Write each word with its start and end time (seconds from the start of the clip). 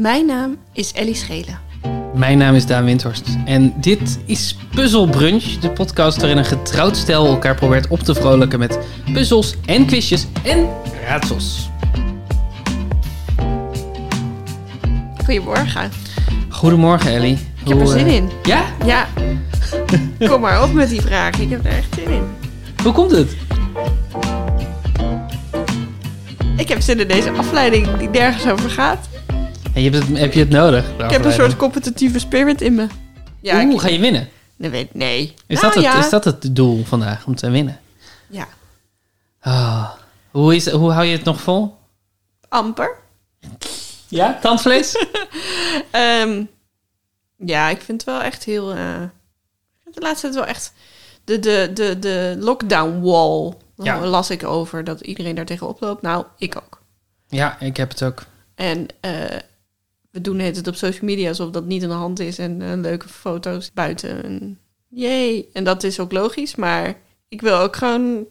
Mijn 0.00 0.26
naam 0.26 0.58
is 0.72 0.92
Ellie 0.92 1.14
Schelen. 1.14 1.60
Mijn 2.14 2.38
naam 2.38 2.54
is 2.54 2.66
Daan 2.66 2.84
Windhorst 2.84 3.28
en 3.44 3.74
dit 3.80 4.18
is 4.24 4.56
Puzzle 4.74 5.08
Brunch, 5.08 5.58
de 5.58 5.70
podcast 5.70 6.18
waarin 6.18 6.38
een 6.38 6.44
getrouwd 6.44 6.96
stel 6.96 7.26
elkaar 7.26 7.54
probeert 7.54 7.88
op 7.88 8.00
te 8.00 8.14
vrolijken 8.14 8.58
met 8.58 8.78
puzzels 9.12 9.54
en 9.66 9.86
quizjes 9.86 10.26
en 10.42 10.68
raadsels. 11.06 11.70
Goedemorgen. 15.24 15.90
Goedemorgen 16.48 17.10
Ellie. 17.10 17.38
Ik 17.62 17.68
heb 17.68 17.80
er 17.80 17.86
zin 17.86 18.06
eh, 18.06 18.14
in. 18.14 18.30
Ja? 18.42 18.64
Ja. 18.84 19.08
Kom 20.28 20.40
maar 20.40 20.62
op 20.62 20.72
met 20.72 20.88
die 20.88 21.00
vraag. 21.00 21.38
Ik 21.38 21.50
heb 21.50 21.64
er 21.64 21.72
echt 21.72 21.94
zin 21.94 22.10
in. 22.10 22.24
Hoe 22.82 22.92
komt 22.92 23.10
het? 23.10 23.36
Ik 26.56 26.68
heb 26.68 26.80
zin 26.80 27.00
in 27.00 27.08
deze 27.08 27.30
afleiding 27.30 27.96
die 27.96 28.08
nergens 28.08 28.46
over 28.48 28.70
gaat. 28.70 29.10
En 29.74 29.82
je 29.82 29.90
hebt 29.90 30.08
het, 30.08 30.18
heb 30.18 30.32
je 30.32 30.40
het 30.40 30.50
nodig? 30.50 30.90
Ik 30.98 31.10
heb 31.10 31.24
een 31.24 31.32
soort 31.32 31.56
competitieve 31.56 32.18
spirit 32.18 32.60
in 32.60 32.74
me. 32.74 32.86
Ja, 33.40 33.62
Oeh, 33.64 33.72
ik, 33.74 33.80
ga 33.80 33.88
je 33.88 33.98
winnen? 33.98 34.28
nee, 34.56 34.70
weet, 34.70 34.94
nee. 34.94 35.34
Is, 35.46 35.60
Nou, 35.60 35.66
dat 35.74 35.74
het, 35.84 35.92
ja. 35.92 35.98
is 35.98 36.10
dat 36.10 36.24
het 36.24 36.56
doel 36.56 36.84
vandaag, 36.84 37.26
om 37.26 37.34
te 37.34 37.50
winnen? 37.50 37.80
Ja, 38.28 38.48
Ah. 39.40 39.90
Hoe, 40.30 40.54
is, 40.54 40.70
hoe 40.70 40.92
hou 40.92 41.04
je 41.06 41.16
het 41.16 41.24
nog 41.24 41.40
vol? 41.40 41.76
amper. 42.48 42.96
Ja? 44.08 44.38
Tandvlees? 44.40 44.96
Ehm, 45.90 46.44
ja, 47.36 47.68
ik 47.68 47.80
vind 47.80 48.00
het 48.00 48.10
wel 48.10 48.22
echt 48.22 48.44
heel... 48.44 48.68
vind 49.82 49.94
de 49.94 50.00
laatste 50.00 50.20
tijd 50.26 50.34
wel 50.34 50.46
echt... 50.46 50.72
De, 51.24 51.38
de, 51.38 51.70
de, 51.74 51.98
de 51.98 52.36
lockdown 52.38 53.00
wall 53.00 53.52
Ja. 53.76 54.06
las 54.06 54.30
ik 54.30 54.44
over. 54.44 54.84
Dat 54.84 55.00
iedereen 55.00 55.34
daar 55.34 55.44
tegenop 55.44 55.80
loopt. 55.80 56.02
Nou, 56.02 56.24
ik 56.38 56.56
ook. 56.56 56.80
ja, 57.28 57.60
ik 57.60 57.76
heb 57.76 57.88
het 57.90 58.02
ook. 58.02 58.22
En 58.54 58.86
eh, 59.00 59.12
we 60.12 60.20
doen 60.20 60.38
het 60.38 60.66
op 60.66 60.74
social 60.74 61.04
media 61.04 61.28
alsof 61.28 61.50
dat 61.50 61.64
niet 61.64 61.82
aan 61.82 61.88
de 61.88 61.94
hand 61.94 62.20
is. 62.20 62.38
En 62.38 62.62
eh, 62.62 62.68
leuke 62.80 63.08
foto's 63.08 63.70
buiten. 63.74 64.24
En, 64.24 64.58
yay. 64.88 65.46
En 65.52 65.64
dat 65.64 65.82
is 65.82 66.00
ook 66.00 66.12
logisch. 66.12 66.54
Maar 66.54 66.94
ik 67.28 67.40
wil 67.40 67.56
ook 67.56 67.76
gewoon 67.76 68.26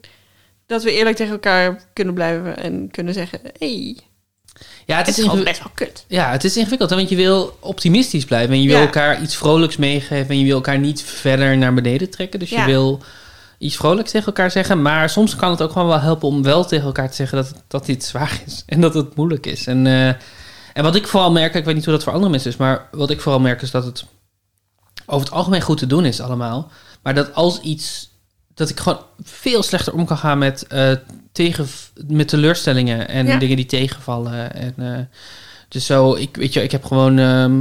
dat 0.66 0.82
we 0.82 0.92
eerlijk 0.92 1.16
tegen 1.16 1.32
elkaar 1.32 1.82
kunnen 1.92 2.14
blijven. 2.14 2.56
En 2.56 2.90
kunnen 2.90 3.14
zeggen, 3.14 3.40
hey, 3.58 3.96
Ja, 4.86 4.96
het 4.96 5.06
het 5.06 5.18
is, 5.18 5.24
gewoon 5.24 5.44
best 5.44 5.58
wel 5.58 5.72
kut. 5.74 6.04
Ja, 6.08 6.30
het 6.30 6.44
is 6.44 6.56
ingewikkeld, 6.56 6.90
hè, 6.90 6.96
want 6.96 7.08
je 7.08 7.16
wil 7.16 7.56
optimistisch 7.60 8.24
blijven. 8.24 8.54
En 8.54 8.62
je 8.62 8.68
wil 8.68 8.76
Ja. 8.78 8.84
elkaar 8.84 9.22
iets 9.22 9.36
vrolijks 9.36 9.76
meegeven. 9.76 10.28
En 10.28 10.38
je 10.38 10.44
wil 10.44 10.54
elkaar 10.54 10.78
niet 10.78 11.02
verder 11.02 11.58
naar 11.58 11.74
beneden 11.74 12.10
trekken. 12.10 12.38
Dus 12.38 12.50
je 12.50 12.64
wil 12.64 13.00
iets 13.58 13.76
vrolijks 13.76 14.10
tegen 14.10 14.26
elkaar 14.26 14.50
zeggen. 14.50 14.82
Maar 14.82 15.10
soms 15.10 15.36
kan 15.36 15.50
het 15.50 15.62
ook 15.62 15.72
gewoon 15.72 15.88
wel 15.88 16.00
helpen 16.00 16.28
om 16.28 16.42
wel 16.42 16.64
tegen 16.64 16.86
elkaar 16.86 17.08
te 17.10 17.14
zeggen 17.16 17.36
dat, 17.38 17.52
dat 17.68 17.86
dit 17.86 18.04
zwaar 18.04 18.42
is. 18.46 18.62
En 18.66 18.80
dat 18.80 18.94
het 18.94 19.16
moeilijk 19.16 19.46
is. 19.46 19.66
En, 19.66 19.86
eh, 19.86 20.14
en 20.72 20.82
wat 20.82 20.94
ik 20.94 21.06
vooral 21.06 21.32
merk, 21.32 21.54
ik 21.54 21.64
weet 21.64 21.74
niet 21.74 21.84
hoe 21.84 21.94
dat 21.94 22.02
voor 22.02 22.12
andere 22.12 22.30
mensen 22.30 22.50
is. 22.50 22.56
Maar 22.56 22.88
wat 22.90 23.10
ik 23.10 23.20
vooral 23.20 23.40
merk 23.40 23.62
is 23.62 23.70
dat 23.70 23.84
het 23.84 24.04
over 25.06 25.26
het 25.26 25.34
algemeen 25.36 25.60
goed 25.60 25.78
te 25.78 25.86
doen 25.86 26.04
is 26.04 26.20
allemaal. 26.20 26.70
Maar 27.02 27.14
dat 27.14 27.34
als 27.34 27.60
iets... 27.60 28.10
Dat 28.54 28.68
ik 28.68 28.80
gewoon 28.80 28.98
veel 29.22 29.62
slechter 29.62 29.92
om 29.92 30.06
kan 30.06 30.16
gaan 30.18 30.38
met, 30.38 30.66
eh, 30.66 30.92
tegen, 31.32 31.66
met 32.06 32.28
teleurstellingen 32.28 33.08
en 33.08 33.26
Ja. 33.26 33.38
dingen 33.38 33.56
die 33.56 33.66
tegenvallen. 33.66 34.54
En, 34.54 34.74
eh, 34.76 34.98
dus 35.68 35.86
zo, 35.86 36.14
ik, 36.14 36.36
weet 36.36 36.52
je, 36.52 36.62
ik 36.62 36.70
heb 36.72 36.84
gewoon. 36.84 37.18
ehm, 37.18 37.60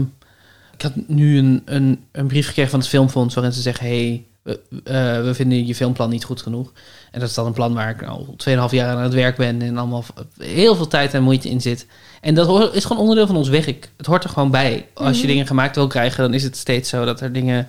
ik 0.74 0.82
had 0.82 0.94
nu 1.08 1.38
een, 1.38 1.62
een, 1.66 2.06
een 2.12 2.28
brief 2.28 2.48
gekregen 2.48 2.72
van 2.72 2.80
het 2.80 2.90
Filmfonds 2.90 3.34
waarin 3.36 3.54
ze 3.54 3.62
zeggen: 3.62 3.86
hey, 3.88 4.26
we, 4.44 4.60
eh, 4.84 5.22
we 5.24 5.34
vinden 5.34 5.66
je 5.66 5.76
filmplan 5.76 6.10
niet 6.10 6.24
goed 6.24 6.42
genoeg. 6.42 6.72
En 7.12 7.20
dat 7.20 7.30
is 7.30 7.36
dan 7.36 7.46
een 7.46 7.54
plan 7.54 7.74
waar 7.74 7.90
ik 7.90 8.04
al 8.04 8.34
2,5 8.38 8.72
jaar 8.72 8.96
aan 8.96 9.04
het 9.04 9.14
werk 9.14 9.38
ben 9.38 9.62
en 9.62 9.78
allemaal 9.78 10.04
heel 10.38 10.76
veel 10.76 10.88
tijd 10.88 11.14
en 11.14 11.24
moeite 11.24 11.50
in 11.50 11.62
zit. 11.62 11.86
En 12.22 12.36
dat 12.36 12.74
is 12.76 12.84
gewoon 12.86 13.02
onderdeel 13.02 13.28
van 13.28 13.36
ons 13.36 13.50
werk. 13.50 13.92
Het 13.98 14.06
hoort 14.06 14.24
er 14.24 14.30
gewoon 14.30 14.52
bij. 14.52 14.88
Als 14.94 15.16
je 15.16 15.18
Mhm. 15.24 15.28
dingen 15.32 15.48
gemaakt 15.48 15.76
wil 15.76 15.88
krijgen, 15.88 16.24
dan 16.24 16.34
is 16.34 16.44
het 16.44 16.58
steeds 16.58 16.90
zo 16.90 17.06
dat 17.06 17.22
er 17.22 17.34
dingen 17.34 17.68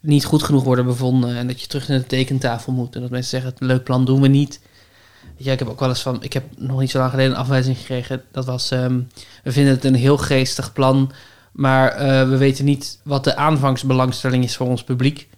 niet 0.00 0.24
goed 0.24 0.42
genoeg 0.42 0.64
worden 0.64 0.84
bevonden. 0.84 1.36
En 1.36 1.46
dat 1.46 1.60
je 1.60 1.66
terug 1.66 1.88
naar 1.88 1.98
de 1.98 2.06
tekentafel 2.06 2.72
moet. 2.72 2.94
En 2.94 3.00
dat 3.00 3.10
mensen 3.10 3.30
zeggen: 3.30 3.50
het 3.50 3.60
leuk 3.60 3.84
plan 3.84 4.04
doen 4.04 4.20
we 4.20 4.28
niet. 4.28 4.60
Ja, 5.36 5.52
ik 5.52 5.58
heb 5.58 5.68
ook 5.68 5.80
wel 5.80 5.88
eens 5.88 6.02
van. 6.02 6.22
Ik 6.22 6.32
heb 6.32 6.44
nog 6.56 6.80
niet 6.80 6.90
zo 6.90 6.98
lang 6.98 7.10
geleden 7.10 7.32
een 7.32 7.38
afwijzing 7.38 7.76
gekregen. 7.78 8.22
Dat 8.32 8.44
was. 8.44 8.70
ehm, 8.70 9.00
we 9.44 9.52
vinden 9.52 9.74
het 9.74 9.84
een 9.84 9.94
heel 9.94 10.16
geestig 10.18 10.72
plan. 10.72 11.12
Maar 11.52 11.88
eh, 11.92 12.28
we 12.28 12.36
weten 12.36 12.64
niet 12.64 12.98
wat 13.02 13.24
de 13.24 13.36
aanvangsbelangstelling 13.36 14.44
is 14.44 14.56
voor 14.56 14.66
ons 14.68 14.84
publiek. 14.84 15.28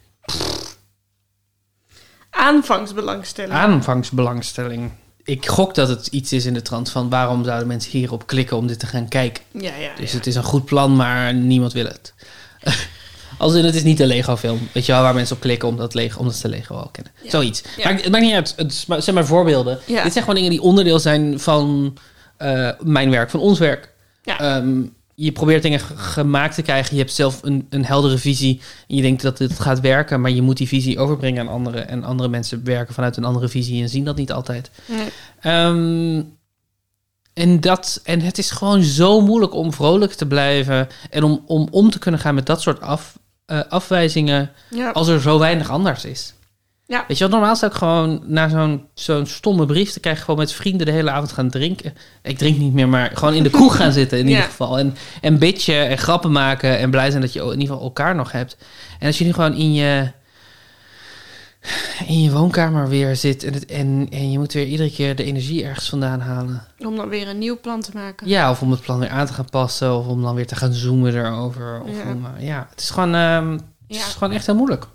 Aanvangsbelangstelling. 2.36 3.52
Aanvangsbelangstelling. 3.52 4.90
Ik 5.24 5.46
gok 5.48 5.74
dat 5.74 5.88
het 5.88 6.06
iets 6.06 6.32
is 6.32 6.46
in 6.46 6.54
de 6.54 6.62
trant 6.62 6.90
van 6.90 7.10
waarom 7.10 7.44
zouden 7.44 7.66
mensen 7.66 7.90
hierop 7.90 8.26
klikken 8.26 8.56
om 8.56 8.66
dit 8.66 8.78
te 8.78 8.86
gaan 8.86 9.08
kijken. 9.08 9.42
ja, 9.50 9.76
ja, 9.76 9.90
Dus 9.96 10.10
ja. 10.10 10.16
het 10.16 10.26
is 10.26 10.34
een 10.34 10.42
goed 10.42 10.64
plan, 10.64 10.96
maar 10.96 11.34
niemand 11.34 11.72
wil 11.72 11.84
het. 11.84 12.14
Als 13.38 13.54
in, 13.54 13.64
het 13.64 13.74
is 13.74 13.82
niet 13.82 14.00
een 14.00 14.06
Lego-film. 14.06 14.68
Weet 14.72 14.86
je 14.86 14.92
wel, 14.92 15.02
waar 15.02 15.14
mensen 15.14 15.36
op 15.36 15.42
klikken 15.42 15.68
omdat, 15.68 15.94
Lego, 15.94 16.18
omdat 16.18 16.34
ze 16.34 16.48
Lego 16.48 16.74
al 16.74 16.88
kennen. 16.92 17.12
Ja. 17.22 17.30
Zoiets. 17.30 17.62
Ja. 17.76 17.84
Maar 17.84 18.02
het 18.02 18.10
maakt 18.10 18.24
niet 18.24 18.34
uit. 18.34 18.54
Het 18.56 18.86
zijn 19.04 19.14
maar 19.14 19.26
voorbeelden. 19.26 19.78
Ja. 19.86 20.02
Dit 20.02 20.12
zijn 20.12 20.24
gewoon 20.24 20.34
dingen 20.34 20.50
die 20.50 20.62
onderdeel 20.62 20.98
zijn 20.98 21.40
van 21.40 21.96
eh, 22.36 22.70
mijn 22.78 23.10
werk, 23.10 23.30
van 23.30 23.40
ons 23.40 23.58
werk. 23.58 23.92
Ja. 24.22 24.62
Je 25.18 25.32
probeert 25.32 25.62
dingen 25.62 25.80
gemaakt 25.80 26.54
te 26.54 26.62
krijgen. 26.62 26.96
Je 26.96 27.02
hebt 27.02 27.14
zelf 27.14 27.42
een, 27.42 27.66
een 27.70 27.84
heldere 27.84 28.18
visie. 28.18 28.60
En 28.88 28.96
je 28.96 29.02
denkt 29.02 29.22
dat 29.22 29.38
dit 29.38 29.60
gaat 29.60 29.80
werken, 29.80 30.20
maar 30.20 30.30
je 30.30 30.42
moet 30.42 30.56
die 30.56 30.68
visie 30.68 30.98
overbrengen 30.98 31.40
aan 31.40 31.54
anderen. 31.54 31.88
En 31.88 32.04
andere 32.04 32.28
mensen 32.28 32.64
werken 32.64 32.94
vanuit 32.94 33.16
een 33.16 33.24
andere 33.24 33.48
visie 33.48 33.82
en 33.82 33.88
zien 33.88 34.04
dat 34.04 34.16
niet 34.16 34.32
altijd. 34.32 34.70
Nee. 34.86 35.08
Ehm, 35.40 36.22
en, 37.32 37.60
dat, 37.60 38.00
en 38.04 38.20
het 38.20 38.38
is 38.38 38.50
gewoon 38.50 38.82
zo 38.82 39.20
moeilijk 39.20 39.54
om 39.54 39.72
vrolijk 39.72 40.12
te 40.12 40.26
blijven. 40.26 40.88
En 41.10 41.22
om 41.22 41.42
om, 41.46 41.68
om 41.70 41.90
te 41.90 41.98
kunnen 41.98 42.20
gaan 42.20 42.34
met 42.34 42.46
dat 42.46 42.62
soort 42.62 42.80
af, 42.80 43.18
eh, 43.46 43.60
afwijzingen. 43.68 44.50
Ja. 44.70 44.90
Als 44.90 45.08
er 45.08 45.20
zo 45.20 45.38
weinig 45.38 45.70
anders 45.70 46.04
is. 46.04 46.34
Ja. 46.88 47.04
Weet 47.08 47.18
je 47.18 47.24
wat, 47.24 47.32
normaal 47.32 47.56
zou 47.56 47.70
ik 47.70 47.76
gewoon 47.78 48.22
na 48.26 48.48
zo'n 48.48 48.86
zo'n 48.94 49.26
stomme 49.26 49.66
brief... 49.66 49.90
te 49.92 50.00
krijgen 50.00 50.24
gewoon 50.24 50.40
met 50.40 50.52
vrienden 50.52 50.86
de 50.86 50.92
hele 50.92 51.10
avond 51.10 51.32
gaan 51.32 51.50
drinken. 51.50 51.94
Ik 52.22 52.38
drink 52.38 52.58
niet 52.58 52.72
meer, 52.72 52.88
maar 52.88 53.10
gewoon 53.14 53.34
in 53.34 53.42
de 53.42 53.50
kroeg 53.50 53.76
gaan 53.76 53.92
zitten 53.92 54.18
in 54.18 54.24
Ja. 54.28 54.30
ieder 54.30 54.44
geval. 54.48 54.78
En, 54.78 54.94
en 55.20 55.38
bitchen 55.38 55.88
en 55.88 55.98
grappen 55.98 56.32
maken 56.32 56.78
en 56.78 56.90
blij 56.90 57.10
zijn 57.10 57.22
dat 57.22 57.32
je 57.32 57.40
in 57.40 57.46
ieder 57.50 57.66
geval 57.66 57.82
elkaar 57.82 58.14
nog 58.14 58.32
hebt. 58.32 58.56
En 58.98 59.06
als 59.06 59.18
je 59.18 59.24
nu 59.24 59.32
gewoon 59.32 59.54
in 59.54 59.72
je, 59.74 60.10
in 62.06 62.22
je 62.22 62.30
woonkamer 62.30 62.88
weer 62.88 63.16
zit... 63.16 63.44
En, 63.44 63.52
het, 63.52 63.66
en, 63.66 64.06
en 64.10 64.30
je 64.30 64.38
moet 64.38 64.52
weer 64.52 64.66
iedere 64.66 64.90
keer 64.92 65.16
de 65.16 65.24
energie 65.24 65.64
ergens 65.64 65.88
vandaan 65.88 66.20
halen. 66.20 66.62
Om 66.78 66.96
dan 66.96 67.08
weer 67.08 67.28
een 67.28 67.38
nieuw 67.38 67.60
plan 67.60 67.80
te 67.80 67.90
maken. 67.94 68.28
Ja, 68.28 68.50
of 68.50 68.62
om 68.62 68.70
het 68.70 68.80
plan 68.80 68.98
weer 68.98 69.08
aan 69.10 69.26
te 69.26 69.32
gaan 69.32 69.50
passen... 69.50 69.96
of 69.96 70.06
om 70.06 70.22
dan 70.22 70.34
weer 70.34 70.46
te 70.46 70.56
gaan 70.56 70.72
zoomen 70.72 71.14
erover. 71.14 71.80
Of 71.82 71.90
Ja. 72.04 72.10
Om, 72.12 72.26
eh, 72.36 72.46
ja, 72.46 72.66
het 72.70 72.80
is 72.80 72.90
gewoon... 72.90 73.14
ehm, 73.14 73.50
het 73.52 73.62
Ja. 73.86 73.96
is 73.96 74.12
gewoon 74.14 74.32
echt 74.32 74.46
heel 74.46 74.54
moeilijk. 74.56 74.86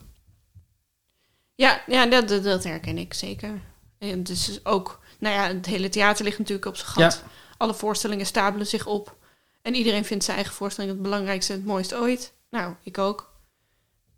Ja, 1.61 1.81
ja 1.87 2.05
dat, 2.05 2.27
dat, 2.27 2.43
dat 2.43 2.63
herken 2.63 2.97
ik 2.97 3.13
zeker. 3.13 3.61
En 3.97 4.23
dus 4.23 4.59
ook, 4.65 4.99
nou 5.19 5.35
ja, 5.35 5.47
het 5.47 5.65
hele 5.65 5.89
theater 5.89 6.25
ligt 6.25 6.37
natuurlijk 6.37 6.67
op 6.67 6.75
zijn 6.75 6.87
gat. 6.87 7.23
Alle 7.57 7.73
voorstellingen 7.73 8.25
stapelen 8.25 8.67
zich 8.67 8.85
op. 8.85 9.15
En 9.61 9.75
iedereen 9.75 10.05
vindt 10.05 10.23
zijn 10.23 10.37
eigen 10.37 10.55
voorstelling 10.55 10.93
het 10.93 11.01
belangrijkste 11.01 11.53
en 11.53 11.59
het 11.59 11.67
mooiste 11.67 11.95
ooit. 11.95 12.33
Nou, 12.49 12.73
ik 12.83 12.97
ook. 12.97 13.33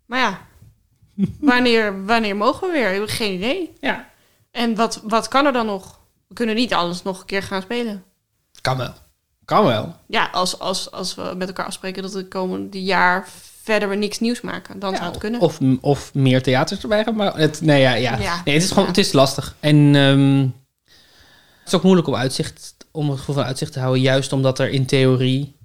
Maar 0.06 0.18
ja, 0.18 0.46
wanneer, 1.50 2.04
wanneer 2.04 2.36
mogen 2.36 2.66
we 2.66 2.72
weer? 2.72 2.92
Ik 2.92 3.00
heb 3.00 3.08
geen 3.08 3.34
idee. 3.34 3.72
Ja. 3.80 4.08
En 4.50 4.74
wat, 4.74 5.00
wat 5.02 5.28
kan 5.28 5.46
er 5.46 5.52
dan 5.52 5.66
nog? 5.66 6.00
We 6.26 6.34
kunnen 6.34 6.54
niet 6.54 6.74
alles 6.74 7.02
nog 7.02 7.20
een 7.20 7.26
keer 7.26 7.42
gaan 7.42 7.62
spelen. 7.62 8.04
Kan 8.60 8.76
wel. 8.76 8.94
Kan 9.44 9.64
wel. 9.64 9.96
Ja, 10.06 10.28
als, 10.32 10.58
als, 10.58 10.90
als 10.90 11.14
we 11.14 11.34
met 11.36 11.48
elkaar 11.48 11.66
afspreken 11.66 12.02
dat 12.02 12.12
het 12.12 12.28
komende 12.28 12.82
jaar 12.82 13.28
verder 13.64 13.88
we 13.88 13.94
niks 13.94 14.20
nieuws 14.20 14.40
maken, 14.40 14.78
dan 14.78 14.96
zou 14.96 15.08
het 15.08 15.18
kunnen. 15.18 15.40
Of, 15.40 15.58
of 15.80 16.14
meer 16.14 16.42
theaters 16.42 16.82
erbij 16.82 17.04
gaan. 17.04 17.14
Maar 17.16 17.36
het, 17.38 17.60
nee, 17.60 17.80
ja, 17.80 17.94
ja. 17.94 18.16
Ja. 18.18 18.40
Nee, 18.44 18.54
het 18.54 18.62
is 18.62 18.68
gewoon 18.68 18.84
Ja. 18.84 18.88
het 18.90 18.98
is 18.98 19.12
lastig. 19.12 19.56
En 19.60 19.94
ehm, 19.94 20.40
het 21.58 21.66
is 21.66 21.74
ook 21.74 21.82
moeilijk 21.82 22.08
om, 22.08 22.14
uitzicht, 22.14 22.76
om 22.90 23.08
het 23.10 23.18
gevoel 23.18 23.34
van 23.34 23.44
uitzicht 23.44 23.72
te 23.72 23.78
houden. 23.80 24.02
Juist 24.02 24.32
omdat 24.32 24.58
er 24.58 24.68
in 24.70 24.86
theorie... 24.86 25.56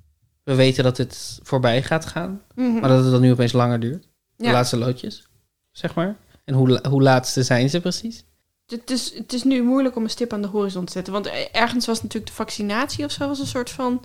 We 0.44 0.56
weten 0.56 0.84
dat 0.84 0.98
het 0.98 1.40
voorbij 1.44 1.84
gaat 1.84 2.06
gaan. 2.06 2.42
Mhm. 2.56 2.72
Maar 2.80 2.90
dat 2.90 3.04
het 3.04 3.12
dan 3.12 3.22
nu 3.22 3.31
opeens 3.31 3.51
langer 3.51 3.80
duurt. 3.80 4.07
De 4.36 4.45
Ja. 4.45 4.52
laatste 4.52 4.78
loodjes, 4.78 5.28
zeg 5.72 5.95
maar. 5.95 6.16
En 6.45 6.54
hoe, 6.54 6.80
hoe 6.90 7.02
laatste 7.02 7.44
zijn 7.44 7.69
ze 7.69 7.80
precies? 7.81 8.24
Het 8.68 8.90
is, 8.92 9.13
het 9.18 9.34
is 9.34 9.44
nu 9.44 9.63
moeilijk 9.63 9.95
om 9.95 10.04
een 10.04 10.10
stip 10.10 10.34
aan 10.34 10.42
de 10.42 10.48
horizon 10.48 10.86
te 10.86 10.92
zetten. 10.92 11.13
Want 11.13 11.30
ergens 11.52 11.86
was 11.86 11.98
natuurlijk 12.02 12.31
de 12.31 12.38
vaccinatie 12.38 13.06
of 13.06 13.12
zo 13.12 13.28
was 13.28 13.40
een 13.40 13.45
soort 13.48 13.69
van... 13.69 14.04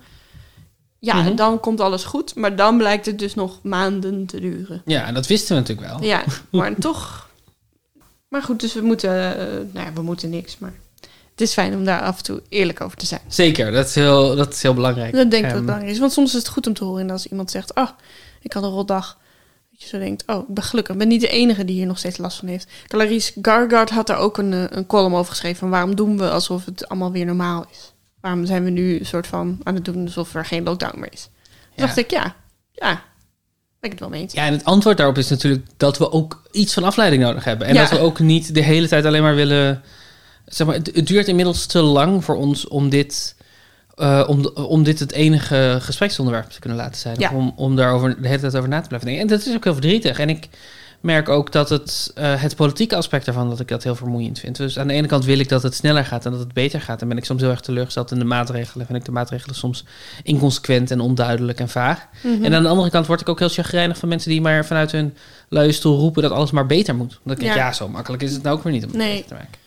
Ja, 1.05 1.15
Mhm. 1.23 1.35
dan 1.37 1.61
komt 1.61 1.81
alles 1.81 2.05
goed. 2.05 2.35
Maar 2.35 2.57
dan 2.57 2.77
blijkt 2.77 3.07
het 3.07 3.19
dus 3.19 3.35
nog 3.35 3.59
maanden 3.63 4.27
te 4.27 4.41
duren. 4.41 4.83
Ja, 4.85 5.13
dat 5.13 5.27
wisten 5.27 5.55
we 5.55 5.61
natuurlijk 5.61 5.89
wel. 5.89 6.03
Ja, 6.03 6.23
maar 6.51 6.75
toch... 6.75 7.29
Maar 8.29 8.43
goed, 8.43 8.61
dus 8.61 8.75
we 8.75 8.81
moeten... 8.81 9.11
eh, 9.39 9.47
nou 9.73 9.87
ja, 9.87 9.93
we 9.93 10.03
moeten 10.03 10.31
niks, 10.31 10.59
maar... 10.59 10.73
Het 11.31 11.41
is 11.41 11.53
fijn 11.53 11.75
om 11.75 11.85
daar 11.85 12.01
af 12.03 12.17
en 12.19 12.23
toe 12.25 12.43
eerlijk 12.49 12.81
over 12.81 12.97
te 12.97 13.07
zijn. 13.07 13.21
Zeker, 13.29 13.73
dat 13.73 13.87
is 13.87 13.95
heel, 13.95 14.37
dat 14.37 14.53
is 14.53 14.63
heel 14.63 14.75
belangrijk. 14.75 15.13
Dat 15.15 15.31
denk 15.31 15.33
ik 15.33 15.41
dat 15.43 15.49
Ehm, 15.49 15.55
het 15.57 15.65
belangrijk 15.65 15.93
is. 15.93 15.99
Want 15.99 16.13
soms 16.13 16.29
is 16.35 16.39
het 16.39 16.49
goed 16.49 16.67
om 16.67 16.75
te 16.75 16.85
horen 16.85 17.11
als 17.11 17.27
iemand 17.27 17.51
zegt... 17.51 17.75
Oh, 17.75 17.89
ik 18.43 18.53
had 18.53 18.63
een 18.63 18.69
rotdag. 18.71 19.19
Dat 19.71 19.83
je 19.83 19.89
zo 19.89 19.99
denkt, 19.99 20.23
oh, 20.27 20.49
ik 20.49 20.55
ben 20.55 20.65
gelukkig. 20.65 20.93
Ik 20.95 20.99
ben 21.01 21.09
niet 21.09 21.21
de 21.21 21.29
enige 21.29 21.65
die 21.65 21.75
hier 21.77 21.87
nog 21.87 21.99
steeds 21.99 22.19
last 22.19 22.39
van 22.39 22.49
heeft. 22.49 22.67
Clarice 22.89 23.33
Gargard 23.43 23.91
had 23.91 24.07
daar 24.07 24.19
ook 24.19 24.39
een, 24.39 24.53
eh, 24.53 24.65
een 24.69 24.87
column 24.87 25.15
over 25.15 25.31
geschreven... 25.31 25.59
van 25.59 25.71
waarom 25.71 25.95
doen 25.97 26.19
we 26.19 26.31
alsof 26.31 26.65
het 26.65 26.89
allemaal 26.89 27.13
weer 27.13 27.27
normaal 27.27 27.67
is? 27.71 27.93
Waarom 28.25 28.47
zijn 28.47 28.65
we 28.65 28.71
nu 28.71 28.99
een 28.99 29.07
soort 29.07 29.27
van 29.27 29.61
aan 29.63 29.75
het 29.75 29.85
doen 29.85 30.05
alsof 30.05 30.35
er 30.35 30.45
geen 30.45 30.63
lockdown 30.63 30.99
meer 31.01 31.13
is? 31.13 31.29
Toen 31.43 31.87
dacht 31.87 31.97
ik, 31.97 32.11
ja, 32.11 32.35
ja, 32.73 32.91
ben 32.91 33.01
ik 33.81 33.91
het 33.91 34.01
wel 34.01 34.09
mee 34.09 34.21
eens. 34.21 34.33
Ja, 34.33 34.47
en 34.47 34.53
het 34.53 34.65
antwoord 34.65 34.97
daarop 34.97 35.19
is 35.19 35.29
natuurlijk 35.29 35.65
dat 35.77 35.99
we 35.99 36.13
ook 36.13 36.43
iets 36.53 36.75
van 36.75 36.85
afleiding 36.85 37.23
nodig 37.23 37.45
hebben. 37.45 37.67
En 37.67 37.75
Ja. 37.75 37.81
dat 37.81 37.91
we 37.91 37.99
ook 37.99 38.19
niet 38.19 38.55
de 38.55 38.63
hele 38.63 38.89
tijd 38.89 39.05
alleen 39.05 39.23
maar 39.23 39.35
willen. 39.35 39.83
Zeg 40.47 40.67
maar, 40.67 40.77
het, 40.77 41.07
duurt 41.07 41.29
inmiddels 41.29 41.67
te 41.67 41.81
lang 41.81 42.25
voor 42.25 42.37
ons 42.37 42.69
om 42.69 42.89
dit, 42.89 43.37
eh, 43.95 44.25
om, 44.27 44.47
om 44.47 44.83
dit 44.83 44.99
het 44.99 45.13
enige 45.13 45.79
gespreksonderwerp 45.81 46.51
te 46.51 46.61
kunnen 46.61 46.79
laten 46.79 47.01
zijn. 47.01 47.17
Ja. 47.19 47.31
Om, 47.31 47.53
om 47.57 47.77
daarover 47.77 48.23
de 48.23 48.29
hele 48.29 48.41
tijd 48.41 48.57
over 48.57 48.69
na 48.69 48.81
te 48.81 48.89
blijven 48.89 49.09
denken. 49.09 49.29
En 49.29 49.37
dat 49.37 49.47
is 49.47 49.55
ook 49.55 49.65
heel 49.65 49.73
verdrietig. 49.73 50.19
En 50.19 50.29
ik 50.29 50.49
merk 51.05 51.29
ook 51.29 51.53
dat 51.53 51.69
het, 51.69 52.11
eh, 52.15 52.43
het 52.43 52.57
politieke 52.57 52.97
aspect 52.97 53.25
daarvan, 53.25 53.49
dat 53.49 53.61
ik 53.61 53.69
dat 53.69 53.83
heel 53.83 53.95
vermoeiend 53.95 54.39
vind. 54.39 54.57
Dus 54.57 54.79
aan 54.79 54.87
de 54.87 54.95
ene 54.95 55.07
kant 55.07 55.25
wil 55.25 55.39
ik 55.39 55.49
dat 55.49 55.63
het 55.63 55.75
sneller 55.75 56.05
gaat 56.05 56.25
en 56.25 56.31
dat 56.31 56.41
het 56.41 56.53
beter 56.53 56.81
gaat. 56.81 57.03
En 57.03 57.09
ben 57.09 57.17
ik 57.17 57.25
soms 57.25 57.41
heel 57.41 57.51
erg 57.51 57.61
teleurgesteld 57.61 58.11
in 58.11 58.19
de 58.19 58.25
maatregelen. 58.25 58.87
Vind 58.87 58.99
ik 58.99 59.05
de 59.05 59.11
maatregelen 59.11 59.55
soms 59.55 59.85
inconsequent 60.23 60.91
en 60.91 61.01
onduidelijk 61.01 61.61
en 61.61 61.69
vaag. 61.69 62.07
Mhm. 62.23 62.45
En 62.45 62.55
aan 62.55 62.63
de 62.63 62.69
andere 62.69 62.91
kant 62.91 63.07
word 63.07 63.21
ik 63.21 63.29
ook 63.29 63.39
heel 63.39 63.49
chagrijnig 63.49 63.99
van 63.99 64.09
mensen 64.09 64.31
die 64.31 64.41
maar 64.41 64.67
vanuit 64.67 64.93
hun 64.93 65.17
luie 65.49 65.73
stoel 65.73 65.99
roepen 65.99 66.23
dat 66.23 66.33
alles 66.33 66.51
maar 66.51 66.67
beter 66.67 66.95
moet. 66.95 67.21
Denk 67.25 67.39
ik, 67.39 67.45
ja, 67.45 67.55
Ja. 67.55 67.73
zo 67.73 67.89
makkelijk 67.89 68.23
is 68.23 68.33
het 68.33 68.43
nou 68.43 68.57
ook 68.57 68.63
weer 68.63 68.73
niet 68.73 68.85
om 68.85 68.89
het 68.89 68.99
Nee. 68.99 69.13
beter 69.13 69.29
te 69.29 69.35
maken. 69.35 69.59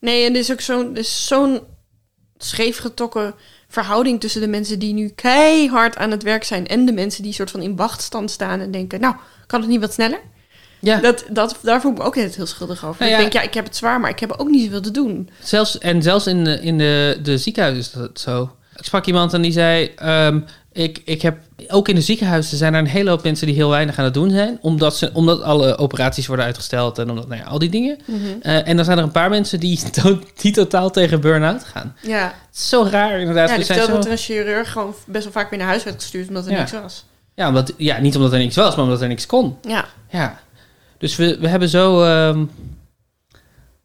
Nee, 0.00 0.24
en 0.26 0.32
er 0.32 0.38
is 0.38 0.52
ook 0.52 0.60
zo'n 0.60 0.96
is 0.96 1.26
zo'n 1.26 1.60
scheefgetrokken 2.38 3.34
verhouding 3.68 4.20
tussen 4.20 4.40
de 4.40 4.48
mensen 4.48 4.78
die 4.78 4.92
nu 4.94 5.08
keihard 5.08 5.96
aan 5.96 6.10
het 6.10 6.22
werk 6.22 6.44
zijn 6.44 6.66
en 6.66 6.84
de 6.86 6.92
mensen 6.92 7.22
die 7.22 7.32
soort 7.32 7.50
van 7.50 7.62
in 7.62 7.76
wachtstand 7.76 8.30
staan 8.30 8.60
en 8.60 8.70
denken, 8.70 9.00
nou, 9.00 9.14
kan 9.46 9.60
het 9.60 9.68
niet 9.68 9.80
wat 9.80 9.92
sneller? 9.92 10.20
Ja, 10.80 11.00
Dat, 11.00 11.24
dat, 11.30 11.58
daar 11.62 11.80
voel 11.80 11.92
ik 11.92 11.98
me 11.98 12.04
ook 12.04 12.14
heel 12.16 12.46
schuldig 12.46 12.84
over. 12.86 13.00
Nou 13.00 13.10
ja. 13.10 13.16
Ik 13.16 13.22
denk, 13.22 13.32
ja, 13.32 13.42
ik 13.42 13.54
heb 13.54 13.64
het 13.64 13.76
zwaar, 13.76 14.00
maar 14.00 14.10
ik 14.10 14.18
heb 14.20 14.32
ook 14.36 14.48
niet 14.48 14.64
zoveel 14.64 14.80
te 14.80 14.90
doen. 14.90 15.28
zelfs, 15.42 15.78
en 15.78 16.02
zelfs 16.02 16.26
in 16.26 16.44
de, 16.44 16.60
in 16.60 16.78
de, 16.78 17.18
de 17.22 17.38
ziekenhuizen 17.38 17.82
is 17.84 17.90
dat 17.90 18.20
zo. 18.20 18.52
Ik 18.76 18.84
sprak 18.84 19.06
iemand 19.06 19.32
en 19.32 19.42
die 19.42 19.52
zei, 19.52 19.92
ehm, 19.96 20.40
ik, 20.72 21.00
ik 21.04 21.22
heb, 21.22 21.38
ook 21.68 21.88
in 21.88 21.94
de 21.94 22.00
ziekenhuizen 22.00 22.56
zijn 22.56 22.74
er 22.74 22.80
een 22.80 22.86
hele 22.86 23.10
hoop 23.10 23.22
mensen 23.22 23.46
die 23.46 23.54
heel 23.54 23.68
weinig 23.70 23.98
aan 23.98 24.04
het 24.04 24.14
doen 24.14 24.30
zijn, 24.30 24.58
omdat, 24.60 24.96
ze, 24.96 25.10
omdat 25.12 25.42
alle 25.42 25.76
operaties 25.78 26.26
worden 26.26 26.44
uitgesteld 26.44 26.98
en 26.98 27.10
omdat, 27.10 27.28
nou 27.28 27.40
ja, 27.40 27.46
al 27.46 27.58
die 27.58 27.68
dingen. 27.70 27.98
Eh, 28.42 28.68
en 28.68 28.76
dan 28.76 28.84
zijn 28.84 28.98
er 28.98 29.04
een 29.04 29.10
paar 29.10 29.30
mensen 29.30 29.60
die, 29.60 29.80
to- 30.02 30.18
die 30.40 30.52
totaal 30.52 30.90
tegen 30.90 31.20
burn-out 31.20 31.64
gaan. 31.64 31.96
Ja, 32.02 32.34
zo 32.50 32.88
raar 32.90 33.18
inderdaad. 33.20 33.48
ja 33.48 33.54
ik 33.56 33.64
zo- 33.64 33.86
dat 33.86 34.04
er 34.04 34.10
een 34.10 34.16
chirurg 34.16 34.72
gewoon 34.72 34.94
best 35.06 35.24
wel 35.24 35.32
vaak 35.32 35.50
weer 35.50 35.58
naar 35.58 35.68
huis 35.68 35.84
werd 35.84 36.00
gestuurd 36.02 36.28
omdat 36.28 36.46
er 36.46 36.52
Ja. 36.52 36.58
niks 36.58 36.72
was. 36.72 37.04
ja, 37.34 37.48
omdat, 37.48 37.72
ja, 37.76 37.98
niet 38.00 38.16
omdat 38.16 38.32
er 38.32 38.38
niks 38.38 38.56
was, 38.56 38.74
maar 38.76 38.84
omdat 38.84 39.00
er 39.02 39.08
niks 39.08 39.26
kon. 39.26 39.56
Ja, 39.62 39.84
Ja, 40.10 40.40
dus 40.98 41.16
we, 41.16 41.38
we 41.40 41.48
hebben 41.48 41.68
zo. 41.68 42.02
ehm, 42.02 42.44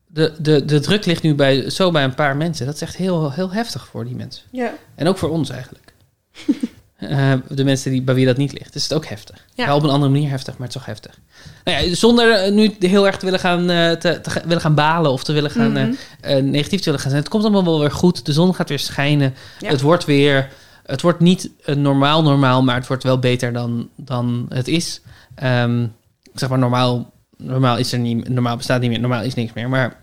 de, 0.07 0.33
de, 0.39 0.65
de 0.65 0.80
druk 0.80 1.06
ligt 1.06 1.24
nu 1.24 1.36
bij, 1.36 1.69
zo 1.69 1.92
bij 1.92 2.04
een 2.04 2.15
paar 2.15 2.38
mensen. 2.38 2.65
Dat 2.65 2.75
is 2.75 2.81
echt 2.81 2.95
heel, 2.95 3.31
heel 3.31 3.51
heftig 3.51 3.88
voor 3.88 4.06
die 4.06 4.15
mensen. 4.15 4.44
ja. 4.51 4.74
En 4.95 5.07
ook 5.07 5.18
voor 5.18 5.30
ons 5.30 5.50
eigenlijk. 5.50 5.94
Eh, 6.98 7.33
de 7.50 7.63
mensen 7.63 7.92
die, 7.92 8.01
bij 8.01 8.15
wie 8.15 8.25
dat 8.25 8.38
niet 8.38 8.51
ligt. 8.51 8.74
Dus 8.74 8.81
het 8.83 8.92
is 8.92 8.98
ook 8.98 9.06
heftig. 9.06 9.45
Ja. 9.56 9.65
Ja. 9.65 9.75
op 9.75 9.83
een 9.83 9.89
andere 9.89 10.12
manier 10.12 10.30
heftig, 10.30 10.57
maar 10.57 10.68
het 10.68 10.75
is 10.75 10.81
toch 10.81 10.86
heftig. 10.86 11.19
Nou 11.63 11.86
ja, 11.86 11.95
zonder 11.95 12.31
eh, 12.31 12.51
nu 12.51 12.75
heel 12.80 13.06
erg 13.07 13.18
te 13.18 13.25
willen 13.25 13.39
gaan, 13.39 13.69
eh, 13.69 13.92
te, 13.92 14.21
willen 14.45 14.62
gaan 14.62 14.75
balen 14.75 15.12
of 15.12 15.24
te 15.24 15.33
willen 15.33 15.51
gaan, 15.51 15.71
Mhm. 15.71 16.50
negatief 16.50 16.80
te 16.80 16.86
willen 16.86 17.00
gaan 17.00 17.10
zijn. 17.10 17.21
Het 17.21 17.31
komt 17.31 17.44
allemaal 17.44 17.63
wel 17.63 17.80
weer 17.80 17.92
goed. 17.92 18.25
De 18.25 18.33
zon 18.33 18.56
gaat 18.56 18.69
weer 18.69 18.80
schijnen. 18.80 19.33
Ja. 19.60 19.69
Het 19.69 19.81
wordt 19.81 20.06
weer. 20.06 20.50
Het 20.86 21.01
wordt 21.01 21.19
niet 21.19 21.50
normaal 21.65 22.24
normaal, 22.24 22.63
maar 22.63 22.75
het 22.75 22.88
wordt 22.88 23.04
wel 23.04 23.19
beter 23.19 23.54
dan, 23.54 23.89
dan 23.95 24.45
het 24.50 24.68
is. 24.68 25.01
Ehm, 25.36 25.86
zeg 26.33 26.50
maar 26.50 26.59
normaal. 26.59 27.12
Normaal 27.38 27.77
is 27.77 27.91
er 27.91 28.00
niet. 28.00 28.30
Normaal 28.30 28.57
bestaat 28.57 28.81
niet 28.81 28.89
meer. 28.89 29.00
Normaal 29.00 29.21
is 29.21 29.33
niks 29.33 29.53
meer. 29.53 29.69
Maar 29.69 30.01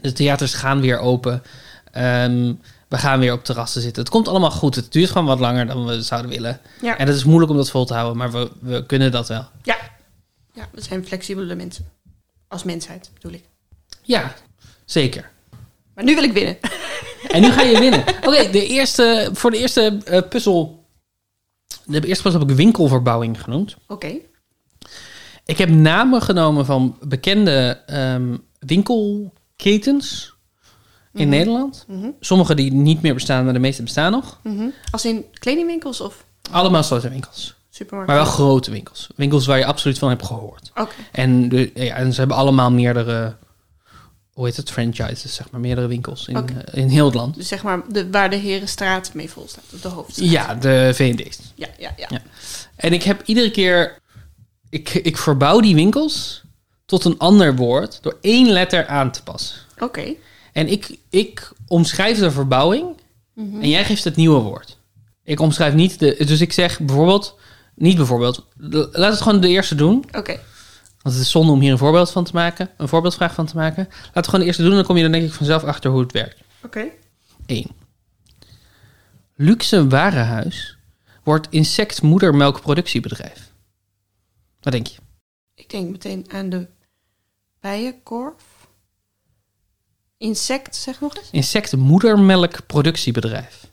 de 0.00 0.12
theaters 0.12 0.54
gaan 0.54 0.80
weer 0.80 0.98
open. 0.98 1.42
Ehm, 1.90 2.52
we 2.88 2.98
gaan 2.98 3.18
weer 3.18 3.32
op 3.32 3.44
terrassen 3.44 3.82
zitten. 3.82 4.02
Het 4.02 4.12
komt 4.12 4.28
allemaal 4.28 4.50
goed. 4.50 4.74
Het 4.74 4.92
duurt 4.92 5.10
gewoon 5.10 5.26
wat 5.26 5.40
langer 5.40 5.66
dan 5.66 5.86
we 5.86 6.02
zouden 6.02 6.30
willen. 6.30 6.60
Ja. 6.80 6.98
En 6.98 7.06
het 7.06 7.16
is 7.16 7.24
moeilijk 7.24 7.50
om 7.50 7.56
dat 7.56 7.70
vol 7.70 7.84
te 7.84 7.94
houden, 7.94 8.16
maar 8.16 8.32
we, 8.32 8.50
we 8.60 8.86
kunnen 8.86 9.12
dat 9.12 9.28
wel. 9.28 9.46
ja, 9.62 10.68
we 10.70 10.80
zijn 10.80 11.06
flexibele 11.06 11.54
mensen. 11.54 11.88
Als 12.48 12.62
mensheid, 12.62 13.10
bedoel 13.14 13.32
ik. 13.32 13.44
Ja, 14.02 14.34
zeker. 14.84 15.30
Maar 15.94 16.04
nu 16.04 16.14
wil 16.14 16.24
ik 16.24 16.32
winnen. 16.32 16.58
En 17.28 17.40
nu 17.40 17.50
ga 17.50 17.62
je 17.62 17.78
winnen. 17.78 18.04
Oké, 18.26 18.50
de 18.50 18.66
eerste, 18.66 19.30
voor 19.32 19.50
de 19.50 19.58
eerste 19.58 20.00
eh, 20.04 20.28
puzzel. 20.28 20.84
De 21.84 22.06
eerste 22.06 22.22
puzzel 22.22 22.40
heb 22.40 22.50
ik 22.50 22.56
winkelverbouwing 22.56 23.42
genoemd. 23.42 23.76
Oké. 23.86 24.14
Ik 25.46 25.58
heb 25.58 25.68
namen 25.68 26.22
genomen 26.22 26.66
van 26.66 26.96
bekende 27.00 27.80
ehm, 27.86 28.36
winkelketens 28.58 30.34
in 31.12 31.28
Nederland. 31.28 31.84
Mhm. 31.88 32.08
Sommige 32.20 32.54
die 32.54 32.72
niet 32.72 33.02
meer 33.02 33.14
bestaan, 33.14 33.44
maar 33.44 33.52
de 33.52 33.58
meeste 33.58 33.82
bestaan 33.82 34.12
nog. 34.12 34.38
Mhm. 34.42 34.64
Als 34.90 35.04
in 35.04 35.24
kledingwinkels 35.32 36.00
of 36.00 36.24
Allemaal 36.50 36.82
soorten 36.82 37.10
winkels. 37.10 37.54
supermarkten? 37.70 38.16
Maar 38.16 38.24
wel 38.24 38.34
grote 38.34 38.70
winkels. 38.70 39.08
Winkels 39.16 39.46
waar 39.46 39.58
je 39.58 39.64
absoluut 39.66 39.98
van 39.98 40.08
hebt 40.08 40.24
gehoord. 40.26 40.70
Oké. 40.74 40.94
En, 41.12 41.48
de, 41.48 41.70
ja, 41.74 41.94
en 41.94 42.12
ze 42.12 42.18
hebben 42.18 42.36
allemaal 42.36 42.70
meerdere, 42.70 43.36
hoe 44.32 44.44
heet 44.46 44.56
het, 44.56 44.70
franchises, 44.70 45.34
zeg 45.34 45.50
maar. 45.50 45.60
Meerdere 45.60 45.86
winkels 45.86 46.28
in, 46.28 46.36
eh, 46.36 46.82
in 46.82 46.88
heel 46.88 47.04
het 47.04 47.14
land. 47.14 47.34
Dus 47.34 47.48
zeg 47.48 47.62
maar 47.62 47.82
de, 47.88 48.10
waar 48.10 48.30
de 48.30 48.36
Herenstraat 48.36 49.14
mee 49.14 49.30
vol 49.30 49.48
staat, 49.48 49.82
de 49.82 49.88
hoofdstraat. 49.88 50.30
Ja, 50.30 50.54
de 50.54 50.90
V&D's. 50.94 51.38
Ja, 51.54 51.68
ja, 51.78 51.94
ja. 51.96 52.06
Ja. 52.10 52.22
En 52.76 52.92
ik 52.92 53.02
heb 53.02 53.22
iedere 53.24 53.50
keer... 53.50 54.02
Ik, 54.74 54.94
ik 54.94 55.16
verbouw 55.16 55.60
die 55.60 55.74
winkels 55.74 56.42
tot 56.86 57.04
een 57.04 57.18
ander 57.18 57.56
woord 57.56 57.98
door 58.02 58.16
één 58.20 58.48
letter 58.48 58.86
aan 58.86 59.10
te 59.10 59.22
passen. 59.22 59.56
Oké. 59.78 60.14
En 60.52 60.68
ik, 60.68 60.98
ik 61.10 61.52
omschrijf 61.66 62.18
de 62.18 62.30
verbouwing 62.30 63.02
Mhm. 63.34 63.62
en 63.62 63.68
jij 63.68 63.84
geeft 63.84 64.04
het 64.04 64.16
nieuwe 64.16 64.40
woord. 64.40 64.78
Ik 65.24 65.40
omschrijf 65.40 65.74
niet 65.74 65.98
de... 65.98 66.16
Dus 66.26 66.40
ik 66.40 66.52
zeg 66.52 66.80
bijvoorbeeld... 66.80 67.38
Niet 67.74 67.96
bijvoorbeeld. 67.96 68.46
Laat 68.92 69.12
het 69.12 69.20
gewoon 69.20 69.40
de 69.40 69.48
eerste 69.48 69.74
doen. 69.74 70.04
Oké. 70.12 70.40
Want 71.02 71.14
het 71.14 71.24
is 71.24 71.30
zonde 71.30 71.52
om 71.52 71.60
hier 71.60 71.72
een 71.72 71.78
voorbeeld 71.78 72.10
van 72.10 72.24
te 72.24 72.30
maken. 72.34 72.70
Een 72.76 72.88
voorbeeldvraag 72.88 73.34
van 73.34 73.46
te 73.46 73.56
maken. 73.56 73.86
Laten 73.90 74.12
we 74.14 74.24
gewoon 74.24 74.40
de 74.40 74.46
eerste 74.46 74.62
doen. 74.62 74.74
Dan 74.74 74.84
kom 74.84 74.96
je 74.96 75.02
dan 75.02 75.12
denk 75.12 75.24
ik 75.24 75.32
vanzelf 75.32 75.64
achter 75.64 75.90
hoe 75.90 76.00
het 76.00 76.12
werkt. 76.12 76.40
Oké. 76.64 76.84
1. 77.46 77.66
Luxe 79.36 79.88
warenhuis 79.88 80.76
wordt 81.22 81.46
insectmoedermelkproductiebedrijf. 81.50 83.52
Wat 84.64 84.72
denk 84.72 84.86
je? 84.86 84.98
Ik 85.54 85.70
denk 85.70 85.90
meteen 85.90 86.26
aan 86.32 86.48
de 86.48 86.66
bijenkorf. 87.60 88.42
Insect, 90.16 90.76
zeg 90.76 91.00
nog 91.00 91.16
eens. 91.16 91.28
Insectmoedermelkproductiebedrijf. 91.30 93.66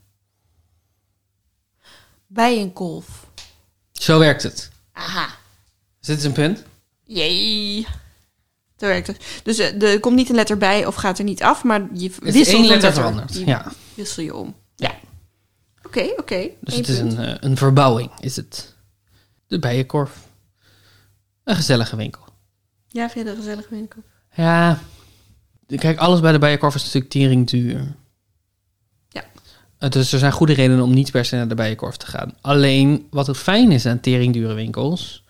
Bijenkolf. 2.28 3.26
Zo 3.92 4.20
werkt 4.20 4.44
het. 4.44 4.72
Aha. 4.92 5.28
Dus 6.00 6.08
dit 6.08 6.18
is 6.18 6.24
een 6.24 6.32
punt. 6.32 6.64
Jee. 7.04 7.88
Zo 8.78 8.86
werkt 8.88 9.08
het. 9.08 9.26
Dus 9.44 9.58
eh, 9.58 9.82
er 9.82 10.00
komt 10.00 10.16
niet 10.16 10.30
een 10.30 10.36
letter 10.36 10.58
bij 10.58 10.86
of 10.86 10.96
gaat 10.96 11.18
er 11.18 11.24
niet 11.24 11.44
af, 11.44 11.64
maar 11.64 11.88
je 11.94 12.10
Het 12.10 12.24
is 12.24 12.34
wisselt 12.34 12.58
één 12.58 12.68
letter 12.68 12.94
veranderd. 12.94 13.38
Ja. 13.38 13.72
wissel 13.94 14.24
je 14.24 14.36
om. 14.36 14.56
Ja. 14.76 14.96
Oké, 15.84 16.14
oké. 16.18 16.50
Dus 16.60 16.74
Eén 16.74 16.80
het 16.80 16.90
is 16.90 17.00
een, 17.00 17.18
eh, 17.18 17.36
een 17.40 17.58
verbouwing, 17.58 18.12
is 18.20 18.36
het. 18.36 18.76
De 19.48 19.60
bijenkorf. 19.60 20.30
Een 21.52 21.58
gezellige 21.58 21.96
winkel. 21.96 22.22
Ja, 22.88 23.10
vind 23.10 23.14
je 23.14 23.24
dat 23.24 23.34
een 23.34 23.44
gezellige 23.44 23.70
winkel? 23.76 24.02
Ja. 24.36 24.80
Kijk, 25.68 25.98
alles 25.98 26.20
bij 26.20 26.32
de 26.32 26.40
bijenkorf 26.40 26.76
is 26.76 26.84
natuurlijk 26.84 27.12
tering 27.12 27.48
duur. 27.50 27.96
Ja. 29.10 29.90
Dus 29.90 30.14
er 30.14 30.20
zijn 30.20 30.32
goede 30.32 30.54
redenen 30.54 30.84
om 30.84 30.94
niet 30.94 31.12
per 31.12 31.26
se 31.26 31.36
naar 31.36 31.48
de 31.48 31.56
bijenkorf 31.56 31.98
te 31.98 32.06
gaan. 32.06 32.34
Alleen, 32.42 33.08
wat 33.10 33.28
het 33.28 33.38
fijn 33.38 33.72
is 33.72 33.86
aan 33.86 34.00
teringdure 34.00 34.54
winkels... 34.54 35.24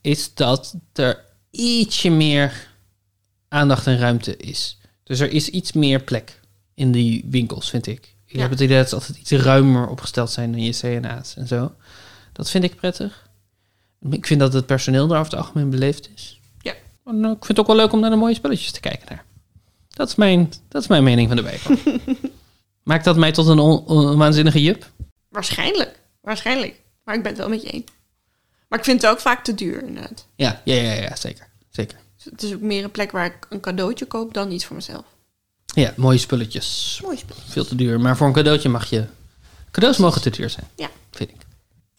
is 0.00 0.34
dat 0.34 0.74
er 0.92 1.24
ietsje 1.50 2.10
meer 2.10 2.68
aandacht 3.48 3.86
en 3.86 3.98
ruimte 3.98 4.36
is. 4.36 4.78
Dus 5.04 5.20
er 5.20 5.30
is 5.30 5.48
iets 5.48 5.72
meer 5.72 6.02
plek 6.02 6.40
in 6.74 6.92
die 6.92 7.24
winkels, 7.28 7.70
vind 7.70 7.86
ik. 7.86 8.16
Ik 8.26 8.36
Ja. 8.36 8.40
heb 8.40 8.50
het 8.50 8.60
idee 8.60 8.78
dat 8.78 8.88
ze 8.88 8.94
altijd 8.94 9.18
iets 9.18 9.30
ruimer 9.30 9.88
opgesteld 9.88 10.30
zijn 10.30 10.52
dan 10.52 10.62
je 10.62 10.72
CNA's 10.72 11.36
en 11.36 11.46
zo. 11.46 11.74
Dat 12.32 12.50
vind 12.50 12.64
ik 12.64 12.76
prettig. 12.76 13.28
Ik 14.10 14.26
vind 14.26 14.40
dat 14.40 14.52
het 14.52 14.66
personeel 14.66 15.06
daar 15.06 15.18
over 15.20 15.32
het 15.32 15.40
algemeen 15.40 15.70
beleefd 15.70 16.10
is. 16.14 16.40
Ja. 16.60 16.72
En, 17.06 17.24
eh, 17.24 17.30
ik 17.30 17.36
vind 17.44 17.48
het 17.48 17.58
ook 17.58 17.66
wel 17.66 17.76
leuk 17.76 17.92
om 17.92 18.00
naar 18.00 18.10
de 18.10 18.16
mooie 18.16 18.34
spelletjes 18.34 18.72
te 18.72 18.80
kijken 18.80 19.06
daar. 19.08 19.24
Dat 19.88 20.08
is 20.08 20.14
mijn, 20.14 20.52
dat 20.68 20.82
is 20.82 20.88
mijn 20.88 21.04
mening 21.04 21.28
van 21.28 21.36
de 21.36 21.42
bijenkorf. 21.42 21.84
Maakt 22.82 23.04
dat 23.04 23.16
mij 23.16 23.32
tot 23.32 23.46
een, 23.46 23.58
on- 23.58 24.16
waanzinnige 24.16 24.62
jup? 24.62 24.90
Waarschijnlijk. 25.28 25.98
Waarschijnlijk. 26.20 26.80
Maar 27.04 27.14
ik 27.14 27.22
ben 27.22 27.30
het 27.30 27.40
wel 27.40 27.48
met 27.50 27.62
je 27.62 27.68
eens. 27.70 27.84
Maar 28.68 28.78
ik 28.78 28.84
vind 28.84 29.02
het 29.02 29.10
ook 29.10 29.20
vaak 29.20 29.44
te 29.44 29.54
duur, 29.54 29.82
inderdaad. 29.86 30.26
Ja, 30.36 30.60
ja, 30.64 30.74
ja, 30.74 30.92
ja 30.92 31.16
zeker. 31.16 31.46
zeker. 31.70 31.98
Dus 32.16 32.24
Het 32.24 32.42
is 32.42 32.54
ook 32.54 32.60
meer 32.60 32.84
een 32.84 32.90
plek 32.90 33.10
waar 33.10 33.26
ik 33.26 33.46
een 33.48 33.60
cadeautje 33.60 34.04
koop 34.06 34.34
dan 34.34 34.50
iets 34.50 34.64
voor 34.64 34.76
mezelf. 34.76 35.04
Ja, 35.74 35.92
mooie 35.96 36.18
spulletjes. 36.18 37.00
Mooi 37.02 37.16
spel. 37.16 37.36
Veel 37.48 37.64
te 37.64 37.74
duur. 37.74 38.00
Maar 38.00 38.16
voor 38.16 38.26
een 38.26 38.32
cadeautje 38.32 38.68
mag 38.68 38.90
je... 38.90 39.04
Cadeaus 39.70 39.96
mogen 39.96 40.22
te 40.22 40.30
duur 40.30 40.50
zijn. 40.50 40.66
Ja. 40.76 40.88
Vind 41.10 41.30
ik. 41.30 41.36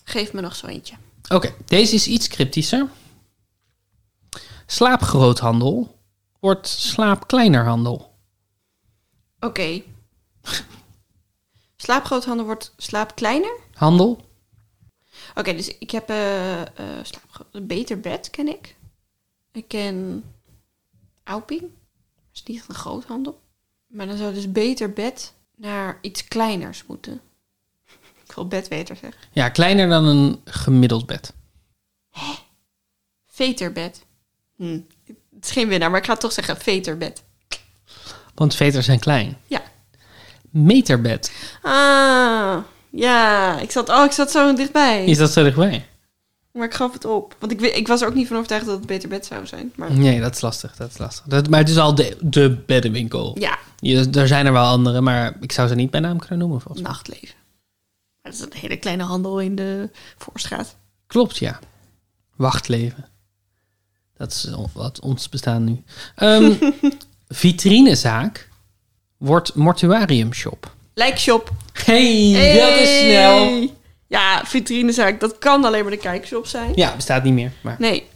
Geef 0.04 0.34
me 0.34 0.42
nog 0.42 0.56
zo 0.56 0.68
eentje. 0.68 0.96
Oké, 1.30 1.56
deze 1.66 1.96
is 1.96 2.08
iets 2.08 2.28
cryptischer. 2.28 2.90
Slaapgroothandel 4.66 6.00
wordt 6.40 6.68
slaapkleinerhandel. 6.68 8.16
Oké. 9.40 9.82
Slaapgroothandel 11.76 12.46
wordt 12.46 12.74
slaap 12.78 13.16
kleiner? 13.16 13.58
Handel? 13.74 14.26
Oké, 15.36 15.54
dus 15.56 15.78
ik 15.78 15.92
heb 15.92 16.10
een 17.52 17.68
beter 17.68 18.00
bed 18.00 18.30
ken 18.30 18.48
ik. 18.48 18.76
Ik 19.52 19.68
ken 19.68 20.24
Auping. 21.24 21.62
Dat 21.62 21.70
is 22.34 22.44
niet 22.44 22.58
echt 22.58 22.70
een 22.70 22.76
groothandel. 22.76 23.42
Maar 23.88 24.08
dan 24.08 24.18
zou 24.18 24.34
dus 24.34 24.52
beter 24.52 24.94
bed 24.94 25.34
naar 25.56 25.98
iets 26.02 26.24
kleiners 26.24 26.86
moeten. 26.86 27.22
Ik 28.32 28.38
wil 28.38 28.48
bedweter 28.48 28.96
zeggen. 28.96 29.20
Ja, 29.32 29.50
kleiner 29.50 29.90
dan 29.90 30.06
een 30.06 30.42
gemiddeld 30.46 31.06
bed. 31.06 31.34
Veterbed. 33.28 34.06
Hm. 34.58 34.80
Het 35.36 35.46
is 35.46 35.52
geen 35.52 35.68
winnaar, 35.68 35.90
maar 35.90 36.00
ik 36.00 36.06
ga 36.06 36.16
toch 36.16 36.32
zeggen 36.32 36.58
veterbed. 36.58 37.24
Want 38.36 38.56
veters 38.56 38.86
zijn 38.86 39.00
klein. 39.00 39.38
Ja. 39.48 39.62
Meterbed. 40.50 41.32
Ah, 41.62 42.58
ja. 42.90 43.60
Ik 43.60 43.72
zat, 43.72 43.90
oh, 43.90 44.04
ik 44.06 44.12
zat 44.12 44.32
zo 44.32 44.54
dichtbij. 44.54 45.06
Is 45.06 45.18
dat 45.18 45.32
zo 45.32 45.44
dichtbij? 45.44 45.86
Maar 46.52 46.66
ik 46.68 46.74
gaf 46.74 46.94
het 46.94 47.06
op. 47.06 47.36
Want 47.40 47.52
ik, 47.52 47.62
ik 47.62 47.88
was 47.88 48.02
er 48.02 48.08
ook 48.08 48.14
niet 48.14 48.28
van 48.28 48.36
overtuigd 48.36 48.66
dat 48.66 48.78
het 48.78 48.88
beter 48.88 49.10
bed 49.10 49.26
zou 49.26 49.46
zijn. 49.48 49.72
Maar 49.76 49.92
Nee, 49.92 50.20
dat 50.20 50.36
is 50.36 50.42
lastig. 50.42 50.76
Dat 50.76 50.90
is 50.92 50.98
lastig. 50.98 51.26
Dat, 51.26 51.50
maar 51.50 51.60
het 51.60 51.70
is 51.70 51.78
al 51.78 51.96
de, 51.96 52.18
de 52.22 52.50
beddenwinkel. 52.66 53.36
ja, 53.40 53.58
Je, 53.80 54.10
er 54.10 54.28
zijn 54.28 54.46
er 54.46 54.54
wel 54.54 54.66
andere, 54.66 55.02
maar 55.02 55.38
ik 55.40 55.52
zou 55.52 55.68
ze 55.68 55.76
niet 55.76 55.92
bij 55.92 56.00
naam 56.00 56.20
kunnen 56.20 56.38
noemen 56.40 56.62
volgens 56.62 56.84
mij. 56.84 56.92
nachtleven. 56.92 57.40
Maar 58.22 58.32
dat 58.32 58.34
is 58.34 58.40
een 58.42 58.60
hele 58.62 58.78
kleine 58.78 59.04
handel 59.04 59.40
in 59.40 59.56
de 59.56 59.90
Voorstraat. 60.18 60.76
Klopt, 61.08 61.38
ja. 61.38 61.60
Wachtleven. 62.36 63.06
Dat 64.18 64.32
is 64.32 64.54
on- 64.54 64.68
wat 64.74 65.00
ons 65.00 65.30
bestaan 65.30 65.64
nu. 65.64 65.84
Ehm, 66.16 66.54
vitrinezaak 67.28 68.50
wordt 69.18 69.56
mortuariumshop. 69.56 70.72
Lijkshop. 70.94 71.52
Hey, 71.86 72.32
dat 72.60 72.80
is 72.80 73.00
snel. 73.00 73.70
Ja, 74.08 74.42
vitrinezaak. 74.46 75.20
Dat 75.20 75.38
kan 75.38 75.66
alleen 75.66 75.82
maar 75.82 75.92
de 75.92 75.98
kijkshop 75.98 76.46
zijn. 76.48 76.72
Ja, 76.76 76.96
bestaat 76.96 77.24
niet 77.24 77.34
meer. 77.34 77.52
Maar. 77.62 77.76
Nee. 77.80 78.08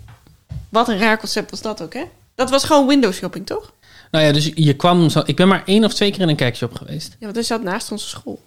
Wat 0.69 0.87
een 0.89 0.97
raar 0.97 1.19
concept 1.19 1.51
was 1.51 1.61
dat 1.61 1.81
ook, 1.81 1.93
hè? 1.93 2.03
Dat 2.35 2.49
was 2.49 2.63
gewoon 2.63 2.87
window 2.87 3.13
shopping, 3.13 3.45
toch? 3.45 3.73
Nou 4.11 4.25
ja, 4.25 4.31
dus 4.31 4.51
je 4.55 4.75
kwam 4.75 5.09
zo... 5.09 5.21
Ik 5.25 5.35
ben 5.35 5.47
maar 5.47 5.63
één 5.65 5.83
of 5.83 5.93
twee 5.93 6.11
keer 6.11 6.21
in 6.21 6.29
een 6.29 6.35
kijkshop 6.35 6.73
geweest. 6.75 7.09
Ja, 7.09 7.15
want 7.19 7.35
hij 7.35 7.43
zat 7.43 7.63
naast 7.63 7.91
onze 7.91 8.07
school. 8.07 8.41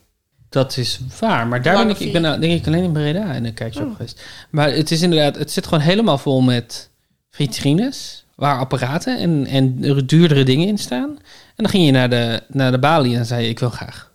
Dat 0.48 0.76
is 0.76 1.00
waar, 1.20 1.46
maar 1.46 1.62
daar 1.62 1.76
ben 1.76 1.88
ik... 1.88 1.98
Ik 1.98 2.12
ben 2.12 2.40
denk 2.40 2.60
ik 2.60 2.66
alleen 2.66 2.82
in 2.84 2.92
Breda 2.92 3.32
in 3.32 3.44
een 3.44 3.54
kijkshop 3.54 3.86
Oh. 3.86 3.96
geweest. 3.96 4.22
Maar 4.50 4.72
het 4.72 4.90
is 4.90 5.02
inderdaad... 5.02 5.36
Het 5.36 5.50
zit 5.50 5.64
gewoon 5.66 5.84
helemaal 5.84 6.18
vol 6.18 6.40
met 6.40 6.90
vitrines... 7.30 8.24
waar 8.34 8.58
apparaten 8.58 9.18
en, 9.18 9.46
en 9.46 9.80
duurdere 10.06 10.44
dingen 10.44 10.68
in 10.68 10.78
staan. 10.78 11.08
En 11.08 11.64
dan 11.64 11.68
ging 11.68 11.84
je 11.86 11.92
naar 11.92 12.10
de, 12.10 12.42
naar 12.48 12.70
de 12.70 12.78
balie 12.78 13.16
en 13.16 13.26
zei 13.26 13.42
je... 13.42 13.48
Ik 13.48 13.58
wil 13.58 13.70
graag 13.70 14.10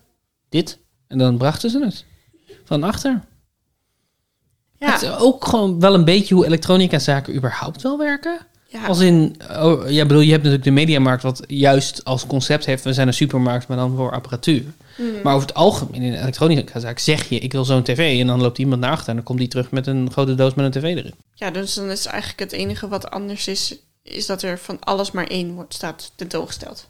dit. 0.49 0.79
En 1.07 1.17
dan 1.17 1.37
brachten 1.37 1.69
ze 1.69 1.79
het. 1.83 2.05
Van 2.63 2.83
achter. 2.83 3.21
Ja, 4.79 4.91
Het 4.91 5.01
is 5.01 5.09
ook 5.09 5.45
gewoon 5.45 5.79
wel 5.79 5.93
een 5.93 6.05
beetje 6.05 6.35
hoe 6.35 6.45
elektronica 6.45 6.99
zaken 6.99 7.35
überhaupt 7.35 7.81
wel 7.81 7.97
werken. 7.97 8.37
Ja. 8.73 8.85
Als 8.85 8.99
in, 8.99 9.35
oh, 9.51 9.89
ja, 9.89 10.05
bedoel, 10.05 10.21
je 10.21 10.31
hebt 10.31 10.43
natuurlijk 10.43 10.69
de 10.69 10.71
mediamarkt, 10.71 11.23
wat 11.23 11.43
juist 11.47 12.03
als 12.03 12.27
concept 12.27 12.65
heeft, 12.65 12.83
we 12.83 12.93
zijn 12.93 13.07
een 13.07 13.13
supermarkt, 13.13 13.67
maar 13.67 13.77
dan 13.77 13.95
voor 13.95 14.11
apparatuur. 14.11 14.63
Hmm. 14.95 15.21
Maar 15.23 15.35
over 15.35 15.47
het 15.47 15.55
algemeen 15.55 16.01
in 16.01 16.13
een 16.13 16.21
elektronica 16.21 16.79
zaak 16.79 16.99
zeg 16.99 17.29
je, 17.29 17.39
ik 17.39 17.51
wil 17.51 17.65
zo'n 17.65 17.83
tv, 17.83 18.19
en 18.19 18.27
dan 18.27 18.41
loopt 18.41 18.57
iemand 18.57 18.81
naar 18.81 18.91
achter 18.91 19.09
en 19.09 19.15
dan 19.15 19.23
komt 19.23 19.39
die 19.39 19.47
terug 19.47 19.71
met 19.71 19.87
een 19.87 20.11
grote 20.11 20.35
doos 20.35 20.53
met 20.53 20.65
een 20.65 20.81
tv 20.81 20.83
erin. 20.83 21.13
ja, 21.33 21.51
dus 21.51 21.73
dan 21.73 21.91
is 21.91 22.05
eigenlijk 22.05 22.39
het 22.39 22.51
enige 22.51 22.87
wat 22.87 23.11
anders 23.11 23.47
is... 23.47 23.75
is 24.03 24.25
dat 24.25 24.41
er 24.41 24.59
van 24.59 24.79
alles 24.79 25.11
maar 25.11 25.27
één 25.27 25.53
wordt 25.53 25.73
staat 25.73 26.11
tentoongesteld. 26.15 26.87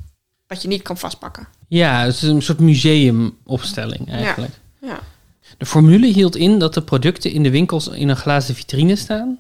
Wat 0.48 0.62
je 0.62 0.68
niet 0.68 0.82
kan 0.82 0.98
vastpakken. 0.98 1.48
Ja, 1.68 2.04
het 2.06 2.16
is 2.16 2.22
een 2.22 2.42
soort 2.42 2.60
museumopstelling 2.60 4.12
eigenlijk. 4.12 4.52
Ja. 4.82 5.00
De 5.58 5.66
formule 5.66 6.08
hield 6.08 6.36
in 6.36 6.60
dat 6.60 6.74
de 6.74 6.82
producten 6.82 7.32
in 7.32 7.44
de 7.44 7.50
winkels 7.50 7.88
in 7.88 8.10
een 8.10 8.16
glazen 8.16 8.56
vitrine 8.56 8.96
staan. 8.96 9.40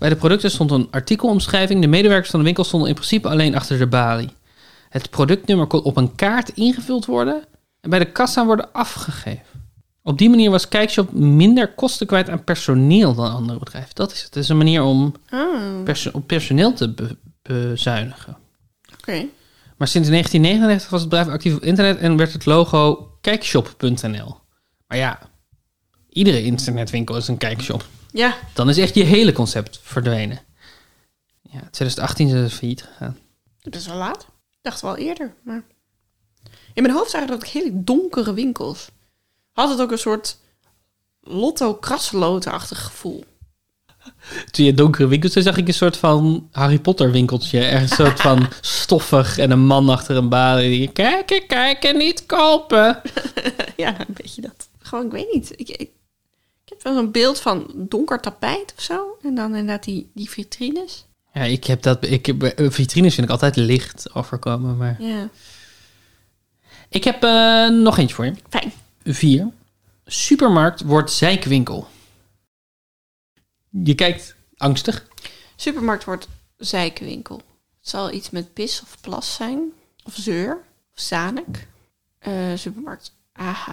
Bij 0.00 0.08
de 0.08 0.16
producten 0.16 0.50
stond 0.50 0.70
een 0.70 0.88
artikelomschrijving. 0.90 1.80
De 1.80 1.86
medewerkers 1.86 2.30
van 2.30 2.38
de 2.38 2.44
winkel 2.44 2.64
stonden 2.64 2.88
in 2.88 2.94
principe 2.94 3.28
alleen 3.28 3.54
achter 3.54 3.78
de 3.78 3.86
balie. 3.86 4.28
Het 4.88 5.10
productnummer 5.10 5.66
kon 5.66 5.82
op 5.82 5.96
een 5.96 6.14
kaart 6.14 6.48
ingevuld 6.48 7.06
worden 7.06 7.44
en 7.80 7.90
bij 7.90 7.98
de 7.98 8.12
kassa 8.12 8.46
worden 8.46 8.72
afgegeven. 8.72 9.42
Op 10.02 10.18
die 10.18 10.30
manier 10.30 10.50
was 10.50 10.68
Kijkshop 10.68 11.12
minder 11.12 11.68
kosten 11.74 12.06
kwijt 12.06 12.28
aan 12.28 12.44
personeel 12.44 13.14
dan 13.14 13.32
andere 13.32 13.58
bedrijven. 13.58 13.94
Dat 13.94 14.12
is 14.12 14.22
het. 14.22 14.34
Het 14.34 14.42
is 14.42 14.48
een 14.48 14.56
manier 14.56 14.82
om 14.82 15.14
perso- 15.84 16.10
op 16.12 16.26
personeel 16.26 16.72
te 16.72 16.88
be- 16.92 17.16
bezuinigen. 17.42 18.36
oké. 19.00 19.24
Maar 19.76 19.88
sinds 19.88 20.08
1999 20.08 20.90
was 20.90 21.00
het 21.00 21.08
bedrijf 21.10 21.28
actief 21.30 21.54
op 21.54 21.62
internet 21.62 21.98
en 21.98 22.16
werd 22.16 22.32
het 22.32 22.46
logo 22.46 23.10
kijkshop.nl. 23.20 24.36
Maar 24.86 24.98
ja, 24.98 25.18
iedere 26.08 26.42
internetwinkel 26.42 27.16
is 27.16 27.28
een 27.28 27.38
kijkshop. 27.38 27.84
Ja, 28.12 28.36
Dan 28.54 28.68
is 28.68 28.78
echt 28.78 28.94
je 28.94 29.04
hele 29.04 29.32
concept 29.32 29.80
verdwenen. 29.82 30.40
Ja, 31.42 31.60
2018 31.60 32.26
is 32.28 32.32
het 32.32 32.52
failliet 32.52 32.82
gegaan. 32.82 33.18
dat 33.62 33.74
is 33.74 33.86
wel 33.86 33.96
laat. 33.96 34.22
Ik 34.50 34.58
dacht 34.62 34.80
wel 34.80 34.96
eerder, 34.96 35.34
maar... 35.42 35.62
In 36.74 36.82
mijn 36.82 36.94
hoofd 36.94 37.10
zagen 37.10 37.28
dat 37.28 37.42
ik 37.42 37.48
hele 37.48 37.70
donkere 37.84 38.34
winkels. 38.34 38.90
Had 39.52 39.68
het 39.68 39.80
ook 39.80 39.90
een 39.90 39.98
soort 39.98 40.38
lotto-krasloten-achtig 41.20 42.82
gevoel. 42.82 43.24
Toen 44.50 44.64
je 44.64 44.74
donkere 44.74 45.06
winkels 45.06 45.32
zei, 45.32 45.44
zag 45.44 45.56
ik 45.56 45.68
een 45.68 45.74
soort 45.74 45.96
van 45.96 46.48
Harry 46.52 46.78
Potter 46.78 47.10
winkeltje. 47.10 47.64
Ergens 47.64 47.90
een 47.90 48.06
soort 48.06 48.20
van 48.20 48.48
stoffig 48.60 49.38
en 49.38 49.50
een 49.50 49.66
man 49.66 49.88
achter 49.88 50.16
een 50.16 50.28
balie. 50.28 50.88
Kijken, 50.88 51.46
kijken, 51.46 51.96
niet 51.96 52.26
kopen. 52.26 53.00
ja, 53.76 54.00
een 54.00 54.14
beetje 54.22 54.40
dat. 54.40 54.68
Gewoon, 54.78 55.04
ik 55.04 55.12
weet 55.12 55.32
niet. 55.32 55.52
Ik, 55.56 55.68
ik, 55.68 55.90
ik 56.70 56.76
heb 56.76 56.82
wel 56.82 56.94
zo'n 57.02 57.10
beeld 57.10 57.40
van 57.40 57.70
donker 57.74 58.20
tapijt 58.20 58.72
of 58.76 58.82
zo. 58.82 59.18
En 59.22 59.34
dan 59.34 59.54
inderdaad 59.56 59.84
die, 59.84 60.10
die 60.14 60.30
vitrines. 60.30 61.04
Ja, 61.32 61.42
ik 61.42 61.64
heb 61.64 61.82
dat. 61.82 62.04
Ik 62.04 62.26
heb, 62.26 62.42
eh, 62.42 62.70
vitrines 62.70 63.14
vind 63.14 63.26
ik 63.26 63.32
altijd 63.32 63.56
licht 63.56 64.14
overkomen. 64.14 64.76
Maar 64.76 65.02
Ja, 65.02 65.28
ik 66.88 67.04
heb 67.04 67.22
eh, 67.22 67.68
nog 67.68 67.98
eentje 67.98 68.14
voor 68.14 68.24
je. 68.24 68.34
fijn. 68.48 68.72
4. 69.04 69.48
Supermarkt 70.04 70.82
wordt 70.82 71.12
zijkwinkel. 71.12 71.88
Je 73.70 73.94
kijkt 73.94 74.34
angstig. 74.56 75.06
Supermarkt 75.56 76.04
wordt 76.04 76.28
zijkwinkel. 76.56 77.36
Het 77.80 77.88
zal 77.88 78.12
iets 78.12 78.30
met 78.30 78.52
pis 78.52 78.82
of 78.82 78.96
plas 79.00 79.34
zijn. 79.34 79.72
Of 80.04 80.14
zeur. 80.16 80.58
Of 80.94 81.00
zanik. 81.00 81.66
Eh, 82.18 82.32
supermarkt 82.54 83.14
AH. 83.32 83.68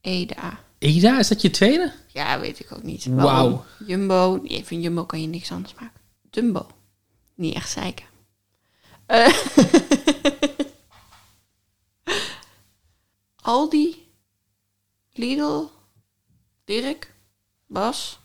EDA. 0.00 0.58
Eda, 0.80 1.18
is 1.18 1.28
dat 1.28 1.42
je 1.42 1.50
tweede? 1.50 1.92
Ja, 2.06 2.40
weet 2.40 2.60
ik 2.60 2.72
ook 2.72 2.82
niet. 2.82 3.04
Wauw. 3.04 3.64
Jumbo. 3.86 4.40
Nee, 4.42 4.64
van 4.64 4.80
Jumbo 4.80 5.04
kan 5.04 5.20
je 5.20 5.26
niks 5.26 5.52
anders 5.52 5.74
maken. 5.74 6.00
Dumbo. 6.30 6.66
Niet 7.34 7.54
echt 7.54 7.70
zeiken. 7.70 8.06
Eh, 9.06 9.34
Aldi. 13.42 14.06
Lidl. 15.12 15.64
Dirk. 16.64 17.14
Bas. 17.66 18.18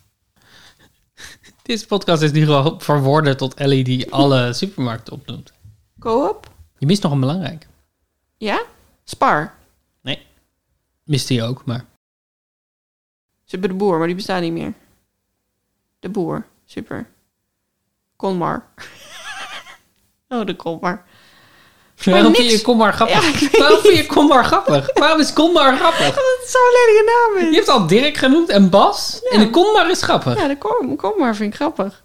Deze 1.61 1.85
podcast 1.85 2.21
is 2.21 2.31
nu 2.31 2.45
gewoon 2.45 2.81
verworden 2.81 3.37
tot 3.37 3.53
Ellie 3.53 3.83
die 3.83 4.11
alle 4.11 4.53
supermarkten 4.53 5.13
opnoemt. 5.13 5.53
Coop. 5.99 6.53
Je 6.77 6.85
mist 6.85 7.03
nog 7.03 7.11
een 7.11 7.19
belangrijk. 7.19 7.67
Ja? 8.37 8.63
Spar. 9.03 9.55
Mist 11.05 11.27
die 11.27 11.43
ook, 11.43 11.65
maar... 11.65 11.85
Ze 13.45 13.51
hebben 13.51 13.69
de 13.69 13.75
boer, 13.75 13.97
maar 13.97 14.07
die 14.07 14.15
bestaat 14.15 14.41
niet 14.41 14.51
meer. 14.51 14.73
De 15.99 16.09
boer. 16.09 16.45
Super. 16.65 17.07
Konmar. 18.15 18.65
oh, 20.29 20.45
de 20.45 20.55
Konmar. 20.55 21.03
Waarom 22.03 22.35
vind 22.35 22.51
je 22.51 22.61
kom 22.61 22.77
maar 22.77 22.93
grappig? 22.93 23.39
Ja, 23.51 23.59
Waarom 23.59 23.79
vind 23.79 23.97
je 23.97 24.05
kom 24.05 24.27
maar 24.27 24.45
grappig? 24.45 24.89
Waarom 24.93 25.19
is 25.19 25.33
kom 25.33 25.53
maar 25.53 25.77
grappig? 25.77 26.05
Dat 26.15 26.39
is 26.45 26.51
zo'n 26.51 26.61
lelijke 26.71 27.11
naam 27.33 27.43
Je 27.43 27.49
is. 27.49 27.55
hebt 27.55 27.67
al 27.69 27.87
Dirk 27.87 28.17
genoemd 28.17 28.49
en 28.49 28.69
Bas. 28.69 29.21
En 29.29 29.39
de 29.39 29.49
kom 29.49 29.73
maar 29.73 29.89
is 29.89 30.01
grappig. 30.01 30.37
Ja, 30.39 30.47
de 30.47 30.57
Kon- 30.57 30.95
Konmar 30.95 31.35
vind 31.35 31.49
ik 31.53 31.55
grappig. 31.55 32.03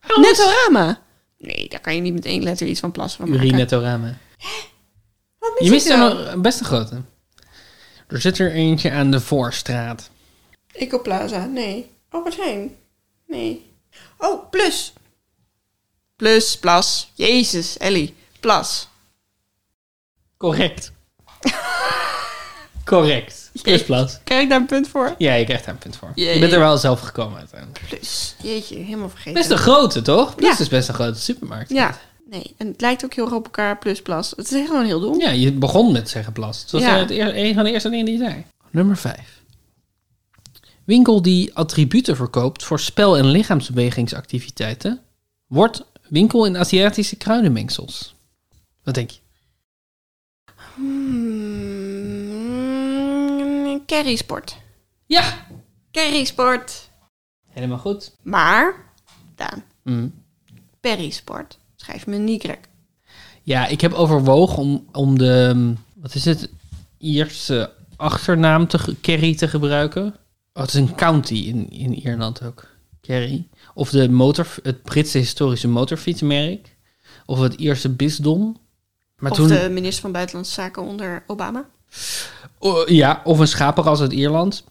Waarom 0.00 0.24
is- 0.24 0.38
Netorama. 0.38 1.00
Nee, 1.38 1.68
daar 1.68 1.80
kan 1.80 1.94
je 1.94 2.00
niet 2.00 2.14
met 2.14 2.24
één 2.24 2.42
letter 2.42 2.66
iets 2.66 2.80
van 2.80 2.90
plassen 2.90 3.20
van 3.20 3.30
maken. 3.30 3.46
Urinetorama. 3.46 4.14
Je 5.58 5.70
mist 5.70 5.88
er 5.90 5.98
dan? 5.98 6.16
nog 6.16 6.32
een 6.32 6.42
best 6.42 6.60
een 6.60 6.66
grote. 6.66 7.02
Er 8.08 8.20
zit 8.20 8.38
er 8.38 8.52
eentje 8.52 8.90
aan 8.90 9.10
de 9.10 9.20
Voorstraat. 9.20 10.10
Ecoplaza, 10.72 11.44
nee. 11.46 11.90
Albert 12.08 12.36
Heijn, 12.36 12.76
nee. 13.26 13.70
Oh, 14.18 14.50
Plus. 14.50 14.92
Plus, 16.16 16.58
Plas. 16.58 17.10
Jezus, 17.14 17.78
Ellie. 17.78 18.14
Plas. 18.40 18.88
Correct. 20.36 20.92
Correct. 22.84 23.50
Plusplas. 23.62 24.18
Krijg 24.24 24.42
ik 24.42 24.48
daar 24.48 24.60
een 24.60 24.66
punt 24.66 24.88
voor? 24.88 25.14
Ja, 25.18 25.34
je 25.34 25.44
krijgt 25.44 25.64
daar 25.64 25.74
een 25.74 25.80
punt 25.80 25.96
voor. 25.96 26.12
Je 26.14 26.38
bent 26.38 26.52
er 26.52 26.58
wel 26.58 26.78
zelf 26.78 27.00
gekomen 27.00 27.38
uiteindelijk. 27.38 27.80
Plus. 27.88 28.34
Jeetje, 28.42 28.76
helemaal 28.76 29.08
vergeten. 29.08 29.32
Best 29.34 29.50
een 29.50 29.58
grote, 29.58 30.02
toch? 30.02 30.34
Plus 30.34 30.48
Ja. 30.56 30.58
is 30.58 30.68
best 30.68 30.88
een 30.88 30.94
grote 30.94 31.20
supermarkt. 31.20 31.70
Ja. 31.70 31.98
Nee, 32.30 32.54
en 32.56 32.66
het 32.66 32.80
lijkt 32.80 33.04
ook 33.04 33.14
heel 33.14 33.24
erg 33.24 33.34
op 33.34 33.44
elkaar, 33.44 33.78
Plus, 33.78 34.02
Plas. 34.02 34.30
Het 34.36 34.50
is 34.50 34.58
echt 34.58 34.66
gewoon 34.68 34.84
heel 34.84 35.00
dom. 35.00 35.20
Ja, 35.20 35.30
je 35.30 35.52
begon 35.52 35.92
met 35.92 36.08
zeggen 36.10 36.32
plas. 36.32 36.60
Dat 36.62 36.70
was 36.70 36.82
Ja. 36.82 36.96
het 36.98 37.10
eer- 37.10 37.36
een 37.36 37.54
van 37.54 37.64
de 37.64 37.70
eerste 37.72 37.90
dingen 37.90 38.04
die 38.04 38.18
je 38.18 38.24
zei. 38.24 38.44
Nummer 38.70 38.96
5. 38.96 39.39
Winkel 40.84 41.22
die 41.22 41.54
attributen 41.54 42.16
verkoopt 42.16 42.64
voor 42.64 42.80
spel- 42.80 43.16
en 43.18 43.24
lichaamsbewegingsactiviteiten 43.26 45.00
wordt 45.46 45.84
winkel 46.08 46.44
in 46.46 46.56
Aziatische 46.56 47.16
kruidenmengsels. 47.16 48.14
Wat 48.82 48.94
denk 48.94 49.10
je? 49.10 49.18
Hmm, 52.50 53.84
Carrysport. 53.86 54.56
Ja, 55.06 55.46
Carrysport. 55.92 56.90
helemaal 57.48 57.78
goed. 57.78 58.16
Maar, 58.22 58.74
Daan, 59.34 59.62
Mm. 59.82 60.12
Perisport. 60.80 61.58
Schrijf 61.76 62.06
me 62.06 62.16
niet 62.16 62.42
krek. 62.42 62.68
Ja, 63.42 63.66
ik 63.66 63.80
heb 63.80 63.92
overwogen 63.92 64.58
om, 64.58 64.86
om 64.92 65.18
de, 65.18 65.72
wat 65.94 66.14
is 66.14 66.24
het, 66.24 66.50
Ierse 66.98 67.72
achternaam 67.96 68.66
te, 68.68 68.96
Kerry 69.00 69.34
te 69.36 69.48
gebruiken. 69.48 70.14
Oh, 70.52 70.62
het 70.62 70.74
is 70.74 70.80
een 70.80 70.94
county 70.94 71.34
in, 71.34 71.70
in 71.70 71.94
Ierland 71.94 72.42
ook, 72.42 72.66
Kerry. 73.00 73.48
Of 73.74 73.90
de 73.90 74.08
motor, 74.08 74.46
het 74.62 74.82
Britse 74.82 75.18
historische 75.18 75.68
motorfietsmerk. 75.68 76.76
Of 77.26 77.40
het 77.40 77.54
Ierse 77.54 77.88
bisdom. 77.88 78.56
Maar 79.18 79.30
of 79.30 79.36
toen, 79.36 79.48
de 79.48 79.68
minister 79.70 80.02
van 80.02 80.12
Buitenlandse 80.12 80.52
Zaken 80.52 80.82
onder 80.82 81.22
Obama. 81.26 81.68
Oh, 82.58 82.88
ja, 82.88 83.20
of 83.24 83.38
een 83.38 83.48
schapenras 83.48 84.00
uit 84.00 84.12
Ierland. 84.12 84.64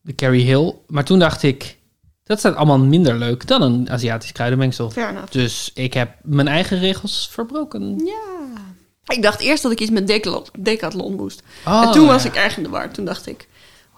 De 0.00 0.12
Kerry 0.12 0.42
Hill. 0.42 0.74
Maar 0.86 1.04
toen 1.04 1.18
dacht 1.18 1.42
ik, 1.42 1.78
dat 2.24 2.38
staat 2.38 2.56
allemaal 2.56 2.78
minder 2.78 3.18
leuk 3.18 3.46
dan 3.46 3.62
een 3.62 3.90
Aziatisch 3.90 4.32
kruidenmengsel. 4.32 4.90
Fair 4.90 5.08
enough. 5.08 5.32
Dus 5.32 5.70
ik 5.74 5.94
heb 5.94 6.16
mijn 6.22 6.48
eigen 6.48 6.78
regels 6.78 7.28
verbroken. 7.32 7.98
Ja. 8.04 8.42
Ik 9.06 9.22
dacht 9.22 9.40
eerst 9.40 9.62
dat 9.62 9.72
ik 9.72 9.80
iets 9.80 9.90
met 9.90 10.06
Decathlon, 10.06 10.46
Decathlon 10.58 11.14
moest. 11.14 11.42
Oh, 11.66 11.82
en 11.82 11.92
toen 11.92 12.06
was 12.06 12.24
ik 12.24 12.34
erg 12.34 12.56
in 12.56 12.62
de 12.62 12.68
war. 12.68 12.90
Toen 12.90 13.04
dacht 13.04 13.26
ik, 13.26 13.48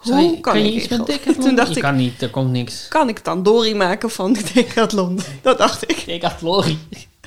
Je- 0.06 0.12
hoe 0.12 0.40
kan, 0.40 0.52
kan 0.52 0.62
je 0.62 0.68
ik 0.68 0.74
iets 0.82 0.88
met? 0.88 1.06
Decathlon? 1.06 1.44
Toen 1.46 1.54
dacht 1.54 1.68
je 1.68 1.74
ik, 1.74 1.82
kan 1.82 1.96
niet, 1.96 2.22
er 2.22 2.30
komt 2.30 2.50
niks. 2.50 2.88
kan 2.88 3.08
ik 3.08 3.18
tandoori 3.18 3.74
maken 3.74 4.10
van 4.10 4.32
de 4.32 4.42
Decathlon? 4.54 5.20
Dat 5.42 5.58
dacht 5.58 5.90
ik. 5.90 6.02
Decathlon. 6.06 6.78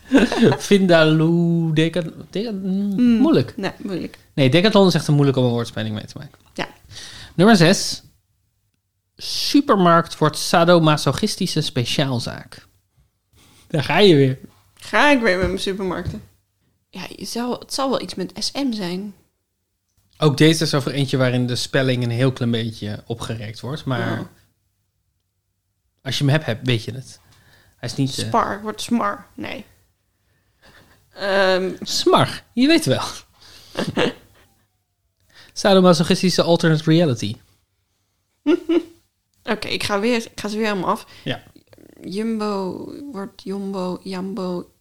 Vindaloo, 0.58 1.74
Decathlon. 1.74 2.26
Decathlon 2.30 2.94
Hmm. 2.96 3.18
Moeilijk. 3.18 3.54
Nee, 3.58 3.72
moeilijk. 3.78 4.18
Nee, 4.34 4.50
Decathlon 4.50 4.88
is 4.88 4.94
echt 4.94 5.08
een 5.08 5.14
moeilijk 5.14 5.38
om 5.38 5.44
een 5.44 5.50
woordspeling 5.50 5.96
mee 5.96 6.06
te 6.06 6.18
maken. 6.18 6.38
Ja. 6.54 6.68
Nummer 7.36 7.56
6. 7.56 8.04
Supermarkt 9.16 10.18
wordt 10.18 10.38
sadomasochistische 10.38 11.62
speciaalzaak. 11.62 12.68
Daar 13.68 13.84
ga 13.84 14.00
je 14.00 14.16
weer. 14.16 14.40
Ga 14.74 15.12
ik 15.12 15.22
weer 15.22 15.38
met 15.38 15.48
mijn 15.48 15.60
supermarkten. 15.60 16.22
Ja, 16.90 17.02
je 17.16 17.58
het 17.60 17.74
zal 17.74 17.90
wel 17.90 18.02
iets 18.02 18.16
met 18.16 18.32
SM 18.40 18.72
zijn. 18.72 19.14
Ook 20.22 20.38
deze 20.38 20.64
is 20.64 20.74
over 20.74 20.92
eentje 20.92 21.18
waarin 21.18 21.48
de 21.48 21.56
spelling 21.56 22.04
een 22.04 22.10
heel 22.10 22.32
klein 22.34 22.52
beetje 22.52 23.04
opgerekt 23.08 23.60
wordt. 23.60 23.86
Maar 23.86 24.00
Ja. 24.00 24.30
als 26.02 26.18
je 26.18 26.24
hem 26.24 26.34
hebt, 26.34 26.46
hebt, 26.46 26.66
weet 26.68 26.84
je 26.84 26.92
het. 26.92 27.20
Hij 27.78 27.90
is 27.90 27.96
niet... 27.96 28.18
eh, 28.18 28.26
Spar 28.28 28.62
wordt 28.62 28.82
smar. 28.82 29.28
Nee. 29.36 29.66
Ehm, 31.14 31.76
smar, 31.82 32.44
je 32.54 32.68
weet 32.68 32.86
wel. 32.86 33.04
Sadomasochistische 35.54 36.42
alternate 36.44 36.84
reality. 36.84 37.36
Oké, 39.44 39.68
ik 39.68 39.84
ga 39.84 40.00
weer, 40.00 40.16
ik 40.32 40.40
ga 40.40 40.48
ze 40.48 40.58
weer 40.58 40.68
helemaal 40.68 40.90
af. 40.90 41.06
Ja. 41.24 41.44
Jumbo 42.02 42.86
wordt 43.12 43.44
Jumbo, 43.44 44.00
Jambo, 44.04 44.72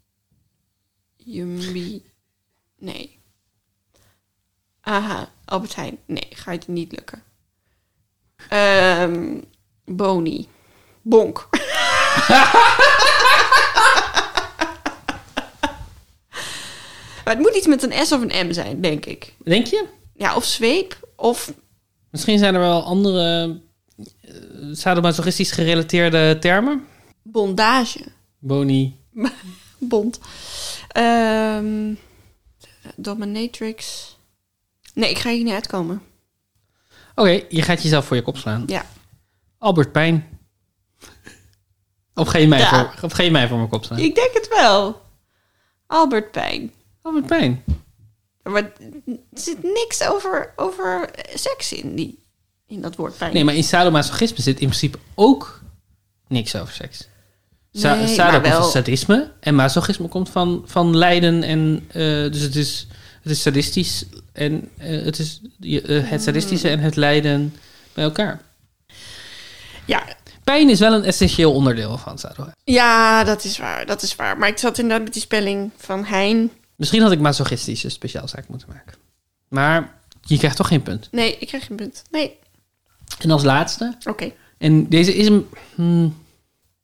Jumbi. 1.16 2.02
Nee. 2.78 3.17
Aha, 4.88 5.28
Albert 5.44 5.74
Heijn. 5.74 5.98
Nee, 6.06 6.26
gaat 6.30 6.64
je 6.64 6.72
niet 6.72 6.92
lukken. 6.92 7.22
Ehm 8.48 9.40
Boni. 9.84 10.48
Bonk. 11.02 11.48
maar 17.24 17.34
het 17.34 17.38
moet 17.38 17.54
iets 17.54 17.66
met 17.66 17.82
een 17.82 18.06
S 18.06 18.12
of 18.12 18.20
een 18.20 18.46
M 18.46 18.52
zijn, 18.52 18.80
denk 18.80 19.06
ik. 19.06 19.34
Denk 19.44 19.66
je? 19.66 19.86
Ja, 20.14 20.36
of 20.36 20.44
zweep, 20.44 21.08
of 21.16 21.52
Misschien 22.10 22.38
zijn 22.38 22.54
er 22.54 22.60
wel 22.60 22.82
andere 22.82 23.60
uh, 23.96 24.06
sadomasochistisch 24.74 25.50
gerelateerde 25.50 26.38
termen. 26.40 26.86
bondage. 27.22 28.00
Boni. 28.38 28.96
Bond. 29.78 30.20
Ehm 30.88 31.94
dominatrix. 32.96 34.16
Nee, 34.98 35.10
ik 35.10 35.18
ga 35.18 35.30
hier 35.30 35.44
niet 35.44 35.52
uitkomen. 35.52 36.02
Oké, 37.14 37.42
je 37.48 37.62
gaat 37.62 37.82
jezelf 37.82 38.04
voor 38.06 38.16
je 38.16 38.22
kop 38.22 38.36
slaan. 38.36 38.62
Ja. 38.66 38.84
Albert 39.58 39.92
Pijn. 39.92 40.38
Of 42.14 42.28
ga 42.28 42.38
je 42.38 42.48
mij, 42.48 42.58
Ja. 42.58 42.68
voor, 42.68 42.94
of 43.04 43.12
ga 43.12 43.22
je 43.22 43.30
mij 43.30 43.48
voor 43.48 43.56
mijn 43.56 43.68
kop 43.68 43.84
slaan? 43.84 43.98
Ik 43.98 44.14
denk 44.14 44.30
het 44.32 44.48
wel. 44.48 45.02
Albert 45.86 46.30
Pijn. 46.30 46.72
Albert 47.02 47.26
Pijn. 47.26 47.64
Maar 48.42 48.62
er 48.62 48.70
zit 49.32 49.62
niks 49.62 50.02
over, 50.08 50.52
over 50.56 51.10
seks 51.34 51.72
in, 51.72 51.94
die, 51.94 52.18
in 52.66 52.80
dat 52.80 52.96
woord 52.96 53.16
pijn. 53.18 53.32
Nee, 53.32 53.44
maar 53.44 53.54
in 53.54 53.64
sadomasochisme 53.64 54.42
zit 54.42 54.60
in 54.60 54.66
principe 54.68 54.98
ook 55.14 55.60
niks 56.28 56.56
over 56.56 56.74
seks. 56.74 57.08
Sa 57.72 57.94
Nee, 57.94 58.06
sado 58.06 58.30
maar 58.30 58.40
komt 58.40 58.52
wel- 58.52 58.62
van 58.62 58.70
sadisme 58.70 59.32
en 59.40 59.54
masochisme 59.54 60.08
komt 60.08 60.30
van, 60.30 60.62
van 60.66 60.96
lijden. 60.96 61.42
En, 61.42 61.84
eh, 61.88 62.00
dus 62.32 62.40
het 62.40 62.56
is, 62.56 62.86
het 63.28 63.36
is 63.36 63.42
sadistisch 63.42 64.04
en 64.32 64.68
eh, 64.76 65.04
het 65.04 65.18
is 65.18 65.40
eh, 65.60 66.10
het 66.10 66.22
sadistische 66.22 66.68
en 66.68 66.78
het 66.78 66.96
lijden 66.96 67.54
bij 67.92 68.04
elkaar. 68.04 68.40
Ja, 69.84 70.02
Pijn 70.44 70.68
is 70.70 70.78
wel 70.78 70.92
een 70.92 71.04
essentieel 71.04 71.52
onderdeel 71.52 71.98
van 71.98 72.18
sado. 72.18 72.46
ja, 72.64 73.24
dat 73.24 73.44
is 73.44 73.58
waar. 73.58 73.86
Dat 73.86 74.02
is 74.02 74.16
waar. 74.16 74.38
Maar 74.38 74.48
ik 74.48 74.58
zat 74.58 74.78
inderdaad 74.78 75.04
met 75.04 75.12
die 75.12 75.22
spelling 75.22 75.70
van 75.76 76.04
Hein. 76.04 76.50
Misschien 76.76 77.02
had 77.02 77.12
ik 77.12 77.20
masochistische 77.20 77.88
speciaalzaak 77.88 78.48
moeten 78.48 78.68
maken. 78.72 78.94
Maar 79.48 79.94
je 80.22 80.38
krijgt 80.38 80.56
toch 80.56 80.68
geen 80.68 80.82
punt. 80.82 81.08
Nee, 81.10 81.36
ik 81.38 81.46
krijg 81.46 81.66
geen 81.66 81.76
punt. 81.76 82.02
Nee, 82.10 82.36
En 83.18 83.30
als 83.30 83.42
laatste, 83.44 83.96
oké. 84.04 84.32
en 84.58 84.88
deze 84.88 85.14
is 85.14 85.26
een... 85.26 85.48
hmm, 85.74 86.16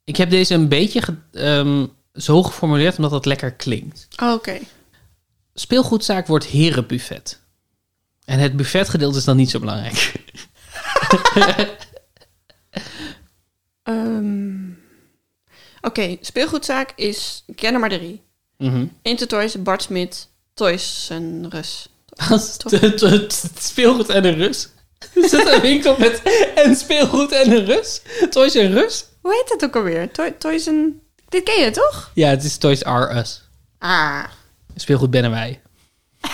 ik 0.03 0.15
heb 0.15 0.29
deze 0.29 0.53
een 0.53 0.67
beetje 0.67 1.01
ge- 1.01 1.15
ehm, 1.31 1.85
zo 2.13 2.43
geformuleerd 2.43 2.95
omdat 2.97 3.11
het 3.11 3.25
lekker 3.25 3.51
klinkt. 3.51 4.07
Oh, 4.23 4.33
Oké. 4.33 4.59
Speelgoedzaak 5.57 6.27
wordt 6.27 6.45
herenbuffet. 6.45 7.39
En 8.25 8.39
het 8.39 8.55
buffetgedeelte 8.55 9.17
is 9.17 9.23
dan 9.23 9.35
niet 9.35 9.49
zo 9.49 9.59
belangrijk. 9.59 10.13
Ehm, 13.83 14.55
Oké, 15.81 16.17
speelgoedzaak 16.21 16.93
is 16.95 17.43
Kennemarderie. 17.55 18.21
Mhm. 18.57 18.85
Intertoys, 19.01 19.61
Bart 19.61 19.81
Smit, 19.81 20.27
Toys 20.53 21.07
en 21.09 21.49
Rus. 21.49 21.89
Speelgoed 23.59 24.09
en 24.09 24.25
een 24.25 24.35
rus. 24.35 24.69
Is 25.13 25.31
dat 25.31 25.53
een 25.53 25.61
winkel 25.61 25.95
met 25.97 26.21
en 26.55 26.75
speelgoed 26.75 27.31
en 27.31 27.51
een 27.51 27.65
rus? 27.65 28.01
Toys 28.29 28.55
en 28.55 28.71
rus? 28.71 29.05
Hoe 29.21 29.33
heet 29.33 29.49
het 29.49 29.63
ook 29.63 29.75
alweer? 29.75 30.11
Toy, 30.11 30.31
toys 30.31 30.67
en... 30.67 31.01
Dit 31.29 31.43
ken 31.43 31.63
je 31.63 31.71
toch? 31.71 32.11
Ja, 32.13 32.29
het 32.29 32.43
is 32.43 32.57
Toys 32.57 32.81
R 32.81 33.15
Us. 33.17 33.41
Ah, 33.79 34.23
Speelgoed 34.75 35.09
ben 35.09 35.31
wij. 35.31 35.61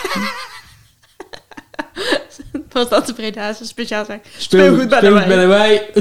was 2.71 2.89
dat 2.89 3.07
de 3.07 3.13
Breda's? 3.13 3.57
Speelgoed, 4.37 4.89
bij 4.89 4.97
speelgoed 4.99 5.27
ben 5.27 5.47
wij. 5.47 5.89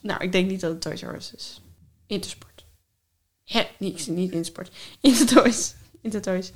Nou, 0.00 0.22
ik 0.22 0.32
denk 0.32 0.50
niet 0.50 0.60
dat 0.60 0.70
het 0.70 0.80
Toys 0.80 1.02
R 1.02 1.14
Us 1.14 1.32
is. 1.36 1.60
Intersport. 2.06 2.64
Hè, 3.44 3.62
niet, 3.78 4.06
niet 4.08 4.32
Intersport. 4.32 4.70
Intertoys. 5.00 5.74
Intertoys. 6.02 6.52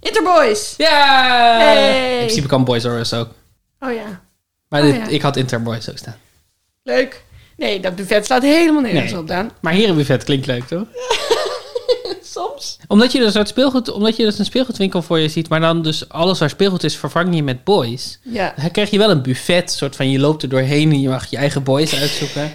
Interboys! 0.00 0.74
Ja! 0.76 1.56
Hey! 1.58 2.12
In 2.12 2.18
principe 2.24 2.48
kan 2.48 2.64
Boys 2.64 2.84
R 2.84 2.88
Us 2.88 3.12
ook. 3.12 3.28
Oh 3.80 3.92
ja, 3.92 4.22
Maar 4.68 4.80
Oh, 4.82 4.86
dit, 4.86 4.96
ja. 4.96 5.06
ik 5.06 5.22
had 5.22 5.36
Interboys 5.36 5.90
ook 5.90 5.98
staan. 5.98 6.16
leuk. 6.82 7.24
Nee, 7.56 7.80
dat 7.80 7.96
buffet 7.96 8.24
slaat 8.26 8.42
helemaal 8.42 8.82
nergens 8.82 9.10
Nee. 9.12 9.20
op, 9.20 9.28
Daan. 9.28 9.50
Maar 9.60 9.72
herenbuffet 9.72 10.24
klinkt 10.24 10.46
leuk, 10.46 10.64
toch? 10.66 10.86
Soms. 12.32 12.78
Omdat 12.86 13.12
je 13.12 13.18
dus 13.18 13.36
uit 13.36 13.48
speelgoed, 13.48 13.90
omdat 13.90 14.16
je 14.16 14.24
dus 14.24 14.38
een 14.38 14.44
speelgoedwinkel 14.44 15.02
voor 15.02 15.18
je 15.18 15.28
ziet, 15.28 15.48
maar 15.48 15.60
dan 15.60 15.82
dus 15.82 16.08
alles 16.08 16.38
waar 16.38 16.50
speelgoed 16.50 16.84
is, 16.84 16.96
vervang 16.96 17.34
je 17.34 17.42
met 17.42 17.64
boys. 17.64 18.18
Ja. 18.22 18.54
Dan 18.56 18.70
krijg 18.70 18.90
je 18.90 18.98
wel 18.98 19.10
een 19.10 19.22
buffet, 19.22 19.72
soort 19.72 19.96
van 19.96 20.10
je 20.10 20.18
loopt 20.18 20.42
er 20.42 20.48
doorheen 20.48 20.90
en 20.90 21.00
je 21.00 21.08
mag 21.08 21.26
je 21.26 21.36
eigen 21.36 21.62
boys 21.62 21.94
uitzoeken. 21.94 22.50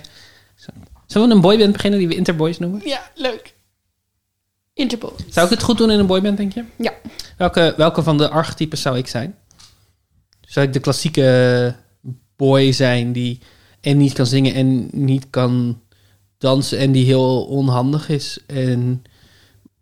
Zo. 0.55 0.71
Zullen 1.07 1.27
we 1.27 1.33
een 1.33 1.41
boyband 1.41 1.71
beginnen 1.71 1.99
die 1.99 2.07
we 2.07 2.15
Interboys 2.15 2.59
noemen? 2.59 2.81
Ja, 2.85 3.11
leuk. 3.15 3.55
Interpol. 4.73 5.13
Zou 5.29 5.45
ik 5.45 5.51
het 5.51 5.63
goed 5.63 5.77
doen 5.77 5.91
in 5.91 5.99
een 5.99 6.05
boyband, 6.05 6.37
denk 6.37 6.53
je? 6.53 6.63
Ja. 6.77 6.93
Welke, 7.37 7.73
welke 7.77 8.03
van 8.03 8.17
de 8.17 8.29
archetypes 8.29 8.81
zou 8.81 8.97
ik 8.97 9.07
zijn? 9.07 9.35
Zou 10.41 10.65
ik 10.67 10.73
de 10.73 10.79
klassieke 10.79 11.75
boy 12.35 12.71
zijn 12.71 13.11
die 13.11 13.39
en 13.81 13.97
niet 13.97 14.13
kan 14.13 14.25
zingen 14.25 14.53
en 14.53 14.89
niet 14.91 15.27
kan 15.29 15.81
dansen 16.37 16.77
en 16.77 16.91
die 16.91 17.05
heel 17.05 17.45
onhandig 17.45 18.09
is 18.09 18.39
en 18.47 19.03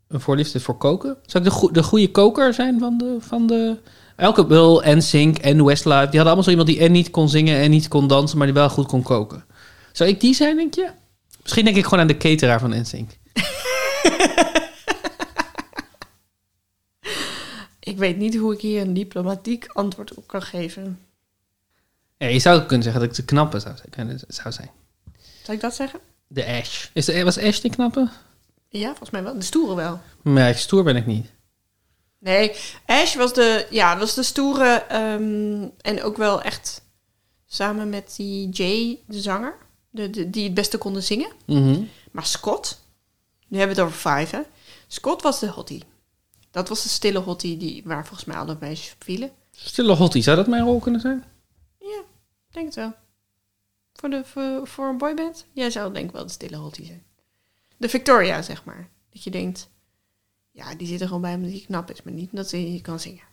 een 0.08 0.22
voorliefde 0.22 0.60
voor 0.60 0.78
koken? 0.78 1.18
Zou 1.26 1.46
ik 1.46 1.52
de, 1.52 1.70
de 1.72 1.84
goede 1.84 2.12
koker 2.12 2.54
zijn 2.54 2.80
van 2.80 2.98
de, 2.98 3.18
van 3.20 3.48
de 3.48 3.78
Elke 4.16 4.46
Bill 4.46 4.78
en 4.78 5.02
Sink 5.02 5.38
en 5.38 5.66
Westlife, 5.66 6.10
die 6.10 6.20
hadden 6.20 6.26
allemaal 6.26 6.44
zo 6.44 6.50
iemand 6.50 6.68
die 6.68 6.80
en 6.80 6.92
niet 6.92 7.10
kon 7.10 7.30
zingen 7.30 7.58
en 7.58 7.70
niet 7.70 7.88
kon 7.88 8.08
dansen, 8.08 8.38
maar 8.38 8.48
die 8.48 8.56
wel 8.56 8.70
goed 8.70 8.88
kon 8.88 9.04
koken. 9.04 9.46
Zou 9.92 10.10
ik 10.10 10.20
die 10.22 10.34
zijn, 10.34 10.56
denk 10.56 10.74
je? 10.74 10.90
Misschien 11.42 11.66
denk 11.66 11.78
ik 11.78 11.84
gewoon 11.84 12.00
aan 12.00 12.08
de 12.08 12.18
cateraar 12.18 12.60
van 12.60 12.82
NSYNC. 12.82 13.10
Ik 17.80 17.98
weet 17.98 18.18
niet 18.18 18.36
hoe 18.36 18.54
ik 18.54 18.62
hier 18.62 18.82
een 18.82 18.94
diplomatiek 18.94 19.68
antwoord 19.68 20.14
op 20.14 20.28
kan 20.28 20.42
geven. 20.42 21.00
Ja, 22.18 22.28
je 22.28 22.40
zou 22.40 22.62
kunnen 22.62 22.84
zeggen 22.84 23.02
dat 23.02 23.10
ik 23.10 23.16
de 23.16 23.26
knappe 23.26 23.60
zou 24.28 24.54
zijn. 24.54 24.70
Zou 25.44 25.58
ik 25.58 25.62
dat 25.62 25.76
zeggen? 25.76 26.00
De 26.28 26.46
Ash. 26.46 26.88
Is 26.94 27.06
de, 27.06 27.24
was 27.24 27.38
Ash 27.38 27.60
die 27.60 27.72
knappe? 27.72 28.10
Ja, 28.70 28.88
volgens 28.88 29.10
mij 29.10 29.24
wel. 29.24 29.34
De 29.34 29.42
stoere 29.42 29.76
wel. 29.76 30.00
Nee, 30.22 30.54
stoer 30.54 30.84
ben 30.84 30.96
ik 30.96 31.06
niet. 31.06 31.34
Nee, 32.20 32.52
Ash 32.86 33.16
was 33.16 33.34
de, 33.34 33.68
ja, 33.70 33.98
was 33.98 34.14
de 34.14 34.24
stoere 34.24 34.74
ehm, 34.76 35.68
en 35.82 36.04
ook 36.04 36.18
wel 36.18 36.42
echt 36.42 36.82
samen 37.46 37.90
met 37.90 38.14
die 38.16 38.50
Jay, 38.50 39.00
de 39.08 39.20
zanger, 39.22 39.58
de, 39.90 40.10
de- 40.10 40.30
die 40.30 40.44
het 40.44 40.54
beste 40.54 40.78
konden 40.78 41.04
zingen. 41.04 41.32
Mhm. 41.46 41.84
Maar 42.12 42.26
Scott, 42.26 42.82
nu 43.48 43.58
hebben 43.58 43.76
we 43.76 43.82
het 43.82 43.92
over 43.92 44.12
Five, 44.18 44.36
hè. 44.36 44.42
Scott 44.88 45.22
was 45.22 45.40
de 45.40 45.48
hottie. 45.48 45.84
Dat 46.52 46.70
was 46.70 46.84
de 46.84 46.90
stille 46.90 47.20
hottie 47.20 47.58
die, 47.58 47.82
waar 47.86 48.06
volgens 48.06 48.26
mij 48.28 48.38
alle 48.38 48.58
meisjes 48.60 48.94
op 48.94 49.04
vielen. 49.04 49.32
Stille 49.52 49.94
hottie, 49.96 50.22
zou 50.22 50.38
dat 50.38 50.48
mijn 50.48 50.64
rol 50.64 50.80
kunnen 50.80 51.02
zijn? 51.02 51.24
Ja, 51.80 52.02
denk 52.52 52.66
het 52.66 52.76
wel. 52.76 52.94
Voor, 53.94 54.10
de, 54.10 54.22
voor, 54.26 54.68
voor 54.68 54.88
een 54.88 54.98
boyband? 54.98 55.46
Jij 55.54 55.70
zou 55.70 55.94
denk 55.94 56.06
ik 56.06 56.12
wel 56.12 56.26
de 56.26 56.32
stille 56.32 56.56
hottie 56.58 56.86
zijn. 56.86 57.04
De 57.78 57.90
Victoria, 57.90 58.42
zeg 58.42 58.64
maar. 58.64 58.90
Dat 59.10 59.24
je 59.24 59.32
denkt, 59.32 59.70
ja, 60.52 60.76
die 60.76 60.88
zit 60.88 61.02
er 61.02 61.08
gewoon 61.08 61.22
bij 61.22 61.34
omdat 61.34 61.52
hij 61.52 61.64
knap 61.66 61.92
is, 61.92 62.02
maar 62.02 62.14
niet 62.14 62.30
omdat 62.32 62.52
hij 62.52 62.80
kan 62.82 63.00
zingen. 63.00 63.24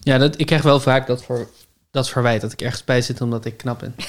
Ja, 0.00 0.18
dat, 0.18 0.38
ik 0.38 0.46
krijg 0.46 0.62
wel 0.62 0.80
vaak 0.80 1.06
dat, 1.06 1.24
voor, 1.24 1.50
dat 1.90 2.08
verwijt 2.08 2.40
dat 2.40 2.52
ik 2.52 2.62
ergens 2.62 2.84
bij 2.84 3.02
zit 3.02 3.20
omdat 3.20 3.44
ik 3.44 3.56
knap 3.56 3.78
ben. 3.78 3.94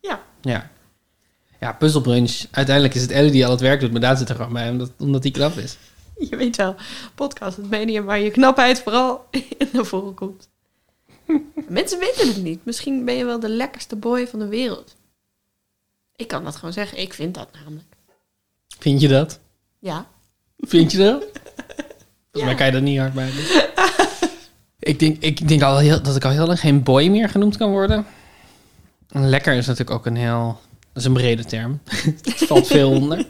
Ja. 0.00 0.22
Ja. 0.40 0.70
Ja, 1.60 1.72
puzzelbrunch. 1.72 2.44
Uiteindelijk 2.50 2.94
is 2.94 3.02
het 3.02 3.10
Ellie 3.10 3.30
die 3.30 3.44
al 3.44 3.50
het 3.50 3.60
werk 3.60 3.80
doet, 3.80 3.92
maar 3.92 4.00
daar 4.00 4.16
zit 4.16 4.28
er 4.28 4.34
gewoon 4.34 4.52
bij 4.52 4.70
omdat, 4.70 4.90
omdat 4.98 5.22
hij 5.22 5.32
knap 5.32 5.56
is. 5.56 5.76
Je 6.30 6.36
weet 6.36 6.56
wel, 6.56 6.74
podcast, 7.14 7.56
het 7.56 7.70
medium 7.70 8.04
waar 8.04 8.20
je 8.20 8.30
knapheid 8.30 8.80
vooral 8.80 9.26
in 9.58 9.68
naar 9.72 9.84
voren 9.84 10.14
komt. 10.14 10.48
Mensen 11.68 11.98
weten 11.98 12.28
het 12.28 12.42
niet. 12.42 12.64
Misschien 12.64 13.04
ben 13.04 13.14
je 13.14 13.24
wel 13.24 13.40
de 13.40 13.48
lekkerste 13.48 13.96
boy 13.96 14.28
van 14.28 14.38
de 14.38 14.48
wereld. 14.48 14.96
Ik 16.20 16.28
kan 16.28 16.44
dat 16.44 16.56
gewoon 16.56 16.72
zeggen. 16.72 16.98
Ik 16.98 17.14
vind 17.14 17.34
dat 17.34 17.48
namelijk. 17.52 17.86
Vind 18.78 19.00
je 19.00 19.08
dat? 19.08 19.38
Ja. 19.78 20.06
Vind 20.58 20.92
je 20.92 20.98
dat? 20.98 21.24
Volgens 22.32 22.44
mij 22.44 22.54
kan 22.54 22.66
je 22.66 22.72
dat 22.72 22.82
niet 22.82 22.98
hard 22.98 23.14
maken. 23.14 23.44
ik 24.78 24.98
denk, 24.98 25.22
ik 25.22 25.48
denk 25.48 25.62
al 25.62 25.78
heel, 25.78 26.02
dat 26.02 26.16
ik 26.16 26.24
al 26.24 26.30
heel 26.30 26.46
lang 26.46 26.60
geen 26.60 26.82
boy 26.82 27.06
meer 27.08 27.28
genoemd 27.28 27.56
kan 27.56 27.70
worden. 27.70 28.06
En 29.08 29.28
lekker 29.28 29.54
is 29.54 29.66
natuurlijk 29.66 29.98
ook 29.98 30.06
een 30.06 30.16
heel... 30.16 30.60
Dat 30.92 31.02
is 31.02 31.04
een 31.04 31.12
brede 31.12 31.44
term. 31.44 31.80
Het 32.22 32.36
valt 32.36 32.66
veel 32.66 32.90
onder. 32.90 33.26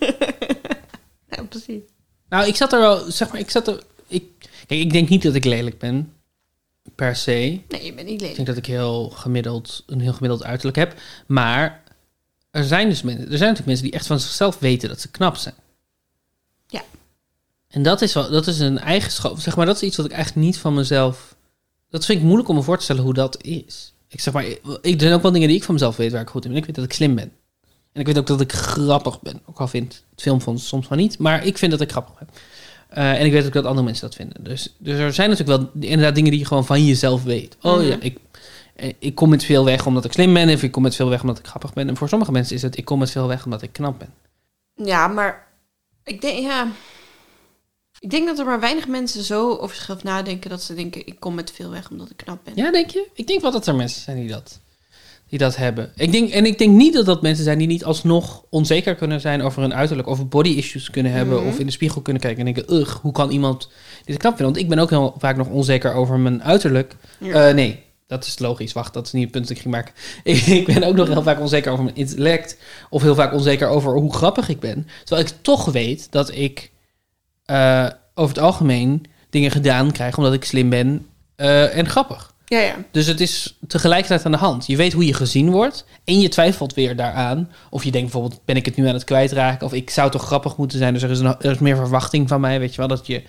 Ja, 1.28 1.42
precies. 1.44 1.82
Nou, 2.28 2.46
ik 2.46 2.56
zat 2.56 2.72
er 2.72 2.80
wel... 2.80 3.10
Zeg 3.10 3.30
maar, 3.30 3.40
ik 3.40 3.50
zat 3.50 3.68
er... 3.68 3.82
Ik, 4.06 4.24
kijk, 4.66 4.80
ik 4.80 4.92
denk 4.92 5.08
niet 5.08 5.22
dat 5.22 5.34
ik 5.34 5.44
lelijk 5.44 5.78
ben. 5.78 6.12
Per 6.94 7.16
se. 7.16 7.60
Nee, 7.68 7.84
je 7.84 7.94
bent 7.94 8.06
niet 8.06 8.14
Ik 8.14 8.20
lelijk. 8.20 8.34
denk 8.34 8.46
dat 8.46 8.56
ik 8.56 8.66
heel 8.66 9.10
gemiddeld, 9.10 9.82
een 9.86 10.00
heel 10.00 10.12
gemiddeld 10.12 10.44
uiterlijk 10.44 10.76
heb. 10.76 10.94
Maar 11.26 11.79
er 12.50 12.64
zijn 12.64 12.88
dus 12.88 13.02
mensen, 13.02 13.22
er 13.22 13.28
zijn 13.28 13.40
natuurlijk 13.40 13.66
mensen 13.66 13.84
die 13.84 13.94
echt 13.94 14.06
van 14.06 14.20
zichzelf 14.20 14.58
weten 14.58 14.88
dat 14.88 15.00
ze 15.00 15.10
knap 15.10 15.36
zijn. 15.36 15.54
Ja. 16.66 16.82
En 17.68 17.82
dat 17.82 18.02
is, 18.02 18.12
wel, 18.14 18.30
dat 18.30 18.46
is 18.46 18.58
een 18.58 18.78
eigenschap. 18.78 19.38
Zeg 19.40 19.56
maar, 19.56 19.66
dat 19.66 19.76
is 19.76 19.82
iets 19.82 19.96
wat 19.96 20.06
ik 20.06 20.12
eigenlijk 20.12 20.46
niet 20.46 20.58
van 20.58 20.74
mezelf. 20.74 21.36
Dat 21.90 22.04
vind 22.04 22.18
ik 22.18 22.24
moeilijk 22.24 22.48
om 22.48 22.54
me 22.56 22.62
voor 22.62 22.76
te 22.76 22.82
stellen 22.82 23.02
hoe 23.02 23.14
dat 23.14 23.42
is. 23.42 23.92
Ik 24.08 24.20
zeg 24.20 24.34
maar, 24.34 24.44
ik, 24.44 24.60
er 24.82 25.00
zijn 25.00 25.12
ook 25.12 25.22
wel 25.22 25.32
dingen 25.32 25.48
die 25.48 25.56
ik 25.56 25.64
van 25.64 25.74
mezelf 25.74 25.96
weet 25.96 26.12
waar 26.12 26.20
ik 26.20 26.28
goed 26.28 26.44
in 26.44 26.50
ben. 26.50 26.58
Ik 26.58 26.66
weet 26.66 26.74
dat 26.74 26.84
ik 26.84 26.92
slim 26.92 27.14
ben. 27.14 27.32
En 27.92 28.00
ik 28.00 28.06
weet 28.06 28.18
ook 28.18 28.26
dat 28.26 28.40
ik 28.40 28.52
grappig 28.52 29.20
ben. 29.20 29.40
Ook 29.46 29.58
al 29.60 29.68
vindt 29.68 30.04
het 30.10 30.22
filmfonds 30.22 30.68
soms 30.68 30.86
van 30.86 30.96
niet. 30.96 31.18
Maar 31.18 31.46
ik 31.46 31.58
vind 31.58 31.70
dat 31.70 31.80
ik 31.80 31.90
grappig 31.90 32.14
ben. 32.18 32.28
Eh, 32.88 33.20
en 33.20 33.26
ik 33.26 33.32
weet 33.32 33.46
ook 33.46 33.52
dat 33.52 33.64
andere 33.64 33.84
mensen 33.84 34.06
dat 34.06 34.14
vinden. 34.16 34.44
Dus, 34.44 34.74
dus 34.78 34.98
er 34.98 35.12
zijn 35.12 35.30
natuurlijk 35.30 35.58
wel 35.60 35.70
inderdaad 35.82 36.14
dingen 36.14 36.30
die 36.30 36.40
je 36.40 36.46
gewoon 36.46 36.66
van 36.66 36.84
jezelf 36.84 37.22
weet. 37.22 37.56
Oh 37.62 37.76
Mhm. 37.76 37.86
ja, 37.86 37.96
ik, 38.00 38.18
ik 38.98 39.14
kom 39.14 39.28
met 39.28 39.44
veel 39.44 39.64
weg 39.64 39.86
omdat 39.86 40.04
ik 40.04 40.12
slim 40.12 40.34
ben. 40.34 40.54
Of 40.54 40.62
ik 40.62 40.72
kom 40.72 40.82
met 40.82 40.96
veel 40.96 41.08
weg 41.08 41.20
omdat 41.20 41.38
ik 41.38 41.46
grappig 41.46 41.72
ben. 41.72 41.88
En 41.88 41.96
voor 41.96 42.08
sommige 42.08 42.32
mensen 42.32 42.56
is 42.56 42.62
het, 42.62 42.76
ik 42.76 42.84
kom 42.84 42.98
met 42.98 43.10
veel 43.10 43.26
weg 43.26 43.44
omdat 43.44 43.62
ik 43.62 43.72
knap 43.72 43.98
ben. 43.98 44.14
Ja, 44.86 45.08
maar 45.08 45.46
ik 46.04 46.20
denk, 46.20 46.38
ja... 46.38 46.68
Ik 48.00 48.10
denk 48.10 48.26
dat 48.26 48.38
er 48.38 48.44
maar 48.44 48.60
weinig 48.60 48.88
mensen 48.88 49.24
zo 49.24 49.56
over 49.56 49.76
zichzelf 49.76 50.02
nadenken 50.02 50.50
dat 50.50 50.62
ze 50.62 50.74
denken, 50.74 51.06
ik 51.06 51.20
kom 51.20 51.34
met 51.34 51.52
veel 51.52 51.70
weg 51.70 51.90
omdat 51.90 52.10
ik 52.10 52.16
knap 52.16 52.38
ben. 52.44 52.52
Ja, 52.56 52.70
denk 52.70 52.90
je? 52.90 53.06
Ik 53.14 53.26
denk 53.26 53.40
wel 53.40 53.50
dat 53.50 53.66
er 53.66 53.74
mensen 53.74 54.00
zijn 54.00 54.16
die 54.16 54.28
dat, 54.28 54.60
die 55.28 55.38
dat 55.38 55.56
hebben. 55.56 55.92
Ik 55.96 56.12
denk, 56.12 56.30
en 56.30 56.46
ik 56.46 56.58
denk 56.58 56.76
niet 56.76 56.94
dat 56.94 57.06
dat 57.06 57.22
mensen 57.22 57.44
zijn 57.44 57.58
die 57.58 57.66
niet 57.66 57.84
alsnog 57.84 58.44
onzeker 58.50 58.94
kunnen 58.94 59.20
zijn 59.20 59.42
over 59.42 59.62
hun 59.62 59.74
uiterlijk. 59.74 60.08
Of 60.08 60.28
body 60.28 60.48
issues 60.48 60.90
kunnen 60.90 61.12
hebben. 61.12 61.38
Mhm. 61.38 61.48
Of 61.48 61.58
in 61.58 61.66
de 61.66 61.72
spiegel 61.72 62.00
kunnen 62.00 62.22
kijken 62.22 62.46
en 62.46 62.54
denken, 62.54 62.74
ugh, 62.74 62.94
hoe 62.94 63.12
kan 63.12 63.30
iemand 63.30 63.68
dit 64.04 64.16
knap 64.16 64.36
vinden? 64.36 64.52
Want 64.52 64.64
ik 64.64 64.68
ben 64.68 64.78
ook 64.78 64.90
heel 64.90 65.14
vaak 65.18 65.36
nog 65.36 65.48
onzeker 65.48 65.94
over 65.94 66.18
mijn 66.18 66.42
uiterlijk. 66.42 66.96
Ja. 67.18 67.48
Eh, 67.48 67.54
nee, 67.54 67.82
dat 68.10 68.26
is 68.26 68.38
logisch. 68.38 68.72
Wacht, 68.72 68.94
dat 68.94 69.06
is 69.06 69.12
niet 69.12 69.22
het 69.22 69.32
punt 69.32 69.48
dat 69.48 69.56
ik 69.56 69.62
ging 69.62 69.74
maken. 69.74 69.94
Ik, 70.24 70.46
ik 70.46 70.66
ben 70.66 70.82
ook 70.82 70.96
nog 70.96 71.08
heel 71.08 71.22
vaak 71.22 71.40
onzeker 71.40 71.72
over 71.72 71.84
mijn 71.84 71.96
intellect. 71.96 72.56
Of 72.90 73.02
heel 73.02 73.14
vaak 73.14 73.32
onzeker 73.32 73.68
over 73.68 73.92
hoe 73.92 74.14
grappig 74.14 74.48
ik 74.48 74.60
ben. 74.60 74.86
Terwijl 75.04 75.26
ik 75.28 75.34
toch 75.42 75.64
weet 75.64 76.06
dat 76.10 76.34
ik 76.34 76.70
eh, 77.44 77.86
over 78.14 78.34
het 78.34 78.44
algemeen 78.44 79.04
dingen 79.30 79.50
gedaan 79.50 79.92
krijg 79.92 80.16
omdat 80.16 80.32
ik 80.32 80.44
slim 80.44 80.70
ben 80.70 81.06
eh, 81.36 81.76
en 81.76 81.88
grappig. 81.88 82.32
ja, 82.46 82.58
ja. 82.58 82.74
Dus 82.90 83.06
het 83.06 83.20
is 83.20 83.58
tegelijkertijd 83.66 84.24
aan 84.24 84.32
de 84.32 84.38
hand. 84.38 84.66
Je 84.66 84.76
weet 84.76 84.92
hoe 84.92 85.06
je 85.06 85.14
gezien 85.14 85.50
wordt 85.50 85.84
en 86.04 86.20
je 86.20 86.28
twijfelt 86.28 86.74
weer 86.74 86.96
daaraan. 86.96 87.50
Of 87.70 87.84
je 87.84 87.90
denkt 87.90 88.10
bijvoorbeeld, 88.10 88.40
ben 88.44 88.56
ik 88.56 88.64
het 88.64 88.76
nu 88.76 88.86
aan 88.86 88.94
het 88.94 89.04
kwijtraken? 89.04 89.66
Of 89.66 89.72
ik 89.72 89.90
zou 89.90 90.10
toch 90.10 90.22
grappig 90.22 90.56
moeten 90.56 90.78
zijn, 90.78 90.92
dus 90.92 91.02
er 91.02 91.10
is, 91.10 91.18
een, 91.18 91.36
er 91.40 91.50
is 91.50 91.58
meer 91.58 91.76
verwachting 91.76 92.28
van 92.28 92.40
mij. 92.40 92.58
Weet 92.58 92.70
je 92.70 92.76
wel, 92.76 92.88
dat 92.88 93.06
je 93.06 93.22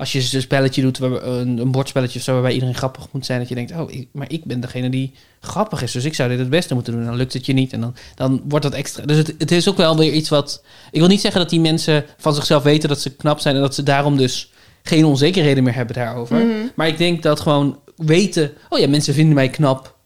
als 0.00 0.12
je 0.12 0.28
een 0.32 0.40
spelletje 0.40 0.82
doet, 0.82 0.98
waar- 0.98 1.22
een, 1.22 1.58
een 1.58 1.70
bordspelletje 1.70 2.18
of 2.18 2.24
zo, 2.24 2.32
waarbij 2.32 2.52
iedereen 2.52 2.74
grappig 2.74 3.06
moet 3.10 3.26
zijn, 3.26 3.38
dat 3.38 3.48
je 3.48 3.54
denkt, 3.54 3.72
oh, 3.72 3.92
ik, 3.92 4.08
maar 4.12 4.30
ik 4.30 4.44
ben 4.44 4.60
degene 4.60 4.90
die 4.90 5.12
grappig 5.40 5.82
is, 5.82 5.92
dus 5.92 6.04
ik 6.04 6.14
zou 6.14 6.28
dit 6.28 6.38
het 6.38 6.50
beste 6.50 6.74
moeten 6.74 6.92
doen. 6.92 7.04
Dan 7.04 7.16
lukt 7.16 7.32
het 7.32 7.46
je 7.46 7.52
niet 7.52 7.72
en 7.72 7.80
dan, 7.80 7.94
dan 8.14 8.42
wordt 8.48 8.64
dat 8.64 8.74
extra. 8.74 9.04
Dus 9.04 9.16
het, 9.16 9.34
het 9.38 9.50
is 9.50 9.68
ook 9.68 9.76
wel 9.76 9.96
weer 9.96 10.12
iets 10.12 10.28
wat... 10.28 10.62
Ik 10.90 10.98
wil 10.98 11.08
niet 11.08 11.20
zeggen 11.20 11.40
dat 11.40 11.50
die 11.50 11.60
mensen 11.60 12.04
van 12.18 12.34
zichzelf 12.34 12.62
weten 12.62 12.88
dat 12.88 13.00
ze 13.00 13.14
knap 13.14 13.40
zijn 13.40 13.54
en 13.54 13.60
dat 13.60 13.74
ze 13.74 13.82
daarom 13.82 14.16
dus 14.16 14.50
geen 14.82 15.04
onzekerheden 15.04 15.64
meer 15.64 15.74
hebben 15.74 15.94
daarover. 15.94 16.36
Mhm. 16.36 16.50
Maar 16.74 16.88
ik 16.88 16.98
denk 16.98 17.22
dat 17.22 17.40
gewoon 17.40 17.78
weten, 17.96 18.52
oh 18.68 18.78
ja, 18.78 18.88
mensen 18.88 19.14
vinden 19.14 19.34
mij 19.34 19.48
knap. 19.48 19.96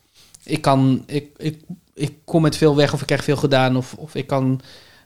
Ik 0.44 0.60
kan, 0.60 1.02
ik, 1.06 1.26
ik, 1.36 1.60
ik 1.94 2.12
kom 2.24 2.42
met 2.42 2.56
veel 2.56 2.76
weg 2.76 2.92
of 2.92 3.00
ik 3.00 3.06
krijg 3.06 3.24
veel 3.24 3.36
gedaan 3.36 3.76
of, 3.76 3.94
of 3.98 4.14
ik 4.14 4.26
kan... 4.26 4.60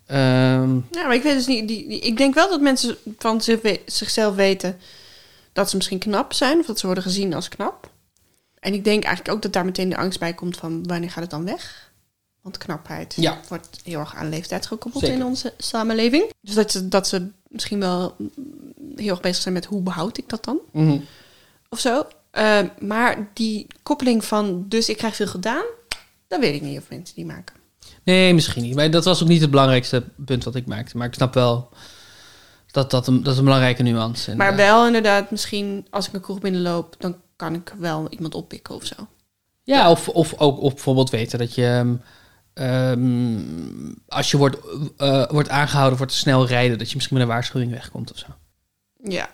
ehm, 0.08 0.74
Ja, 0.90 1.02
maar 1.06 1.14
ik 1.14 1.22
weet 1.22 1.34
dus 1.34 1.46
niet. 1.46 1.68
Die, 1.68 1.88
die- 1.88 2.00
ik 2.00 2.16
denk 2.16 2.34
wel 2.34 2.48
dat 2.48 2.60
mensen 2.60 2.96
van 3.18 3.40
zich 3.42 3.60
zichzelf 3.86 4.34
weten 4.34 4.78
dat 5.52 5.70
ze 5.70 5.76
misschien 5.76 5.98
knap 5.98 6.32
zijn, 6.32 6.58
of 6.58 6.66
dat 6.66 6.78
ze 6.78 6.86
worden 6.86 7.04
gezien 7.04 7.34
als 7.34 7.48
knap. 7.48 7.90
En 8.60 8.72
ik 8.74 8.84
denk 8.84 9.04
eigenlijk 9.04 9.34
ook 9.36 9.42
dat 9.42 9.52
daar 9.52 9.64
meteen 9.64 9.88
de 9.88 9.96
angst 9.96 10.18
bij 10.18 10.34
komt 10.34 10.56
van 10.56 10.86
wanneer 10.86 11.10
gaat 11.10 11.22
het 11.22 11.30
dan 11.30 11.44
weg? 11.44 11.92
Want 12.42 12.58
knapheid 12.58 13.14
Ja. 13.16 13.40
wordt 13.48 13.80
heel 13.84 13.98
erg 14.00 14.14
aan 14.14 14.28
leeftijd 14.28 14.66
gekoppeld 14.66 15.04
Zeker. 15.04 15.18
in 15.18 15.24
onze 15.26 15.52
samenleving. 15.58 16.32
Dus 16.40 16.54
dat 16.54 16.70
ze, 16.70 16.88
dat 16.88 17.08
ze 17.08 17.28
misschien 17.48 17.80
wel 17.80 18.16
heel 18.96 19.10
erg 19.10 19.20
bezig 19.20 19.42
zijn 19.42 19.54
met 19.54 19.64
hoe 19.64 19.80
behoud 19.82 20.18
ik 20.18 20.28
dat 20.28 20.44
dan? 20.44 20.58
mhm. 20.72 20.98
Of 21.68 21.78
zo. 21.80 22.06
Eh, 22.30 22.60
maar 22.78 23.28
die 23.34 23.66
koppeling 23.82 24.24
van 24.24 24.64
dus 24.68 24.88
ik 24.88 24.96
krijg 24.96 25.16
veel 25.16 25.26
gedaan, 25.26 25.64
dat 26.28 26.40
weet 26.40 26.54
ik 26.54 26.62
niet 26.62 26.78
of 26.78 26.88
mensen 26.90 27.14
die 27.14 27.26
maken. 27.26 27.56
Nee, 28.08 28.34
misschien 28.34 28.62
niet. 28.62 28.74
Maar 28.74 28.90
dat 28.90 29.04
was 29.04 29.22
ook 29.22 29.28
niet 29.28 29.40
het 29.40 29.50
belangrijkste 29.50 30.02
punt 30.24 30.44
wat 30.44 30.54
ik 30.54 30.66
maakte. 30.66 30.96
Maar 30.96 31.06
ik 31.06 31.14
snap 31.14 31.34
wel 31.34 31.68
dat 32.70 32.90
dat 32.90 33.06
een, 33.06 33.22
dat 33.22 33.32
is 33.32 33.38
een 33.38 33.44
belangrijke 33.44 33.82
nuance. 33.82 34.36
Maar 34.36 34.50
inderdaad. 34.50 34.74
wel 34.76 34.86
inderdaad, 34.86 35.30
misschien 35.30 35.86
als 35.90 36.08
ik 36.08 36.14
een 36.14 36.20
kroeg 36.20 36.40
binnenloop, 36.40 36.94
dan 36.98 37.16
kan 37.36 37.54
ik 37.54 37.74
wel 37.78 38.06
iemand 38.10 38.34
oppikken 38.34 38.74
of 38.74 38.84
zo. 38.84 38.94
Ja, 39.62 39.90
of, 39.90 40.08
of 40.08 40.34
ook 40.38 40.60
of 40.60 40.74
bijvoorbeeld 40.74 41.10
weten 41.10 41.38
dat 41.38 41.54
je... 41.54 41.64
ehm, 41.64 41.94
ehm, 42.54 43.92
als 44.08 44.30
je 44.30 44.36
wordt, 44.36 44.56
eh, 44.96 45.30
wordt 45.30 45.48
aangehouden 45.48 45.98
voor 45.98 46.06
te 46.06 46.16
snel 46.16 46.46
rijden... 46.46 46.78
dat 46.78 46.88
je 46.88 46.94
misschien 46.94 47.16
met 47.16 47.26
een 47.26 47.32
waarschuwing 47.32 47.72
wegkomt 47.72 48.12
of 48.12 48.18
zo. 48.18 48.26
Ja. 49.02 49.30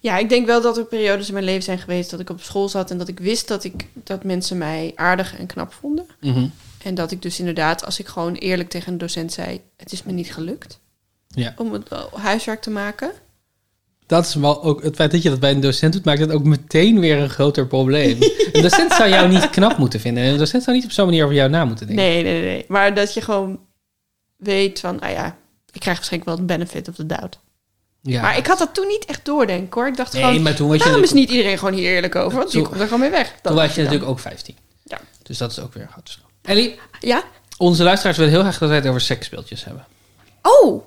Ja, 0.00 0.18
ik 0.18 0.28
denk 0.28 0.46
wel 0.46 0.62
dat 0.62 0.76
er 0.76 0.84
periodes 0.84 1.26
in 1.26 1.32
mijn 1.32 1.44
leven 1.44 1.62
zijn 1.62 1.78
geweest 1.78 2.10
dat 2.10 2.20
ik 2.20 2.30
op 2.30 2.42
school 2.42 2.68
zat 2.68 2.90
en 2.90 2.98
dat 2.98 3.08
ik 3.08 3.18
wist 3.18 3.48
dat, 3.48 3.64
ik, 3.64 3.88
dat 3.92 4.24
mensen 4.24 4.58
mij 4.58 4.92
aardig 4.94 5.38
en 5.38 5.46
knap 5.46 5.72
vonden. 5.72 6.06
Mhm. 6.20 6.46
En 6.86 6.94
dat 6.94 7.10
ik 7.10 7.22
dus 7.22 7.38
inderdaad, 7.38 7.84
als 7.84 7.98
ik 7.98 8.06
gewoon 8.06 8.34
eerlijk 8.34 8.68
tegen 8.68 8.92
een 8.92 8.98
docent 8.98 9.32
zei, 9.32 9.60
het 9.76 9.92
is 9.92 10.02
me 10.02 10.12
niet 10.12 10.32
gelukt 10.32 10.80
Ja. 11.28 11.54
om 11.56 11.72
het 11.72 11.88
huiswerk 12.14 12.60
te 12.60 12.70
maken. 12.70 13.10
Dat 14.06 14.26
is 14.26 14.34
wel 14.34 14.62
ook 14.62 14.82
het 14.82 14.94
feit 14.94 15.10
dat 15.10 15.22
je 15.22 15.28
dat 15.30 15.40
bij 15.40 15.50
een 15.50 15.60
docent 15.60 15.92
doet, 15.92 16.04
maakt 16.04 16.20
het 16.20 16.30
ook 16.32 16.44
meteen 16.44 17.00
weer 17.00 17.18
een 17.18 17.30
groter 17.30 17.66
probleem. 17.66 18.18
Een 18.52 18.62
docent 18.62 18.92
zou 18.92 19.08
jou 19.08 19.28
niet 19.28 19.50
knap 19.50 19.78
moeten 19.78 20.00
vinden. 20.00 20.24
En 20.24 20.30
een 20.32 20.38
docent 20.38 20.62
zou 20.62 20.76
niet 20.76 20.84
op 20.84 20.90
zo'n 20.92 21.04
manier 21.06 21.22
over 21.24 21.36
jou 21.36 21.50
na 21.50 21.64
moeten 21.64 21.86
denken. 21.86 22.04
Nee, 22.04 22.22
nee, 22.22 22.42
nee. 22.42 22.64
Maar 22.68 22.94
dat 22.94 23.14
je 23.14 23.20
gewoon 23.20 23.60
weet 24.36 24.80
van, 24.80 25.00
ah 25.00 25.10
ja, 25.10 25.36
ik 25.72 25.80
krijg 25.80 25.96
waarschijnlijk 25.96 26.30
wel 26.36 26.46
de 26.46 26.54
benefit 26.54 26.88
of 26.88 26.94
the 26.94 27.06
doubt. 27.06 27.38
Ja. 28.02 28.20
Maar 28.22 28.36
ik 28.36 28.46
had 28.46 28.58
dat 28.58 28.74
toen 28.74 28.86
niet 28.86 29.04
echt 29.04 29.24
doordenken 29.24 29.80
hoor. 29.80 29.86
Ik 29.88 29.96
dacht 29.96 30.12
Nee, 30.12 30.22
gewoon, 30.24 30.42
maar 30.42 30.54
toen 30.54 30.68
was 30.68 30.76
je 30.78 30.84
waarom 30.84 31.02
is 31.02 31.12
niet 31.12 31.30
iedereen 31.30 31.58
gewoon 31.58 31.74
hier 31.74 31.90
eerlijk 31.94 32.14
over? 32.14 32.38
Want 32.38 32.50
die 32.50 32.60
Toen- 32.60 32.68
komt 32.68 32.80
er 32.80 32.86
gewoon 32.86 33.00
mee 33.00 33.10
weg. 33.10 33.34
Toen 33.42 33.54
was 33.54 33.68
je 33.68 33.74
dan. 33.74 33.84
natuurlijk 33.84 34.10
ook 34.10 34.18
15. 34.18 34.56
Ja. 34.84 35.00
Dus 35.22 35.38
dat 35.38 35.50
is 35.50 35.58
ook 35.60 35.74
weer 35.74 35.82
een 35.82 35.88
groot 35.88 36.02
verschil. 36.04 36.24
Ellie, 36.46 36.78
Ja? 37.00 37.22
onze 37.58 37.82
luisteraars 37.82 38.16
willen 38.16 38.32
heel 38.32 38.42
graag 38.42 38.58
dat 38.58 38.68
wij 38.68 38.78
het 38.78 38.86
over 38.86 39.00
seksspeeltjes 39.00 39.64
hebben. 39.64 39.86
Oh! 40.42 40.84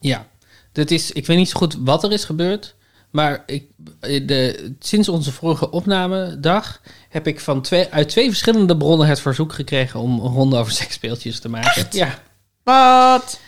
Ja, 0.00 0.26
dat 0.72 0.90
is, 0.90 1.12
ik 1.12 1.26
weet 1.26 1.36
niet 1.36 1.48
zo 1.48 1.58
goed 1.58 1.76
wat 1.80 2.04
er 2.04 2.12
is 2.12 2.24
gebeurd. 2.24 2.74
Maar 3.10 3.42
ik, 3.46 3.70
de, 4.00 4.74
sinds 4.78 5.08
onze 5.08 5.32
vorige 5.32 5.70
opnamedag 5.70 6.80
heb 7.08 7.26
ik 7.26 7.40
van 7.40 7.62
twee, 7.62 7.86
uit 7.90 8.08
twee 8.08 8.28
verschillende 8.28 8.76
bronnen 8.76 9.06
het 9.06 9.20
verzoek 9.20 9.52
gekregen 9.52 10.00
om 10.00 10.20
een 10.20 10.32
ronde 10.32 10.56
over 10.56 10.72
seksspeeltjes 10.72 11.40
te 11.40 11.48
maken. 11.48 11.86
Ja. 11.90 12.18
Wat? 12.62 13.40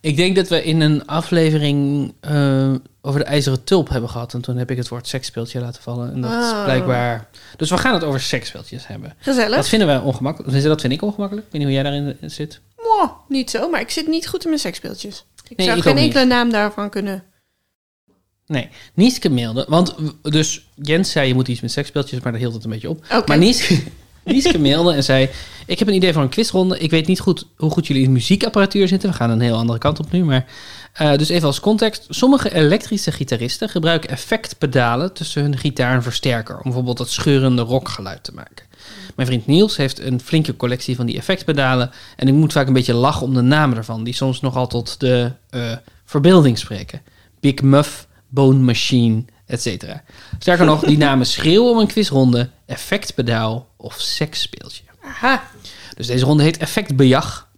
Ik 0.00 0.16
denk 0.16 0.36
dat 0.36 0.48
we 0.48 0.64
in 0.64 0.80
een 0.80 1.06
aflevering 1.06 2.12
eh, 2.20 2.74
over 3.06 3.20
de 3.20 3.26
ijzeren 3.26 3.64
tulp 3.64 3.88
hebben 3.88 4.10
gehad. 4.10 4.34
En 4.34 4.40
toen 4.40 4.56
heb 4.56 4.70
ik 4.70 4.76
het 4.76 4.88
woord 4.88 5.08
seksspeeltje 5.08 5.60
laten 5.60 5.82
vallen. 5.82 6.12
En 6.12 6.20
dat 6.20 6.30
is 6.30 6.50
Oh. 6.50 6.64
blijkbaar... 6.64 7.28
Dus 7.56 7.70
we 7.70 7.78
gaan 7.78 7.94
het 7.94 8.04
over 8.04 8.20
seksspeeltjes 8.20 8.86
hebben. 8.86 9.14
Gezellig. 9.18 9.56
Dat 9.56 9.68
vinden 9.68 9.88
wij 9.88 9.98
ongemakkelijk. 9.98 10.62
Dat 10.62 10.80
vind 10.80 10.92
ik 10.92 11.02
ongemakkelijk. 11.02 11.46
Ik 11.46 11.52
weet 11.52 11.62
niet 11.62 11.70
hoe 11.74 11.82
jij 11.82 11.90
daarin 11.92 12.30
zit. 12.30 12.60
Mwah, 12.76 13.10
niet 13.28 13.50
zo, 13.50 13.70
maar 13.70 13.80
ik 13.80 13.90
zit 13.90 14.06
niet 14.06 14.28
goed 14.28 14.42
in 14.42 14.48
mijn 14.48 14.60
seksspeeltjes. 14.60 15.24
Ik 15.48 15.56
Nee, 15.56 15.66
zou 15.66 15.78
ik 15.78 15.84
geen 15.84 15.96
enkele 15.96 16.24
naam 16.24 16.50
daarvan 16.50 16.90
kunnen. 16.90 17.22
Nee, 18.46 18.68
Nieske 18.94 19.30
mailde. 19.30 19.64
Want 19.68 19.94
dus 20.22 20.66
Jens 20.74 21.10
zei 21.10 21.28
je 21.28 21.34
moet 21.34 21.48
iets 21.48 21.60
met 21.60 21.70
seksspeeltjes, 21.72 22.20
maar 22.20 22.32
daar 22.32 22.40
hield 22.40 22.54
het 22.54 22.64
een 22.64 22.70
beetje 22.70 22.88
op. 22.88 23.26
Maar 23.26 23.38
Nieske, 23.38 23.82
Nieske 24.24 24.58
mailde 24.58 24.92
en 24.92 25.04
zei... 25.04 25.28
Ik 25.66 25.78
heb 25.78 25.88
een 25.88 25.94
idee 25.94 26.12
voor 26.12 26.22
een 26.22 26.28
quizronde. 26.28 26.78
Ik 26.78 26.90
weet 26.90 27.06
niet 27.06 27.20
goed 27.20 27.46
hoe 27.56 27.70
goed 27.70 27.86
jullie 27.86 28.04
in 28.04 28.12
muziekapparatuur 28.12 28.88
zitten. 28.88 29.08
We 29.10 29.14
gaan 29.14 29.30
een 29.30 29.40
heel 29.40 29.56
andere 29.56 29.78
kant 29.78 30.00
op 30.00 30.12
nu. 30.12 30.24
Maar, 30.24 30.46
eh, 30.92 31.16
dus 31.16 31.28
even 31.28 31.46
als 31.46 31.60
context. 31.60 32.06
Sommige 32.08 32.54
elektrische 32.54 33.12
gitaristen 33.12 33.68
gebruiken 33.68 34.10
effectpedalen 34.10 35.12
tussen 35.12 35.42
hun 35.42 35.58
gitaar 35.58 35.94
en 35.94 36.02
versterker. 36.02 36.56
Om 36.56 36.62
bijvoorbeeld 36.62 36.96
dat 36.96 37.10
scheurende 37.10 37.62
rockgeluid 37.62 38.24
te 38.24 38.34
maken. 38.34 38.66
Mijn 39.14 39.28
vriend 39.28 39.46
Niels 39.46 39.76
heeft 39.76 40.00
een 40.00 40.20
flinke 40.20 40.56
collectie 40.56 40.96
van 40.96 41.06
die 41.06 41.16
effectpedalen. 41.16 41.90
En 42.16 42.28
ik 42.28 42.34
moet 42.34 42.52
vaak 42.52 42.66
een 42.66 42.72
beetje 42.72 42.94
lachen 42.94 43.26
om 43.26 43.34
de 43.34 43.40
namen 43.40 43.76
ervan. 43.76 44.04
Die 44.04 44.14
soms 44.14 44.40
nogal 44.40 44.66
tot 44.66 45.00
de 45.00 45.32
eh, 45.50 45.72
verbeelding 46.04 46.58
spreken. 46.58 47.02
Big 47.40 47.62
Muff, 47.62 48.06
Bone 48.28 48.58
Machine, 48.58 49.24
etc. 49.46 49.84
Sterker 50.38 50.64
nog, 50.64 50.80
die 50.80 50.98
namen 50.98 51.26
schreeuwen 51.26 51.70
om 51.70 51.78
een 51.78 51.86
quizronde, 51.86 52.48
effectpedaal 52.66 53.68
of 53.76 53.94
seksspeeltje. 54.00 54.82
Aha, 55.04 55.42
Dus 55.96 56.06
deze 56.06 56.24
ronde 56.24 56.42
heet 56.42 56.56
effectbejag. 56.56 57.48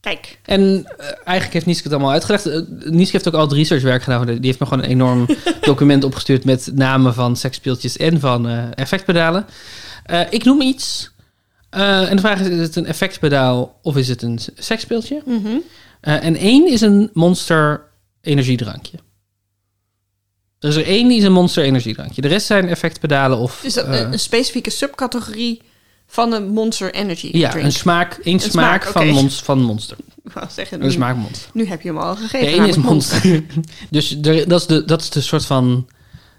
kijk. 0.00 0.38
En 0.44 0.86
eh, 0.98 1.06
eigenlijk 1.06 1.52
heeft 1.52 1.66
Nieske 1.66 1.82
het 1.82 1.92
allemaal 1.92 2.12
uitgelegd. 2.12 2.46
Eh, 2.46 2.60
Nieske 2.84 3.12
heeft 3.12 3.28
ook 3.28 3.34
al 3.34 3.40
het 3.40 3.52
researchwerk 3.52 4.02
gedaan. 4.02 4.26
Die 4.26 4.38
heeft 4.40 4.58
me 4.58 4.66
gewoon 4.66 4.84
een 4.84 4.90
enorm 4.90 5.26
document 5.60 6.04
opgestuurd 6.04 6.44
met 6.44 6.70
namen 6.74 7.14
van 7.14 7.36
seksspeeltjes 7.36 7.96
en 7.96 8.20
van 8.20 8.48
eh, 8.48 8.64
effectpedalen. 8.74 9.46
Ik 10.30 10.44
noem 10.44 10.60
iets. 10.60 11.10
En 11.70 12.16
de 12.16 12.22
vraag 12.22 12.40
is, 12.40 12.46
is 12.46 12.58
het 12.60 12.76
een 12.76 12.86
effectpedaal 12.86 13.78
of 13.82 13.96
is 13.96 14.08
het 14.08 14.22
een 14.22 14.38
seksspeeltje? 14.54 15.22
Mhm. 15.26 15.56
En 16.00 16.36
één 16.36 16.68
is 16.68 16.80
een 16.80 17.10
monster 17.12 17.82
energiedrankje. 18.20 18.98
Er 20.60 20.68
is 20.68 20.76
er 20.76 20.86
één 20.86 21.08
die 21.08 21.18
is 21.18 21.24
een 21.24 21.32
monster 21.32 21.64
energiedrankje. 21.64 22.20
De 22.20 22.28
rest 22.28 22.46
zijn 22.46 22.68
effectpedalen 22.68 23.38
of... 23.38 23.60
Dus 23.62 23.74
dat, 23.74 23.86
eh, 23.86 24.00
een, 24.00 24.12
een 24.12 24.18
specifieke 24.18 24.70
subcategorie 24.70 25.62
van 26.06 26.32
een 26.32 26.48
Monster 26.48 26.94
Energy 26.94 27.28
ja, 27.32 27.50
drink. 27.50 27.64
een 27.64 27.72
smaak, 27.72 28.18
één 28.22 28.34
Een 28.34 28.40
smaak, 28.40 28.82
smaak, 28.82 28.92
van, 28.92 29.08
monster, 29.08 29.44
van 29.44 29.60
monster. 29.62 29.96
Zeggen, 30.56 30.80
Een 30.80 30.86
nu, 30.86 30.92
smaak 30.92 31.16
monster. 31.16 31.50
nu 31.52 31.66
heb 31.66 31.82
je 31.82 31.88
hem 31.88 31.98
al 31.98 32.16
gegeven. 32.16 32.46
De 32.46 32.52
één 32.52 32.68
is 32.68 32.76
monster. 32.76 33.44
dus 33.90 34.18
er, 34.22 34.48
dat, 34.48 34.60
is 34.60 34.66
de, 34.66 34.84
dat 34.84 35.00
is 35.00 35.10
de 35.10 35.20
soort 35.20 35.46
van... 35.46 35.88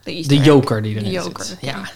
De, 0.03 0.38
joker 0.38 0.81
die 0.81 0.95
erin 0.95 1.12
joker. 1.12 1.45
zit. 1.45 1.57
Ja. 1.62 1.91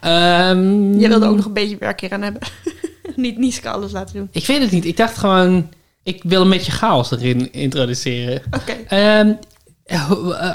Ehm, 0.00 0.98
Jij 0.98 1.08
wilde 1.08 1.26
ook 1.26 1.36
nog 1.36 1.44
een 1.44 1.52
beetje 1.52 1.76
werk 1.78 2.00
hier 2.00 2.12
aan 2.12 2.22
hebben. 2.22 2.42
Niet 3.16 3.38
Nieske 3.38 3.68
alles 3.70 3.92
laten 3.92 4.14
doen. 4.14 4.28
Ik 4.32 4.46
weet 4.46 4.60
het 4.60 4.70
niet. 4.70 4.84
Ik 4.84 4.96
dacht 4.96 5.18
gewoon... 5.18 5.70
Ik 6.02 6.22
wil 6.22 6.42
een 6.42 6.50
beetje 6.50 6.72
chaos 6.72 7.10
erin 7.10 7.52
introduceren. 7.52 8.42
Oké. 8.50 8.72
Ehm, 8.72 9.28
eh, 9.28 9.34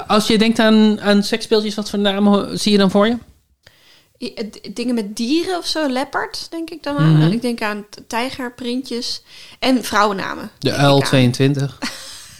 als 0.06 0.26
je 0.26 0.38
denkt 0.38 0.58
aan, 0.58 1.00
aan 1.00 1.22
seksspeeltjes, 1.22 1.74
wat 1.74 1.90
voor 1.90 1.98
namen 1.98 2.58
zie 2.58 2.72
je 2.72 2.78
dan 2.78 2.90
voor 2.90 3.06
je? 3.06 3.16
Eh, 4.18 4.44
Dingen 4.74 4.94
met 4.94 5.16
dieren 5.16 5.58
of 5.58 5.66
zo, 5.66 5.88
leopard, 5.88 6.46
denk 6.50 6.70
ik 6.70 6.82
dan 6.82 6.96
aan. 6.96 7.16
Mhm. 7.16 7.32
Ik 7.32 7.42
denk 7.42 7.62
aan 7.62 7.84
tijgerprintjes 8.06 9.22
en 9.58 9.84
vrouwennamen. 9.84 10.50
De 10.58 10.72
uil 10.72 11.00
aan. 11.00 11.06
22. 11.06 11.78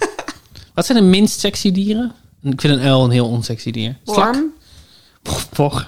wat 0.74 0.86
zijn 0.86 0.98
de 0.98 1.04
minst 1.04 1.40
sexy 1.40 1.72
dieren? 1.72 2.14
Ik 2.42 2.60
vind 2.60 2.72
een 2.74 2.82
uil 2.82 3.04
een 3.04 3.10
heel 3.10 3.28
onsexy 3.28 3.70
dier. 3.70 3.96
Worm. 4.04 4.52
Worm. 5.52 5.84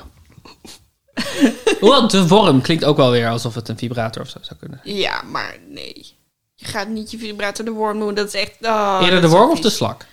Hoewel, 1.80 2.08
de 2.08 2.28
worm 2.28 2.60
klinkt 2.60 2.84
ook 2.84 2.96
wel 2.96 3.10
weer 3.10 3.28
alsof 3.28 3.54
het 3.54 3.68
een 3.68 3.78
vibrator 3.78 4.22
of 4.22 4.28
zo 4.28 4.38
zou 4.40 4.58
kunnen 4.58 4.80
zijn. 4.84 4.96
Ja, 4.96 5.22
maar 5.22 5.56
nee. 5.68 6.16
Je 6.54 6.66
gaat 6.66 6.88
niet 6.88 7.10
je 7.10 7.18
vibrator 7.18 7.64
de 7.64 7.70
worm 7.70 7.96
noemen. 7.96 8.14
Dat 8.14 8.26
is 8.26 8.34
echt... 8.34 8.52
oh, 8.60 9.00
Eerder 9.02 9.20
de 9.20 9.28
worm 9.28 9.50
of 9.50 9.60
de 9.60 9.70
slak? 9.70 10.06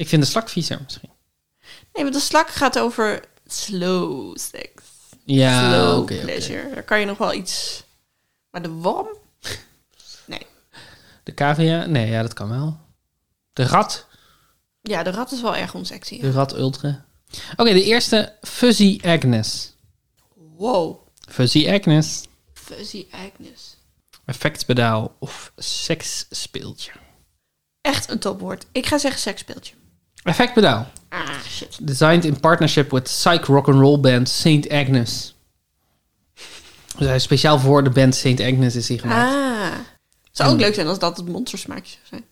Ik 0.00 0.08
vind 0.08 0.22
de 0.22 0.28
slak 0.28 0.48
viezer 0.48 0.80
misschien. 0.82 1.10
Nee, 1.92 2.02
want 2.02 2.14
de 2.14 2.20
slak 2.20 2.48
gaat 2.50 2.78
over 2.78 3.24
slow 3.46 4.36
sex. 4.38 4.70
Ja, 5.24 5.72
slow 5.72 6.04
pleasure. 6.06 6.74
Daar 6.74 6.82
kan 6.82 7.00
je 7.00 7.06
nog 7.06 7.18
wel 7.18 7.32
iets... 7.32 7.84
Maar 8.50 8.62
de 8.62 8.68
worm? 8.68 9.16
Nee. 10.26 10.46
De 11.22 11.34
cavia? 11.34 11.84
Nee, 11.86 12.10
ja, 12.10 12.22
dat 12.22 12.32
kan 12.32 12.48
wel. 12.48 12.78
De 13.52 13.64
rat? 13.64 14.06
Ja, 14.80 15.02
de 15.02 15.10
rat 15.10 15.32
is 15.32 15.40
wel 15.40 15.56
erg 15.56 15.74
onsexy. 15.74 16.14
ja. 16.14 16.20
De 16.20 16.30
rat 16.30 16.56
ultra. 16.56 17.04
Oké, 17.56 17.72
de 17.72 17.84
eerste. 17.84 18.36
Fuzzy 18.42 19.00
Agnes. 19.02 19.74
Wow. 20.56 21.08
Fuzzy 21.28 21.70
Agnes. 21.70 22.24
Fuzzy 22.52 23.06
Agnes. 23.10 23.76
Effectpedaal 24.24 25.16
of 25.18 25.52
seksspeeltje. 25.56 26.92
Echt 27.80 28.10
een 28.10 28.18
topwoord. 28.18 28.66
Ik 28.72 28.86
ga 28.86 28.98
zeggen 28.98 29.20
seksspeeltje. 29.20 29.78
Effectpedaal. 30.22 30.90
Ah, 31.08 31.42
shit. 31.48 31.86
Designed 31.86 32.24
in 32.24 32.40
partnership 32.40 32.90
with 32.90 33.04
psych 33.04 33.46
rock 33.46 33.68
and 33.68 33.80
roll 33.80 34.00
band 34.00 34.28
Saint 34.28 34.70
Agnes. 34.70 35.34
Dus 36.96 37.06
hij 37.06 37.16
is 37.16 37.22
speciaal 37.22 37.58
voor 37.58 37.84
de 37.84 37.90
band 37.90 38.14
Saint 38.14 38.40
Agnes 38.40 38.76
is 38.76 38.88
hij 38.88 38.98
gemaakt. 38.98 39.32
Ah. 39.32 39.78
Zou 40.30 40.52
ook 40.52 40.60
leuk 40.60 40.74
zijn 40.74 40.86
als 40.86 40.98
dat 40.98 41.16
het 41.16 41.28
monstersmaakje 41.28 41.96
zou 42.08 42.22
zijn. 42.22 42.24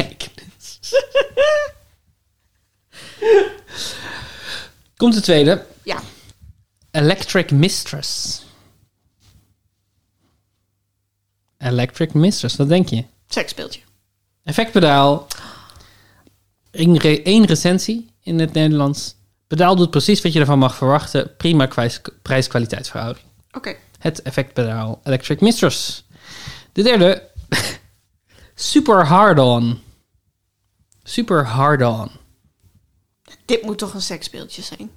Agnes. 0.10 0.80
Komt 4.96 5.14
de 5.14 5.20
tweede. 5.20 5.66
Ja. 5.82 6.02
Electric 6.90 7.50
Mistress. 7.50 8.42
Electric 11.58 12.14
Mistress, 12.14 12.56
wat 12.56 12.68
denk 12.68 12.88
je? 12.88 13.04
Seksspeeltje. 13.28 13.80
Effectpedaal. 14.44 15.26
Eén 16.72 16.96
re- 16.96 17.20
één 17.22 17.44
recensie 17.44 18.10
in 18.22 18.38
het 18.38 18.52
Nederlands. 18.52 19.14
Pedaal 19.46 19.76
doet 19.76 19.90
precies 19.90 20.22
wat 20.22 20.32
je 20.32 20.40
ervan 20.40 20.58
mag 20.58 20.74
verwachten. 20.74 21.36
Prima 21.36 21.68
prijs-kwaliteitsverhouding. 22.22 23.26
Oké. 23.52 23.76
Het 23.98 24.22
effectpedaal 24.22 25.00
Electric 25.04 25.40
Mistress. 25.40 26.04
De 26.72 26.82
derde. 26.82 27.28
Super 28.54 29.06
Hard-On. 29.06 29.80
Super 31.02 31.46
Hard-On. 31.46 32.10
Dit 33.44 33.62
moet 33.62 33.78
toch 33.78 33.94
een 33.94 34.02
seksspeeltje 34.02 34.62
zijn? 34.62 34.90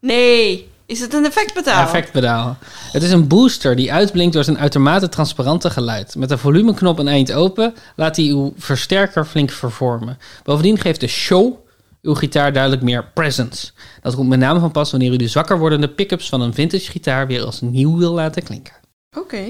Nee. 0.00 0.70
Is 0.88 1.00
het 1.00 1.14
een 1.14 1.24
effectpedaal? 1.24 1.84
Effectpedaal. 1.84 2.56
Het 2.92 3.02
is 3.02 3.10
een 3.10 3.28
booster 3.28 3.76
die 3.76 3.92
uitblinkt 3.92 4.34
door 4.34 4.44
zijn 4.44 4.58
uitermate 4.58 5.08
transparante 5.08 5.70
geluid. 5.70 6.14
Met 6.16 6.28
de 6.28 6.38
volumeknop 6.38 6.98
een 6.98 7.08
eind 7.08 7.32
open 7.32 7.74
laat 7.96 8.16
hij 8.16 8.24
uw 8.24 8.52
versterker 8.56 9.24
flink 9.24 9.50
vervormen. 9.50 10.18
Bovendien 10.42 10.78
geeft 10.78 11.00
de 11.00 11.06
show 11.06 11.54
uw 12.02 12.14
gitaar 12.14 12.52
duidelijk 12.52 12.82
meer 12.82 13.04
presence. 13.04 13.70
Dat 14.02 14.14
komt 14.14 14.28
met 14.28 14.38
name 14.38 14.60
van 14.60 14.70
pas 14.70 14.90
wanneer 14.90 15.12
u 15.12 15.16
de 15.16 15.28
zwakker 15.28 15.58
wordende 15.58 15.88
pick-ups 15.88 16.28
van 16.28 16.40
een 16.40 16.54
vintage 16.54 16.90
gitaar 16.90 17.26
weer 17.26 17.44
als 17.44 17.60
nieuw 17.60 17.96
wil 17.98 18.12
laten 18.12 18.42
klinken. 18.42 18.74
Oké. 19.12 19.44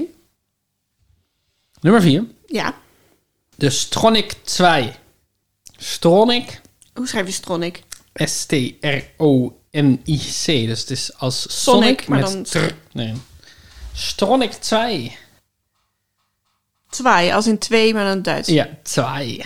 Nummer 1.81 2.01
4. 2.01 2.25
Ja. 2.45 2.73
De 3.55 3.69
Stronic 3.69 4.33
2. 4.43 4.91
Stronic, 5.77 6.61
Hoe 6.93 7.07
schrijf 7.07 7.25
je 7.25 7.33
Stronic? 7.33 7.83
S-T-R-O-N-I-C. 9.71 10.45
Dus 10.67 10.79
het 10.79 10.89
is 10.89 11.17
als 11.17 11.63
Sonic, 11.63 11.99
Sonic, 12.01 12.07
maar 12.07 12.19
met 12.19 12.31
dan- 12.31 12.43
tr. 12.43 12.73
Nee. 12.91 13.13
Stronic 13.93 14.51
2. 14.51 15.17
Zwaai, 16.89 17.31
als 17.31 17.47
in 17.47 17.57
twee, 17.57 17.93
maar 17.93 18.05
dan 18.05 18.21
Duits. 18.21 18.47
Ja, 18.47 18.69
2. 18.83 19.43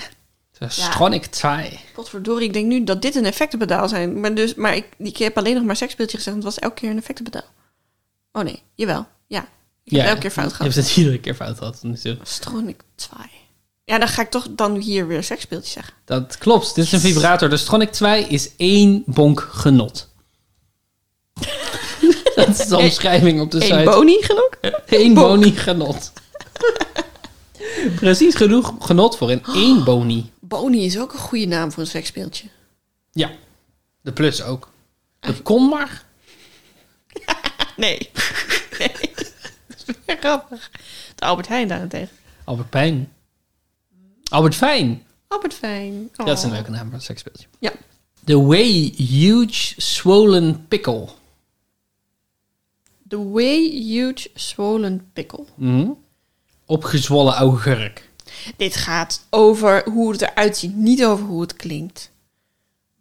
De 0.58 0.70
Stronic 0.70 1.26
2. 1.26 1.80
Potverdorie, 1.94 2.48
ik 2.48 2.54
denk 2.54 2.66
nu 2.66 2.84
dat 2.84 3.02
dit 3.02 3.16
een 3.16 3.26
effectenpedaal 3.26 3.90
zijn. 3.90 4.20
Maar, 4.20 4.36
dus, 4.36 4.56
maar 4.56 4.76
ik, 4.76 4.86
ik 4.98 5.18
heb 5.18 5.38
alleen 5.38 5.56
nog 5.56 5.64
maar 5.64 5.76
seksspeeltje 5.76 6.18
gezegd. 6.18 6.36
want 6.36 6.46
Het 6.46 6.54
was 6.56 6.64
elke 6.70 6.82
keer 6.82 6.90
een 6.90 6.98
effectenpedaal. 6.98 7.46
Oh 8.32 8.44
nee, 8.44 8.62
jawel. 8.76 9.08
Ja. 9.28 9.48
Ik 9.84 9.98
heb 9.98 10.06
elke 10.08 10.20
keer 10.20 10.32
fout 10.32 10.50
Je 10.50 10.56
gehad. 10.56 10.74
hebt 10.74 10.88
het 10.88 10.98
iedere 10.98 11.20
keer 11.20 11.36
fout 11.36 11.58
gehad. 11.58 11.84
natuurlijk. 11.84 12.28
Stronic 12.28 12.80
2. 12.96 13.18
Ja, 13.86 13.98
dan 14.00 14.08
ga 14.08 14.22
ik 14.22 14.30
toch 14.30 14.48
dan 14.50 14.76
hier 14.76 15.08
weer 15.08 15.24
seksspeeltje 15.24 15.72
zeggen. 15.72 15.94
Dat 16.06 16.38
klopt. 16.38 16.76
Dit 16.76 16.86
is 16.86 16.92
een 16.92 17.00
vibrator. 17.00 17.50
De 17.50 17.58
Stronic 17.58 17.92
2 17.92 18.24
is 18.28 18.50
één 18.58 19.04
bonk 19.06 19.50
genot. 19.52 20.10
dat 22.46 22.48
is 22.48 22.68
de 22.68 22.78
omschrijving 22.78 23.42
op 23.42 23.52
de 23.52 23.58
Eén 23.58 23.78
site. 23.78 23.84
boni 23.84 24.22
genoeg? 24.22 24.50
Eén 24.86 25.14
bonk. 25.14 25.28
boni 25.28 25.52
genot. 25.52 26.12
Precies 27.96 28.36
genoeg 28.36 28.76
genot 28.80 29.18
voor 29.18 29.32
een 29.32 29.44
één 29.46 29.84
boni. 29.84 30.32
Boni 30.40 30.86
is 30.86 31.00
ook 31.00 31.14
een 31.14 31.20
goede 31.20 31.46
naam 31.46 31.72
voor 31.72 31.84
een 31.84 31.90
seksspeeltje. 31.90 32.48
Ja, 33.12 33.32
de 34.02 34.12
plus 34.12 34.44
ook. 34.44 34.70
De 35.20 35.42
kon 35.42 35.70
maar. 35.70 36.04
Nee. 37.76 37.98
nee. 38.80 39.12
Dat 39.68 39.78
is 39.88 39.96
weer 40.06 40.18
grappig. 40.20 40.72
De 41.16 41.26
Albert 41.26 41.48
Heijn 41.48 41.68
daarentegen. 41.68 42.16
Albert 42.44 42.70
Pijn. 42.70 43.14
Albert 44.30 44.56
Fijn. 44.56 45.04
Albert 45.28 45.54
Fijn. 45.54 46.10
Oh. 46.16 46.26
Dat 46.26 46.38
is 46.38 46.44
een 46.44 46.52
leuke 46.52 46.72
naam 46.72 46.86
voor 46.86 46.94
een 46.94 47.02
seksspeeltje. 47.02 47.48
Ja. 47.60 47.72
The 48.26 48.42
Way 48.42 48.94
Huge 48.98 49.74
Swollen 49.78 50.66
Pickle. 50.68 51.08
The 53.14 53.30
way 53.30 53.70
huge 53.70 54.30
swollen 54.36 55.10
pickle. 55.14 55.46
Mhm. 55.56 55.90
Opgezwollen 56.66 57.34
augurk. 57.34 58.10
Dit 58.58 58.76
gaat 58.76 59.26
over 59.30 59.90
hoe 59.90 60.12
het 60.12 60.22
eruit 60.22 60.58
ziet, 60.58 60.76
niet 60.76 61.06
over 61.06 61.26
hoe 61.26 61.42
het 61.42 61.56
klinkt. 61.56 62.12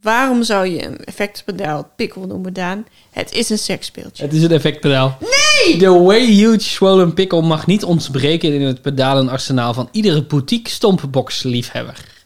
Waarom 0.01 0.43
zou 0.43 0.67
je 0.67 0.85
een 0.87 1.05
effectpedaal 1.05 1.93
pikkel 1.97 2.27
noemen, 2.27 2.53
Daan? 2.53 2.87
Het 3.11 3.33
is 3.33 3.51
een 3.51 3.59
seksspeeltje. 3.59 4.25
Het 4.25 4.33
is 4.33 4.43
een 4.43 4.51
effectpedaal. 4.51 5.19
Nee! 5.21 5.79
The 5.79 6.03
Way 6.03 6.25
Huge 6.27 6.61
Swollen 6.61 7.15
Pickle 7.15 7.43
mag 7.43 7.67
niet 7.67 7.85
ontbreken 7.85 8.53
in 8.53 8.63
het 8.63 8.83
pedalenarsenaal 8.83 9.75
van 9.75 9.89
iedere 9.93 10.23
boutique 10.23 10.71
stompbox 10.71 11.43
liefhebber. 11.43 12.25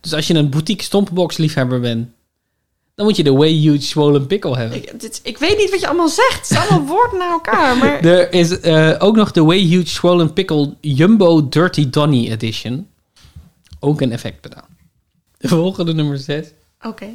Dus 0.00 0.14
als 0.14 0.26
je 0.26 0.34
een 0.34 0.50
boutique 0.50 0.84
stompbox 0.84 1.36
liefhebber 1.36 1.80
bent, 1.80 2.08
dan 3.02 3.10
moet 3.10 3.20
je 3.20 3.30
de 3.32 3.38
Way 3.38 3.52
Huge 3.52 3.82
Swollen 3.82 4.26
Pickle 4.26 4.56
hebben. 4.56 4.76
Ik, 4.78 5.00
dit, 5.00 5.20
ik 5.22 5.38
weet 5.38 5.56
niet 5.56 5.70
wat 5.70 5.80
je 5.80 5.86
allemaal 5.86 6.08
zegt. 6.08 6.36
Het 6.36 6.46
zijn 6.46 6.68
allemaal 6.68 6.86
woorden 6.86 7.18
naar 7.18 7.30
elkaar. 7.30 7.76
Maar 7.76 8.00
Er 8.04 8.32
is 8.32 8.60
eh, 8.60 8.94
ook 8.98 9.16
nog 9.16 9.30
de 9.30 9.42
Way 9.42 9.58
Huge 9.58 9.88
Swollen 9.88 10.32
Pickle 10.32 10.74
Jumbo 10.80 11.48
Dirty 11.48 11.90
Donny 11.90 12.30
Edition. 12.30 12.88
Ook 13.80 14.00
een 14.00 14.12
effectpedaal. 14.12 14.66
De 15.38 15.48
volgende 15.48 15.94
nummer 15.94 16.18
6. 16.18 16.46
oké. 16.82 17.06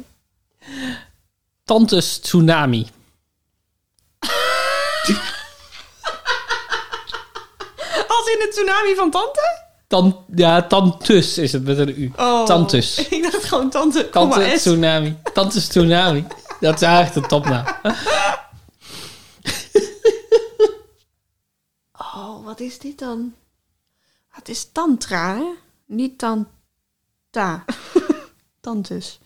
Tantes 1.64 2.18
Tsunami. 2.18 2.86
Als 8.08 8.26
in 8.32 8.38
de 8.38 8.48
tsunami 8.50 8.94
van 8.94 9.10
tante? 9.10 9.57
Tan 9.88 10.24
ja, 10.34 10.62
Tantus 10.62 11.38
is 11.38 11.52
het 11.52 11.64
met 11.64 11.78
een 11.78 12.00
U. 12.00 12.12
Oh. 12.16 12.44
Tantus. 12.44 12.98
Ik 13.08 13.22
dacht 13.22 13.44
gewoon 13.44 13.70
tante. 13.70 14.10
Tante. 14.10 14.52
Tsunami. 14.56 15.16
Tante 15.32 15.68
Tsunami. 15.68 16.26
Dat 16.60 16.74
is 16.74 16.82
eigenlijk 16.82 17.14
de 17.14 17.28
topnaam. 17.28 17.64
Oh, 22.14 22.44
wat 22.44 22.60
is 22.60 22.78
dit 22.78 22.98
dan? 22.98 23.34
Het 24.28 24.48
is 24.48 24.68
tantra, 24.72 25.36
hè? 25.36 25.44
Niet 25.86 26.18
tanta. 26.18 27.64
Tantus. 28.60 29.18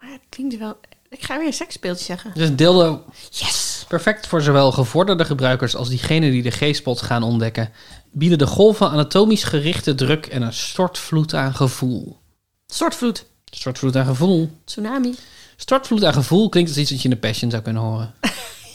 Maar 0.00 0.10
het 0.10 0.20
klinkt 0.28 0.58
wel... 0.58 0.78
Ik 1.08 1.22
ga 1.22 1.38
weer 1.38 1.46
een 1.46 1.52
seksspeeltje 1.52 2.04
zeggen. 2.04 2.30
Dus 2.34 2.56
dildo 2.56 3.04
Yes! 3.30 3.84
perfect 3.88 4.26
voor 4.26 4.42
zowel 4.42 4.72
gevorderde 4.72 5.24
gebruikers 5.24 5.76
als 5.76 5.88
diegenen 5.88 6.30
die 6.30 6.42
de 6.42 6.50
G-spot 6.50 7.02
gaan 7.02 7.22
ontdekken. 7.22 7.72
Bieden 8.12 8.38
de 8.38 8.46
golven 8.46 8.90
anatomisch 8.90 9.44
gerichte 9.44 9.94
druk 9.94 10.26
en 10.26 10.42
een 10.42 10.52
stortvloed 10.52 11.34
aan 11.34 11.54
gevoel. 11.54 12.18
Stortvloed. 12.66 13.24
Stortvloed 13.44 13.96
aan 13.96 14.06
gevoel. 14.06 14.50
Tsunami. 14.64 15.14
Stortvloed 15.56 16.04
aan 16.04 16.12
gevoel 16.12 16.48
klinkt 16.48 16.70
als 16.70 16.78
iets 16.78 16.90
wat 16.90 17.02
je 17.02 17.08
in 17.08 17.14
de 17.14 17.20
Passion 17.20 17.50
zou 17.50 17.62
kunnen 17.62 17.82
horen. 17.82 18.14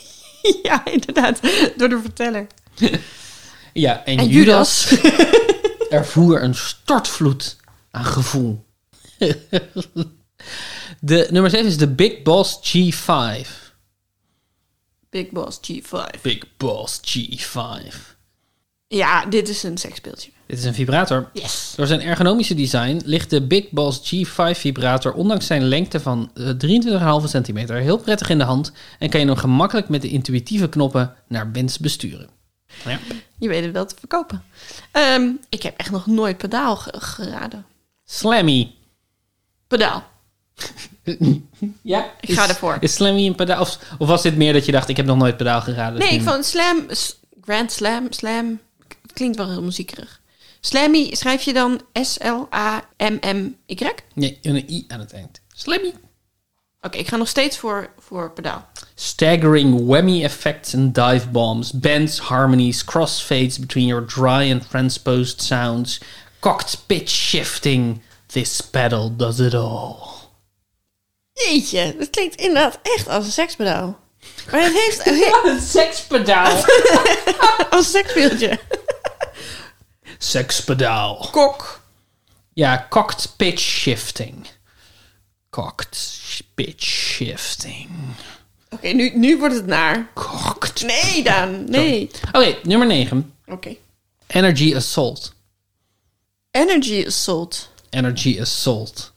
ja, 0.62 0.84
inderdaad. 0.84 1.40
Door 1.76 1.88
de 1.88 2.00
verteller. 2.00 2.46
Ja, 3.72 4.04
en, 4.04 4.18
En 4.18 4.28
Judas, 4.28 4.88
Judas. 4.90 5.12
ervoer 5.88 6.42
een 6.42 6.54
stortvloed 6.54 7.56
aan 7.90 8.04
gevoel. 8.04 8.64
de 11.00 11.28
nummer 11.30 11.50
7 11.50 11.66
is 11.66 11.76
de 11.76 11.88
Big 11.88 12.22
Boss 12.22 12.58
G5. 12.58 13.48
Big 15.10 15.30
Boss 15.30 15.60
G5. 15.70 16.20
Big 16.22 16.56
Boss 16.56 17.00
G5. 17.00 18.13
Ja, 18.86 19.26
dit 19.26 19.48
is 19.48 19.62
een 19.62 19.78
seksspeeltje. 19.78 20.30
Dit 20.46 20.58
is 20.58 20.64
een 20.64 20.74
vibrator. 20.74 21.30
Yes. 21.32 21.72
Door 21.76 21.86
zijn 21.86 22.00
ergonomische 22.00 22.54
design 22.54 23.00
ligt 23.04 23.30
de 23.30 23.42
Big 23.46 23.70
Boss 23.70 24.14
G5 24.14 24.58
vibrator 24.58 25.12
ondanks 25.12 25.46
zijn 25.46 25.62
lengte 25.64 26.00
van 26.00 26.30
eh, 26.34 27.20
23,5 27.22 27.28
centimeter 27.28 27.76
heel 27.76 27.98
prettig 27.98 28.28
in 28.28 28.38
de 28.38 28.44
hand 28.44 28.72
en 28.98 29.10
kan 29.10 29.20
je 29.20 29.26
hem 29.26 29.36
gemakkelijk 29.36 29.88
met 29.88 30.02
de 30.02 30.08
intuïtieve 30.08 30.68
knoppen 30.68 31.14
naar 31.28 31.52
wens 31.52 31.78
besturen. 31.78 32.28
Ja. 32.84 32.98
Je 33.38 33.48
weet 33.48 33.64
het 33.64 33.72
wel 33.72 33.86
te 33.86 33.94
verkopen. 33.98 34.42
Ehm, 34.92 35.28
ik 35.48 35.62
heb 35.62 35.74
echt 35.76 35.90
nog 35.90 36.06
nooit 36.06 36.38
pedaal 36.38 36.76
ge- 36.76 37.00
geraden. 37.00 37.64
Slammy. 38.04 38.74
Pedaal. 39.66 40.04
Ja, 41.82 42.10
Ik 42.20 42.32
ga 42.34 42.48
ervoor. 42.48 42.76
Is 42.80 42.94
Slammy 42.94 43.26
een 43.26 43.34
pedaal? 43.34 43.60
Of, 43.60 43.78
of 43.98 44.08
was 44.08 44.22
dit 44.22 44.36
meer 44.36 44.52
dat 44.52 44.64
je 44.66 44.72
dacht, 44.72 44.88
ik 44.88 44.96
heb 44.96 45.06
nog 45.06 45.16
nooit 45.16 45.36
pedaal 45.36 45.60
geraden? 45.60 45.98
Nee, 45.98 46.12
ik 46.12 46.22
vond 46.22 46.44
slam, 46.44 46.86
Grand 47.40 47.72
Slam, 47.72 48.06
Slam, 48.10 48.60
klinkt 49.14 49.36
wel 49.36 49.50
heel 49.50 49.62
muziekerig. 49.62 50.20
Slammy 50.60 51.14
schrijf 51.14 51.42
je 51.42 51.52
dan 51.52 51.80
S-L-A-M-M-Y? 51.92 53.74
Oké, 53.74 53.94
Nee, 54.14 54.38
een 54.42 54.70
i 54.70 54.84
aan 54.88 55.00
het 55.00 55.12
eind. 55.12 55.40
Slammy. 55.54 55.92
ik 56.90 57.08
ga 57.08 57.16
nog 57.16 57.28
steeds 57.28 57.58
voor, 57.58 57.90
voor 57.98 58.32
pedaal. 58.32 58.68
Staggering 58.94 59.86
whammy 59.86 60.22
effects 60.22 60.74
and 60.74 60.94
dive 60.94 61.28
bombs, 61.28 61.72
bends, 61.72 62.18
harmonies, 62.18 62.84
crossfades 62.84 63.58
between 63.58 63.86
your 63.86 64.06
dry 64.06 64.52
and 64.52 64.68
transposed 64.70 65.42
sounds, 65.42 66.00
cocked 66.40 66.86
pitch 66.86 67.10
shifting. 67.10 68.02
This 68.26 68.60
pedal 68.60 69.16
does 69.16 69.38
it 69.38 69.54
all. 69.54 69.96
Jeetje, 71.32 71.94
dat 71.98 72.10
klinkt 72.10 72.34
inderdaad 72.34 72.78
echt 72.82 73.08
als 73.08 73.24
een 73.24 73.32
sekspedaal. 73.32 73.98
Maar 74.50 74.60
het 74.62 74.72
heeft 74.72 75.06
Een 75.46 75.60
sekspedaal. 75.60 76.56
als 77.70 77.86
een 77.86 78.02
sekspeeltje. 78.02 78.58
Sekspedaal. 80.24 81.28
Kok. 81.30 81.82
Ja, 82.52 82.86
cocked 82.90 83.36
pitch 83.36 83.60
shifting. 83.60 84.46
Cocked 85.50 86.10
pitch 86.54 86.82
shifting. 86.82 87.90
Oké, 88.70 88.88
nu, 88.88 89.16
nu 89.16 89.38
wordt 89.38 89.54
het 89.54 89.66
naar. 89.66 90.10
Cocked. 90.14 90.82
Nee, 90.82 91.22
dan. 91.22 91.70
Nee. 91.70 92.10
Oké, 92.32 92.56
nummer 92.62 92.86
9. 92.86 93.34
Oké. 93.46 93.76
Energy 94.26 94.76
Assault. 94.76 95.34
Energy 96.50 97.04
assault. 97.06 97.70
Energy 97.90 98.40
Assault. 98.40 99.12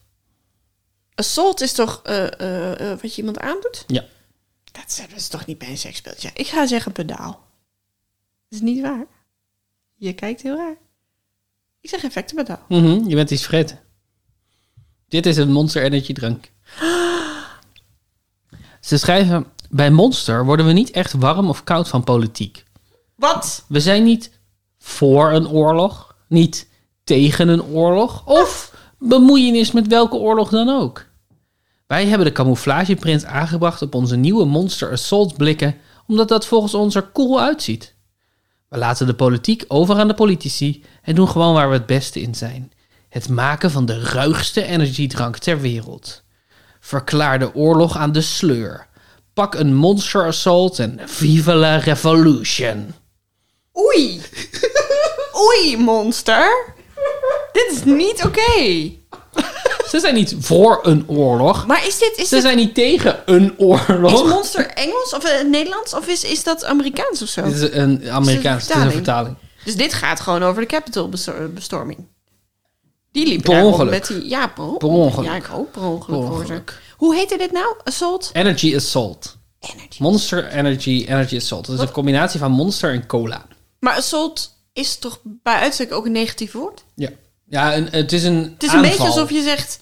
Assault 1.15 1.61
is 1.61 1.73
toch 1.73 2.01
eh, 2.03 2.39
eh, 2.39 2.91
eh, 2.91 2.99
wat 3.01 3.11
je 3.15 3.17
iemand 3.17 3.39
aandoet? 3.39 3.83
Ja. 3.87 4.05
Dat 4.71 5.07
is, 5.15 5.27
toch 5.27 5.45
niet 5.45 5.57
bij 5.57 5.69
een 5.69 5.77
seksspeeltje? 5.77 6.29
Ik 6.33 6.47
ga 6.47 6.67
zeggen 6.67 6.91
pedaal. 6.91 7.31
Dat 8.49 8.59
is 8.59 8.61
niet 8.61 8.81
waar. 8.81 9.05
Je 9.95 10.13
kijkt 10.13 10.41
heel 10.41 10.55
raar. 10.55 10.77
Ik 11.81 11.89
zeg 11.89 12.03
effectenpedaal. 12.03 12.65
Mhm, 12.67 13.07
je 13.07 13.15
bent 13.15 13.31
iets 13.31 13.41
vergeten. 13.41 13.79
Dit 15.07 15.25
is 15.25 15.37
een 15.37 15.51
Monster 15.51 15.83
Energy 15.83 16.13
drank. 16.13 16.51
Ze 18.81 18.97
schrijven... 18.97 19.45
Bij 19.69 19.91
Monster 19.91 20.45
worden 20.45 20.65
we 20.65 20.71
niet 20.71 20.91
echt 20.91 21.13
warm 21.13 21.49
of 21.49 21.63
koud 21.63 21.87
van 21.87 22.03
politiek. 22.03 22.63
Wat? 23.15 23.65
We 23.67 23.79
zijn 23.79 24.03
niet 24.03 24.39
voor 24.77 25.31
een 25.31 25.47
oorlog, 25.47 26.15
niet 26.27 26.67
tegen 27.03 27.47
een 27.47 27.63
oorlog 27.63 28.25
of 28.25 28.75
bemoeienis 28.99 29.71
met 29.71 29.87
welke 29.87 30.15
oorlog 30.15 30.49
dan 30.49 30.69
ook. 30.69 31.05
Wij 31.87 32.05
hebben 32.05 32.27
de 32.27 32.33
camouflageprint 32.33 33.25
aangebracht 33.25 33.81
op 33.81 33.95
onze 33.95 34.15
nieuwe 34.15 34.45
Monster 34.45 34.91
Assault 34.91 35.37
blikken, 35.37 35.75
omdat 36.07 36.27
dat 36.27 36.45
volgens 36.45 36.73
ons 36.73 36.95
er 36.95 37.11
cool 37.11 37.41
uitziet. 37.41 37.95
We 38.69 38.77
laten 38.77 39.07
de 39.07 39.13
politiek 39.13 39.65
over 39.67 39.95
aan 39.95 40.07
de 40.07 40.13
politici 40.13 40.83
en 41.01 41.15
doen 41.15 41.29
gewoon 41.29 41.53
waar 41.53 41.69
we 41.69 41.73
het 41.73 41.85
beste 41.85 42.21
in 42.21 42.35
zijn. 42.35 42.71
Het 43.09 43.29
maken 43.29 43.71
van 43.71 43.85
de 43.85 43.99
ruigste 44.01 44.63
energiedrank 44.63 45.37
ter 45.37 45.59
wereld. 45.59 46.23
Verklaar 46.79 47.39
de 47.39 47.55
oorlog 47.55 47.97
aan 47.97 48.11
de 48.11 48.21
sleur. 48.21 48.87
Pak 49.33 49.55
een 49.55 49.75
Monster 49.75 50.25
Assault 50.25 50.79
en 50.79 50.99
vive 51.05 51.53
la 51.53 51.77
revolution. 51.77 52.93
Oei. 53.77 54.21
Oei, 55.45 55.77
monster. 55.77 56.75
Dit 57.51 57.71
is 57.71 57.83
niet 57.83 58.23
oké. 58.25 58.91
Ze 59.91 59.99
zijn 59.99 60.13
niet 60.13 60.35
voor 60.39 60.79
een 60.83 61.03
oorlog. 61.07 61.65
Maar 61.67 61.87
is 61.87 61.97
dit... 61.97 62.13
Is 62.17 62.27
Ze 62.27 62.33
dit 62.35 62.43
zijn 62.43 62.57
niet 62.57 62.73
tegen 62.75 63.21
een 63.25 63.43
is 63.43 63.51
oorlog. 63.57 64.27
monster 64.27 64.65
Engels 64.67 65.13
of 65.13 65.23
eh, 65.23 65.45
Nederlands? 65.45 65.93
Of 65.93 66.07
is, 66.07 66.23
is 66.23 66.43
dat 66.43 66.65
Amerikaans 66.65 67.21
of 67.21 67.27
zo? 67.29 67.41
Dit 67.43 67.53
is 67.55 67.71
een 67.71 68.09
Amerikaans, 68.09 68.67
het 68.67 68.75
is 68.77 68.83
een 68.83 68.91
vertaling? 68.91 68.93
vertaling. 68.93 69.35
Dus 69.63 69.75
dit 69.75 69.93
gaat 69.93 70.19
gewoon 70.19 70.43
over 70.43 70.61
de 70.61 70.67
Capitol-bestorming. 70.67 71.97
Die 73.11 73.27
liep 73.27 73.41
Per 73.43 73.63
ongeluk. 73.63 73.89
met 73.89 74.07
die... 74.07 74.29
Ja, 74.29 74.47
per, 74.47 74.63
on- 74.63 74.77
Per 74.77 74.87
ongeluk. 74.87 75.25
Ja, 75.29 75.35
ik 75.35 75.45
hoop 75.45 75.71
per 75.71 75.81
ongeluk, 75.81 76.19
Per 76.21 76.29
ongeluk. 76.31 76.81
Hoe 76.97 77.15
heette 77.15 77.37
dit 77.37 77.51
nou? 77.51 77.75
Assault? 77.83 78.29
Energy 78.33 78.75
Assault. 78.75 79.37
Energy. 79.59 79.97
Monster 80.01 80.47
Energy 80.47 81.05
Energy 81.07 81.35
Assault. 81.35 81.65
Dat 81.65 81.73
is 81.73 81.79
Wat? 81.79 81.87
een 81.87 81.93
combinatie 81.93 82.39
van 82.39 82.51
monster 82.51 82.91
en 82.93 83.05
cola. 83.05 83.45
Maar 83.79 83.95
assault 83.95 84.51
is 84.73 84.97
toch 84.97 85.19
bij 85.23 85.55
uitstek 85.59 85.91
ook 85.93 86.05
een 86.05 86.11
negatief 86.11 86.51
woord? 86.51 86.83
Ja. 86.95 87.09
Ja, 87.49 87.75
een, 87.75 87.87
het 87.91 88.13
is 88.13 88.23
een 88.23 88.35
Het 88.53 88.63
is 88.63 88.69
een 88.69 88.75
aanval. 88.75 88.81
beetje 88.91 89.03
alsof 89.05 89.29
je 89.31 89.41
zegt... 89.41 89.79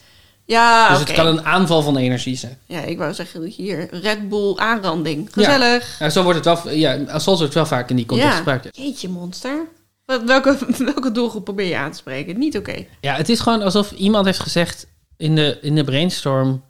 Ja, 0.48 0.90
Dus 0.90 1.00
oké. 1.02 1.08
het 1.12 1.16
kan 1.20 1.28
een 1.28 1.46
aanval 1.46 1.82
van 1.82 1.98
energie 1.98 2.36
zijn. 2.38 2.58
Ja, 2.66 2.82
ik 2.82 2.98
wou 2.98 3.14
zeggen 3.14 3.44
hier, 3.44 3.88
Red 3.92 4.30
Bull 4.30 4.56
aanranding. 4.56 5.28
Gezellig. 5.32 6.00
Ja, 6.00 6.10
zo 6.10 6.24
wordt 6.24 6.46
het 6.46 6.64
wel... 6.64 6.74
Ja, 6.74 7.20
wordt 7.24 7.54
wel 7.54 7.66
vaak 7.66 7.90
in 7.90 7.96
die 7.96 8.06
context 8.06 8.32
Ja. 8.32 8.38
gebruikt. 8.38 8.68
Jeetje, 8.78 9.10
monster. 9.10 9.68
Wat- 10.06 10.24
Welke, 10.24 10.58
welke 10.94 11.12
doelgroep 11.12 11.44
probeer 11.44 11.68
je 11.68 11.78
aan 11.78 11.92
te 11.92 11.98
spreken? 11.98 12.38
Niet 12.38 12.58
oké. 12.58 12.86
Ja, 13.02 13.16
het 13.16 13.30
is 13.30 13.40
gewoon 13.40 13.62
alsof 13.62 13.92
iemand 13.92 14.26
heeft 14.26 14.40
gezegd 14.40 14.88
in 15.18 15.36
de, 15.36 15.58
in 15.62 15.76
de 15.76 15.84
brainstorm... 15.84 16.64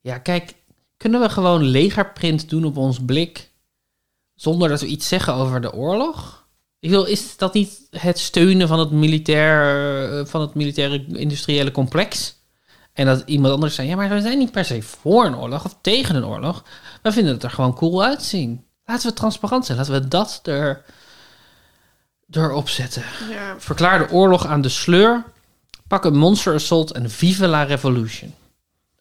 Ja, 0.00 0.18
kijk, 0.18 0.54
kunnen 0.96 1.20
we 1.20 1.28
gewoon 1.28 1.62
legerprint 1.62 2.48
doen 2.48 2.64
op 2.64 2.76
ons 2.76 2.98
blik... 3.06 3.50
zonder 4.34 4.68
dat 4.68 4.80
we 4.80 4.86
iets 4.86 5.08
zeggen 5.08 5.34
over 5.34 5.60
de 5.60 5.72
oorlog? 5.72 6.43
Ik 6.84 6.90
wil, 6.90 7.04
is 7.04 7.36
dat 7.36 7.54
niet 7.54 7.80
het 7.90 8.18
steunen 8.18 8.68
van 8.68 8.78
het, 8.78 8.90
militair, 8.90 10.18
eh, 10.18 10.26
van 10.26 10.40
het 10.40 10.54
militaire 10.54 11.04
industriële 11.06 11.70
complex? 11.70 12.36
En 12.92 13.06
dat 13.06 13.22
iemand 13.26 13.54
anders 13.54 13.74
zei, 13.74 13.88
ja, 13.88 13.96
maar 13.96 14.08
we 14.08 14.20
zijn 14.20 14.38
niet 14.38 14.50
per 14.50 14.64
se 14.64 14.82
voor 14.82 15.24
een 15.24 15.36
oorlog 15.36 15.64
of 15.64 15.76
tegen 15.80 16.14
een 16.14 16.26
oorlog. 16.26 16.64
We 17.02 17.12
vinden 17.12 17.32
het 17.32 17.42
er 17.42 17.50
gewoon 17.50 17.74
cool 17.74 18.04
uitzien. 18.04 18.64
Laten 18.84 19.08
we 19.08 19.14
transparant 19.14 19.66
zijn. 19.66 19.78
Laten 19.78 19.92
we 19.92 20.08
dat 20.08 20.40
er, 20.42 20.84
erop 22.30 22.68
zetten. 22.68 23.02
Ja. 23.30 23.54
Verklaar 23.58 23.98
de 23.98 24.12
oorlog 24.12 24.46
aan 24.46 24.60
de 24.60 24.68
sleur. 24.68 25.24
Pak 25.88 26.04
een 26.04 26.16
Monster 26.16 26.54
Assault 26.54 26.92
en 26.92 27.10
Vive 27.10 27.46
la 27.46 27.62
Revolution. 27.62 28.34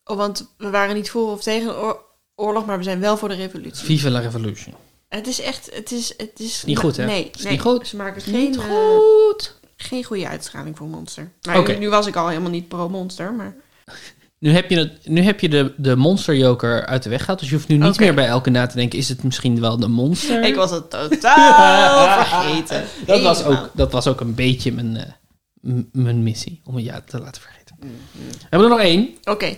Oh, 0.06 0.18
want 0.18 0.54
we 0.58 0.70
waren 0.70 0.96
niet 0.96 1.10
voor 1.10 1.32
of 1.32 1.42
tegen 1.42 1.70
een 1.70 1.76
oor- 1.76 2.04
oorlog, 2.36 2.66
maar 2.66 2.78
we 2.78 2.84
zijn 2.84 3.00
wel 3.00 3.18
voor 3.18 3.30
de 3.30 3.36
revolutie. 3.36 3.86
Vive 3.86 4.10
la 4.10 4.20
Revolution. 4.20 4.74
Het 5.16 5.28
is 5.28 5.42
echt, 5.42 5.70
het 5.74 5.92
is, 5.92 6.14
het 6.18 6.40
is 6.40 6.64
niet 6.66 6.78
goed, 6.78 6.98
hè? 6.98 7.06
Nee, 7.06 7.32
Is 7.36 7.44
nee. 7.44 7.52
niet 7.52 7.62
goed. 7.62 7.88
Ze 7.88 7.96
maken 7.96 8.22
Niet 8.26 8.36
geen, 8.36 8.70
eh, 8.70 8.96
goed. 8.96 9.60
geen 9.76 10.04
goede 10.04 10.28
uitstraling 10.28 10.78
voor 10.78 10.88
Monster. 10.88 11.32
Maar 11.42 11.68
nu, 11.68 11.78
nu 11.78 11.90
was 11.90 12.08
ik 12.08 12.16
al 12.16 12.28
helemaal 12.28 12.50
niet 12.50 12.68
pro-Monster, 12.68 13.34
maar... 13.34 13.56
Nu 14.40 14.52
heb 14.52 14.70
je, 14.70 14.78
het, 14.78 15.08
nu 15.08 15.22
heb 15.22 15.40
je 15.40 15.50
de, 15.50 15.74
de 15.78 15.96
Monster 15.96 16.36
Joker 16.36 16.86
uit 16.86 17.04
de 17.04 17.10
weg 17.10 17.20
gehaald. 17.20 17.40
Dus 17.40 17.50
je 17.50 17.56
hoeft 17.56 17.68
nu 17.68 17.78
niet 17.78 18.00
meer 18.00 18.14
bij 18.14 18.26
elke 18.26 18.50
na 18.50 18.68
te 18.68 18.76
denken... 18.76 19.00
is 19.00 19.10
het 19.10 19.24
misschien 19.24 19.60
wel 19.60 19.80
de 19.80 19.88
Monster? 19.88 20.44
Ik 20.44 20.56
was 20.56 20.72
het 20.72 20.90
totaal 20.90 22.18
vergeten. 22.24 22.84
dat, 23.06 23.22
was 23.22 23.44
ook, 23.44 23.70
dat 23.74 23.92
was 23.92 24.08
ook 24.08 24.22
een 24.22 24.36
beetje 24.36 24.72
mijn, 24.72 24.98
eh, 24.98 25.74
mijn 25.92 26.24
missie. 26.24 26.62
Om 26.64 26.76
het 26.76 26.86
ja 26.86 27.02
te 27.06 27.20
laten 27.20 27.42
vergeten. 27.42 27.76
Mhm. 27.80 27.92
We 28.22 28.48
hebben 28.50 28.70
er 28.70 28.76
nog 28.76 28.86
één. 28.86 29.18
Oké. 29.24 29.58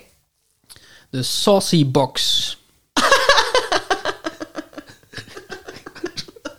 De 1.09 1.23
Saucy 1.23 1.91
Box. 1.91 2.57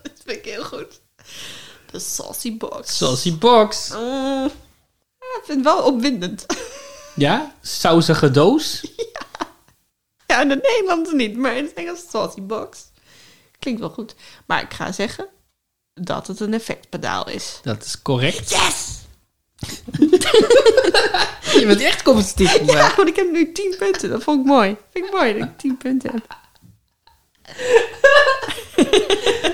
Dat 0.03 0.23
vind 0.25 0.39
ik 0.39 0.45
heel 0.45 0.65
goed. 0.65 1.01
De 1.97 2.03
saucy 2.03 2.57
box. 2.57 2.97
Saucy 2.97 3.39
Box. 3.39 3.91
Mm, 3.91 4.45
ik 5.19 5.43
vind 5.45 5.65
het 5.65 5.75
wel 5.75 5.83
opwindend. 5.83 6.47
Ja? 7.15 7.55
Sausige 7.63 8.31
doos. 8.31 8.85
Ja, 10.27 10.41
in 10.41 10.51
het 10.51 10.63
Nederlands 10.63 11.13
niet, 11.13 11.37
maar 11.37 11.57
in 11.57 11.65
het 11.65 11.75
Engels 11.75 12.05
saucy 12.11 12.43
box. 12.43 12.79
Klinkt 13.59 13.81
wel 13.81 13.91
goed. 13.91 14.15
Maar 14.47 14.63
ik 14.63 14.73
ga 14.73 14.93
zeggen 14.93 15.29
dat 15.95 16.27
het 16.27 16.41
een 16.41 16.55
effectpedaal 16.55 17.29
is. 17.29 17.59
Dat 17.63 17.85
is 17.85 18.03
correct. 18.03 18.51
Yes! 18.51 18.99
Je 21.61 21.65
bent 21.67 21.81
echt 21.81 22.03
competitief 22.03 22.67
Ja, 22.73 22.95
want 22.97 23.09
ik 23.09 23.17
heb 23.17 23.31
nu 23.31 23.53
10 23.53 23.75
punten. 23.79 24.11
Dat 24.11 24.23
vond 24.23 24.41
ik 24.41 24.47
mooi. 24.47 24.77
Vind 24.93 25.07
ik 25.07 25.13
mooi 25.13 25.39
dat 25.39 25.49
ik 25.49 25.59
10 25.59 25.77
punten 25.77 26.11
heb. 26.13 26.37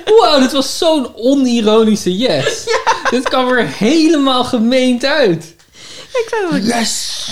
Wow, 0.05 0.41
dit 0.41 0.53
was 0.53 0.79
zo'n 0.79 1.15
onironische 1.15 2.17
yes. 2.17 2.65
Dit 3.11 3.29
kwam 3.29 3.49
er 3.49 3.67
helemaal 3.67 4.45
gemeend 4.45 5.05
uit. 5.05 5.55
Ik 6.13 6.27
zei 6.29 6.43
dat 6.43 6.55
ik 6.55 6.65
Yes! 6.65 7.29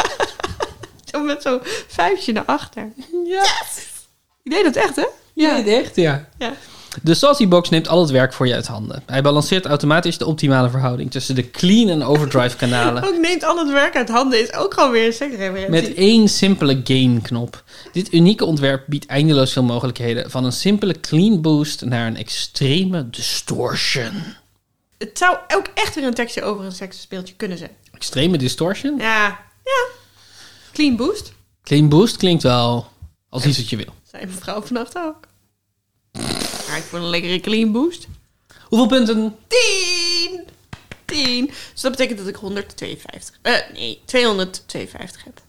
zo 1.10 1.20
met 1.20 1.42
zo'n 1.42 1.60
vuistje 1.88 2.32
naar 2.32 2.44
achter. 2.44 2.92
Ja. 3.24 3.42
Ik 4.42 4.50
deed 4.50 4.64
dat 4.64 4.76
echt, 4.76 4.96
hè? 4.96 5.06
Ja, 5.34 5.64
echt, 5.64 5.96
ja. 5.96 6.28
Ja. 6.38 6.54
De 7.02 7.14
Saucy 7.14 7.48
Box 7.48 7.68
neemt 7.68 7.88
al 7.88 8.00
het 8.00 8.10
werk 8.10 8.32
voor 8.32 8.46
je 8.46 8.54
uit 8.54 8.66
handen. 8.66 9.02
Hij 9.06 9.22
balanceert 9.22 9.66
automatisch 9.66 10.18
de 10.18 10.26
optimale 10.26 10.70
verhouding 10.70 11.10
tussen 11.10 11.34
de 11.34 11.50
clean 11.50 11.88
en 11.88 12.02
overdrive 12.02 12.56
kanalen. 12.56 13.02
Ook 13.08 13.18
neemt 13.18 13.44
al 13.44 13.58
het 13.58 13.70
werk 13.72 13.96
uit 13.96 14.08
handen 14.08 14.40
is 14.40 14.52
ook 14.52 14.74
gewoon 14.74 14.90
weer 14.90 15.06
een 15.06 15.12
seksreferentie. 15.12 15.70
Met 15.70 15.94
één 15.94 16.28
simpele 16.28 16.80
gain-knop. 16.84 17.64
Dit 17.92 18.12
unieke 18.12 18.44
ontwerp 18.44 18.84
biedt 18.86 19.06
eindeloos 19.06 19.52
veel 19.52 19.62
mogelijkheden. 19.62 20.30
Van 20.30 20.44
een 20.44 20.52
simpele 20.52 21.00
clean 21.00 21.40
boost 21.40 21.84
naar 21.84 22.06
een 22.06 22.16
extreme 22.16 23.10
distortion. 23.10 24.12
Het 24.98 25.18
zou 25.18 25.36
ook 25.54 25.66
echt 25.74 25.94
weer 25.94 26.04
een 26.04 26.14
tekstje 26.14 26.42
over 26.42 26.64
een 26.64 26.72
seksspeeltje 26.72 27.34
kunnen 27.34 27.58
zijn. 27.58 27.70
Extreme 27.92 28.38
distortion? 28.38 28.98
Ja. 28.98 29.26
Ja. 29.64 29.86
Clean 30.72 30.96
boost. 30.96 31.32
Clean 31.62 31.88
boost 31.88 32.16
klinkt 32.16 32.42
wel 32.42 32.86
als 33.28 33.44
iets 33.44 33.56
wat 33.56 33.70
je 33.70 33.76
wil. 33.76 33.94
Zijn 34.10 34.26
mevrouw 34.26 34.62
vannacht 34.62 34.96
ook. 34.96 35.30
Voor 36.80 36.98
een 36.98 37.08
lekkere 37.08 37.40
clean 37.40 37.72
boost. 37.72 38.06
Hoeveel 38.62 38.86
punten? 38.88 39.36
10! 39.46 40.44
10. 41.04 41.46
Dus 41.72 41.80
dat 41.80 41.90
betekent 41.90 42.18
dat 42.18 42.28
ik 42.28 42.36
152. 42.36 43.38
Eh, 43.42 43.52
nee, 43.72 44.02
252 44.04 45.24
heb. 45.24 45.40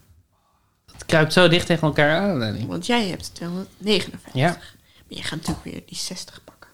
Het 0.93 1.05
kruipt 1.05 1.33
zo 1.33 1.47
dicht 1.47 1.65
tegen 1.65 1.87
elkaar 1.87 2.19
aan, 2.19 2.39
Danny. 2.39 2.65
Want 2.67 2.85
jij 2.85 3.07
hebt 3.07 3.35
259. 3.35 4.33
Ja. 4.33 4.47
Maar 4.47 4.57
je 5.07 5.23
gaat 5.23 5.39
natuurlijk 5.39 5.63
weer 5.63 5.81
die 5.85 5.97
60 5.97 6.43
pakken. 6.43 6.69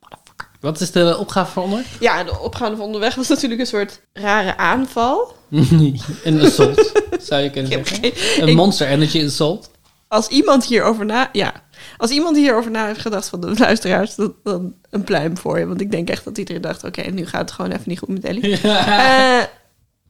Motherfucker. 0.00 0.48
Wat 0.60 0.80
is 0.80 0.90
de 0.90 1.16
opgave 1.18 1.52
voor 1.52 1.62
onder? 1.62 1.84
Ja, 2.00 2.24
de 2.24 2.38
opgaande 2.38 2.76
van 2.76 2.86
onderweg 2.86 3.14
was 3.14 3.28
natuurlijk 3.28 3.60
een 3.60 3.66
soort 3.66 4.00
rare 4.12 4.56
aanval. 4.56 5.36
een 6.24 6.40
assault, 6.40 6.92
zou 7.20 7.42
je 7.42 7.50
kunnen 7.50 7.86
zeggen. 7.86 8.48
Een 8.48 8.54
monster 8.54 8.86
energy 8.88 9.24
assault. 9.24 9.70
Als 10.08 10.28
iemand 10.28 10.64
hierover 10.64 11.06
na... 11.06 11.28
Ja. 11.32 11.62
Als 11.96 12.10
iemand 12.10 12.36
hierover 12.36 12.70
na 12.70 12.86
heeft 12.86 13.00
gedacht 13.00 13.28
van 13.28 13.40
de 13.40 13.54
luisteraars... 13.58 14.14
Dan, 14.14 14.34
dan 14.42 14.74
een 14.90 15.04
pluim 15.04 15.38
voor 15.38 15.58
je. 15.58 15.66
Want 15.66 15.80
ik 15.80 15.90
denk 15.90 16.10
echt 16.10 16.24
dat 16.24 16.38
iedereen 16.38 16.62
dacht... 16.62 16.84
Oké, 16.84 17.02
nu 17.02 17.26
gaat 17.26 17.40
het 17.40 17.52
gewoon 17.52 17.70
even 17.70 17.84
niet 17.86 17.98
goed 17.98 18.08
met 18.08 18.24
Ellie. 18.24 18.60
Eh, 18.64 19.42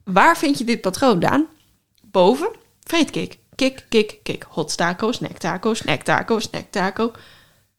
waar 0.05 0.39
vind 0.39 0.59
je 0.59 0.65
dit 0.65 0.81
patroon, 0.81 1.21
Daan? 1.21 1.47
Boven. 2.03 2.51
Vreetkik. 2.81 3.39
Kik, 3.55 3.87
kik, 3.89 4.19
kik. 4.23 4.47
Hot 4.49 4.77
taco, 4.77 5.13
snack 5.13 5.39
taco, 5.39 5.75
snack 5.75 6.03
taco, 6.03 6.39
snack 6.39 6.71
taco. 6.71 7.13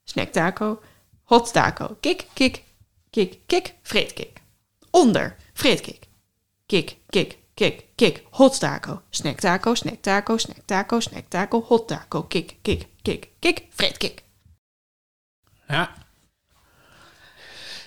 Snack 0.03 0.31
taco. 0.31 0.79
Hot 1.23 1.53
taco. 1.53 1.97
Kik, 1.99 2.25
kik, 2.33 2.63
kik, 3.09 3.39
kik. 3.45 3.73
Vreetkik. 3.81 4.41
Onder. 4.89 5.35
Vreetkik. 5.53 6.07
Kik, 6.65 6.97
kik, 7.09 7.37
kik, 7.55 7.85
kik. 7.95 8.23
Hot 8.31 8.59
taco. 8.59 9.01
Snack 9.09 9.39
taco, 9.39 9.75
snack 9.75 10.01
taco, 10.01 10.37
snack 10.37 10.61
taco, 10.65 10.99
snack 10.99 11.25
taco. 11.27 11.61
Hot 11.67 11.87
taco. 11.87 12.23
Kik, 12.23 12.55
kik, 12.61 12.87
kik, 13.01 13.29
kik. 13.39 13.63
Vreetkik. 13.69 14.23
Ja. 15.67 15.91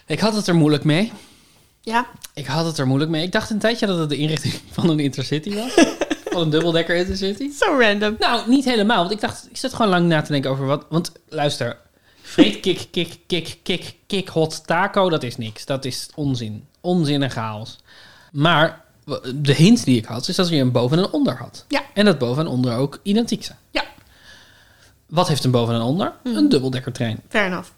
Ik 0.07 0.21
had 0.21 0.35
het 0.35 0.47
er 0.47 0.55
moeilijk 0.55 0.85
mee. 0.85 1.13
Ja. 1.81 2.07
Ik 2.35 2.47
had 2.47 2.67
het 2.67 2.79
er 2.79 2.87
moeilijk 2.87 3.11
mee. 3.11 3.23
Ik 3.23 3.33
dacht 3.33 3.51
een 3.51 3.59
tijdje 3.59 3.87
dat 3.87 3.99
het 3.99 4.09
de 4.09 4.17
inrichting 4.17 4.55
van 4.77 4.89
een 4.89 5.01
intercity 5.01 5.55
was. 5.55 5.73
van 6.33 6.43
een 6.43 6.51
dubbeldekker 6.51 6.97
intercity. 6.97 7.51
Zo 7.51 7.79
random. 7.79 8.17
Nou, 8.19 8.49
niet 8.49 8.65
helemaal. 8.65 8.99
Want 8.99 9.11
ik 9.11 9.21
dacht, 9.21 9.47
ik 9.51 9.57
zit 9.57 9.75
gewoon 9.75 9.91
lang 9.91 10.07
na 10.07 10.23
te 10.23 10.33
denken 10.33 10.51
over 10.51 10.67
wat... 10.67 10.87
Want 10.89 11.13
luister, 11.29 11.79
vreet 12.23 12.61
kik, 12.61 12.89
kik, 12.91 13.19
kik, 13.27 13.59
kik, 13.63 13.95
kik, 14.07 14.29
hot 14.29 14.67
taco, 14.67 15.09
dat 15.09 15.23
is 15.23 15.37
niks. 15.37 15.65
Dat 15.65 15.85
is 15.85 16.09
onzin. 16.15 16.67
Onzin 16.81 17.23
en 17.23 17.31
chaos. 17.31 17.79
Maar 18.33 18.85
de 19.35 19.55
hint 19.55 19.85
die 19.85 19.97
ik 19.99 20.05
had, 20.05 20.29
is 20.29 20.37
dat 20.37 20.49
je 20.49 20.57
een 20.57 20.73
boven 20.73 20.99
en 20.99 21.05
een 21.05 21.11
onder 21.13 21.37
had. 21.37 21.65
Ja. 21.69 21.83
En 21.95 22.05
dat 22.05 22.19
boven 22.19 22.45
en 22.45 22.51
onder 22.51 22.77
ook 22.77 23.01
identiek 23.03 23.45
zijn. 23.45 23.59
Ja. 23.71 23.85
Wat 25.07 25.29
heeft 25.29 25.45
een 25.45 25.51
boven 25.51 25.75
en 25.75 25.81
een 25.81 25.87
onder? 25.87 26.13
Een 26.25 26.49
dubbeldekkertrein. 26.49 27.21
Fair 27.29 27.47
enough. 27.47 27.69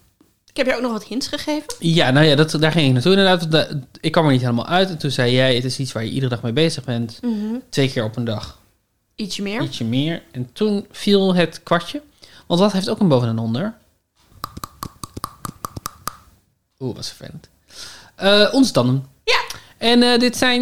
Ik 0.49 0.57
heb 0.57 0.65
je 0.65 0.75
ook 0.75 0.81
nog 0.81 0.91
wat 0.91 1.03
hints 1.03 1.27
gegeven. 1.27 1.73
Ja, 1.79 2.11
nou 2.11 2.25
ja, 2.25 2.35
dat, 2.35 2.51
daar 2.51 2.71
ging 2.71 2.87
ik 2.87 2.93
naartoe 2.93 3.11
inderdaad. 3.11 3.51
Da- 3.51 3.67
Ik 4.01 4.11
kwam 4.11 4.25
er 4.25 4.31
niet 4.31 4.41
helemaal 4.41 4.67
uit. 4.67 4.89
En 4.89 4.97
toen 4.97 5.11
zei 5.11 5.31
jij, 5.33 5.55
het 5.55 5.63
is 5.63 5.79
iets 5.79 5.91
waar 5.91 6.03
je 6.03 6.09
iedere 6.11 6.29
dag 6.29 6.41
mee 6.41 6.53
bezig 6.53 6.83
bent. 6.83 7.19
Twee 7.69 7.91
keer 7.91 8.03
op 8.03 8.15
een 8.15 8.23
dag. 8.25 8.59
Ietsje 9.15 9.41
meer. 9.41 9.61
Ietsje 9.61 9.83
meer. 9.85 10.23
En 10.31 10.49
toen 10.53 10.85
viel 10.91 11.35
het 11.35 11.63
kwartje. 11.63 12.01
Want 12.47 12.59
wat 12.59 12.71
heeft 12.71 12.89
ook 12.89 12.99
een 12.99 13.07
boven 13.07 13.27
en 13.27 13.37
een 13.37 13.43
onder? 13.43 13.73
Oeh, 16.79 16.95
wat 16.95 17.07
vervelend. 17.07 17.49
Eh 18.15 18.49
onze 18.53 18.71
tanden. 18.71 19.05
Ja. 19.23 19.41
En 19.81 20.03
eh, 20.03 20.19
dit 20.19 20.37
zijn 20.37 20.61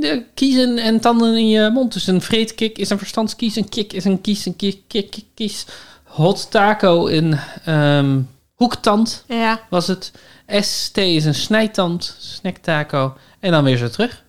de 0.00 0.24
kiezen 0.34 0.78
en 0.78 1.00
tanden 1.00 1.36
in 1.36 1.48
je 1.48 1.70
mond. 1.70 1.92
Dus 1.92 2.06
een 2.06 2.20
vreetkik 2.20 2.78
is 2.78 2.90
een 2.90 2.98
verstandskies. 2.98 3.56
Een 3.56 3.68
kik 3.68 3.92
is 3.92 4.04
een 4.04 4.20
kies. 4.20 4.46
Een 4.46 4.56
kik, 4.56 4.80
kik, 4.86 5.16
kies. 5.34 5.66
Hot 6.04 6.50
taco 6.50 7.06
in 7.06 7.38
ehm, 7.64 8.20
hoektand 8.54 9.24
Ja. 9.28 9.60
was 9.70 9.86
het. 9.86 10.12
ST 10.60 10.96
is 10.96 11.24
een 11.24 11.34
snijtand, 11.34 12.16
snack 12.18 12.56
taco. 12.56 13.16
En 13.40 13.50
dan 13.50 13.64
weer 13.64 13.76
zo 13.76 13.88
terug. 13.88 14.24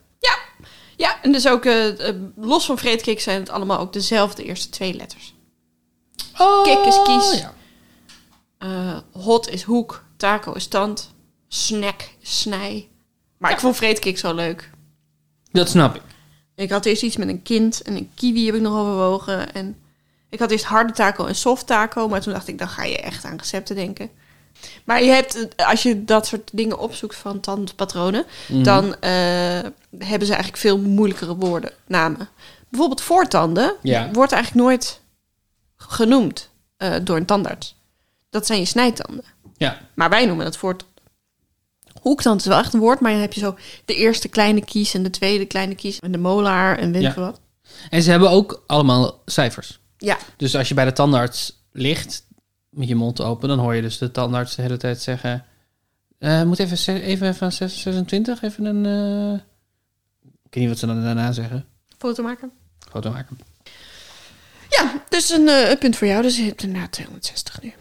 Ja, 0.95 1.21
en 1.21 1.31
dus 1.31 1.47
ook 1.47 1.65
eh, 1.65 2.07
eh, 2.07 2.15
los 2.35 2.65
van 2.65 2.77
vreedkick 2.77 3.19
zijn 3.19 3.39
het 3.39 3.49
allemaal 3.49 3.79
ook 3.79 3.93
dezelfde 3.93 4.43
eerste 4.43 4.69
twee 4.69 4.93
letters. 4.93 5.33
Oh, 6.37 6.63
Kik 6.63 6.85
is 6.85 7.01
kies. 7.03 7.39
Ja. 8.59 9.03
Hot 9.11 9.49
is 9.49 9.63
hoek, 9.63 10.03
taco 10.17 10.51
is 10.53 10.67
tand, 10.67 11.13
snack 11.47 12.09
snij. 12.21 12.87
Maar 13.39 13.51
ik 13.51 13.59
vond 13.59 13.75
vreedkick 13.75 14.17
zo 14.17 14.33
leuk. 14.33 14.69
Dat 15.51 15.69
snap 15.69 15.95
ik. 15.95 16.01
Ik 16.55 16.69
had 16.69 16.85
eerst 16.85 17.03
iets 17.03 17.17
met 17.17 17.27
een 17.27 17.41
kind 17.41 17.81
en 17.81 17.95
een 17.95 18.11
kiwi 18.15 18.45
heb 18.45 18.55
ik 18.55 18.61
nog 18.61 18.77
overwogen. 18.77 19.53
En 19.53 19.77
ik 20.29 20.39
had 20.39 20.51
eerst 20.51 20.65
harde 20.65 20.93
taco 20.93 21.25
en 21.25 21.35
soft 21.35 21.67
taco, 21.67 22.07
maar 22.07 22.21
toen 22.21 22.33
dacht 22.33 22.47
ik, 22.47 22.57
dan 22.57 22.67
ga 22.69 22.83
je 22.83 22.97
echt 22.97 23.25
aan 23.25 23.37
recepten 23.37 23.75
denken. 23.75 24.09
Maar 24.83 25.03
je 25.03 25.09
hebt, 25.11 25.47
als 25.57 25.83
je 25.83 26.05
dat 26.05 26.27
soort 26.27 26.49
dingen 26.53 26.79
opzoekt 26.79 27.15
van 27.15 27.39
tandpatronen, 27.39 28.25
Mhm. 28.47 28.63
dan 28.63 28.95
eh, 28.99 29.11
hebben 29.97 30.27
ze 30.27 30.33
eigenlijk 30.33 30.57
veel 30.57 30.79
moeilijkere 30.79 31.35
woorden, 31.35 31.71
namen. 31.87 32.29
Bijvoorbeeld 32.69 33.01
voortanden 33.01 33.75
Ja. 33.81 34.09
wordt 34.11 34.31
eigenlijk 34.31 34.65
nooit 34.65 35.01
genoemd 35.77 36.49
eh, 36.77 36.95
door 37.03 37.15
een 37.17 37.25
tandarts. 37.25 37.75
Dat 38.29 38.45
zijn 38.45 38.59
je 38.59 38.65
snijtanden. 38.65 39.23
Ja. 39.57 39.79
Maar 39.93 40.09
wij 40.09 40.25
noemen 40.25 40.45
het 42.17 42.23
voortanden. 42.25 42.33
Hoektand 42.33 42.39
is 42.41 42.45
wel 42.47 42.57
echt 42.59 42.73
een 42.73 42.79
woord, 42.79 42.99
maar 42.99 43.11
dan 43.11 43.21
heb 43.21 43.33
je 43.33 43.39
zo 43.39 43.57
de 43.85 43.95
eerste 43.95 44.27
kleine 44.27 44.65
kies 44.65 44.93
en 44.93 45.03
de 45.03 45.09
tweede 45.09 45.45
kleine 45.45 45.75
kies 45.75 45.99
en 45.99 46.11
de 46.11 46.17
molaar 46.17 46.77
en 46.77 46.91
weet 46.91 47.01
Ja. 47.01 47.13
wat. 47.13 47.39
En 47.89 48.03
ze 48.03 48.09
hebben 48.09 48.29
ook 48.29 48.63
allemaal 48.67 49.21
cijfers. 49.25 49.79
Ja, 49.97 50.17
Dus 50.37 50.55
als 50.55 50.67
je 50.67 50.73
bij 50.73 50.85
de 50.85 50.93
tandarts 50.93 51.59
ligt 51.71 52.23
met 52.69 52.87
je 52.87 52.95
mond 52.95 53.21
open, 53.21 53.49
dan 53.49 53.59
hoor 53.59 53.75
je 53.75 53.81
dus 53.81 53.97
de 53.97 54.11
tandarts 54.11 54.55
de 54.55 54.61
hele 54.61 54.77
tijd 54.77 55.01
zeggen: 55.01 55.45
eh, 56.19 56.43
Moet 56.43 56.59
even, 56.59 57.01
even 57.01 57.35
van 57.35 57.51
26, 57.51 58.41
even 58.41 58.65
een. 58.65 58.85
eh, 58.85 59.39
Ik 60.43 60.55
weet 60.55 60.63
niet 60.63 60.67
wat 60.69 60.77
ze 60.79 60.85
dan 60.85 61.03
daarna 61.03 61.31
zeggen. 61.31 61.65
foto 61.97 62.23
maken. 62.23 62.51
Foto 62.91 63.11
maken. 63.11 63.39
Ja, 64.69 65.03
dus 65.09 65.29
een, 65.29 65.47
eh, 65.47 65.77
punt 65.79 65.95
voor 65.97 66.07
jou. 66.07 66.21
Dus 66.21 66.37
je 66.37 66.43
hebt 66.43 66.63
inderdaad 66.63 66.91
260 66.91 67.61
nu. 67.61 67.73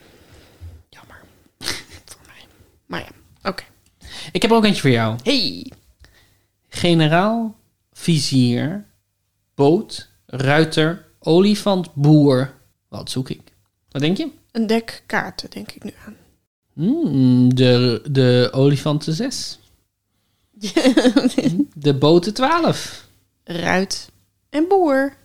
Jammer. 0.89 1.21
voor 2.11 2.21
mij. 2.27 2.47
Maar 2.87 3.01
ja, 3.01 3.09
oké. 3.51 3.63
Ik 4.33 4.43
heb 4.43 4.51
ook 4.53 4.65
eentje 4.65 4.81
voor 4.81 4.91
jou: 4.91 5.17
Hey. 5.23 5.73
generaal, 6.69 7.57
vizier, 7.93 8.85
boot, 9.55 10.09
ruiter, 10.27 11.07
olifant, 11.19 11.95
boer. 11.95 12.55
Wat 12.89 13.11
zoek 13.11 13.31
ik? 13.31 13.41
Wat 13.91 14.03
denk 14.03 14.17
je? 14.17 14.29
Een 14.53 14.67
dek 14.67 15.03
kaarten, 15.07 15.51
denk 15.51 15.71
ik 15.73 15.85
nu 15.85 15.93
aan. 16.07 16.17
Hmm, 16.73 17.55
de, 17.55 18.03
de 18.11 18.49
olifanten 18.53 19.13
6. 19.15 19.59
De 21.75 21.95
boten 21.95 22.35
12. 22.35 23.07
Ruit 23.45 24.11
en 24.51 24.65
boer. 24.69 25.17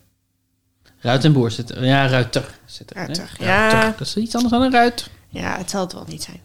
Ruit 1.00 1.24
en 1.26 1.34
boer 1.34 1.52
zitten. 1.52 1.86
Ja, 1.86 2.08
ruiter 2.08 2.60
zit 2.66 2.90
er. 2.90 2.96
hè? 2.96 3.04
Ruiter, 3.04 3.30
ja. 3.40 3.92
Dat 3.98 4.08
is 4.08 4.18
iets 4.18 4.36
anders 4.36 4.54
dan 4.54 4.62
een 4.62 4.72
ruiter. 4.72 5.08
Ja, 5.30 5.58
het 5.58 5.70
zal 5.70 5.82
het 5.82 5.94
wel 5.94 6.06
niet 6.08 6.24
zijn. 6.24 6.42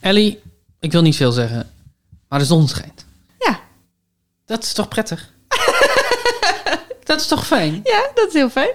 Ellie, 0.00 0.40
ik 0.80 0.92
wil 0.92 1.02
niet 1.02 1.16
veel 1.16 1.32
zeggen, 1.32 1.70
maar 2.30 2.38
de 2.38 2.44
zon 2.44 2.68
schijnt. 2.68 3.04
Ja. 3.38 3.60
Dat 4.44 4.62
is 4.62 4.72
toch 4.72 4.88
prettig? 4.88 5.32
dat 7.04 7.20
is 7.20 7.26
toch 7.26 7.46
fijn? 7.46 7.80
Ja, 7.84 8.10
dat 8.14 8.26
is 8.28 8.32
heel 8.32 8.50
fijn. 8.50 8.70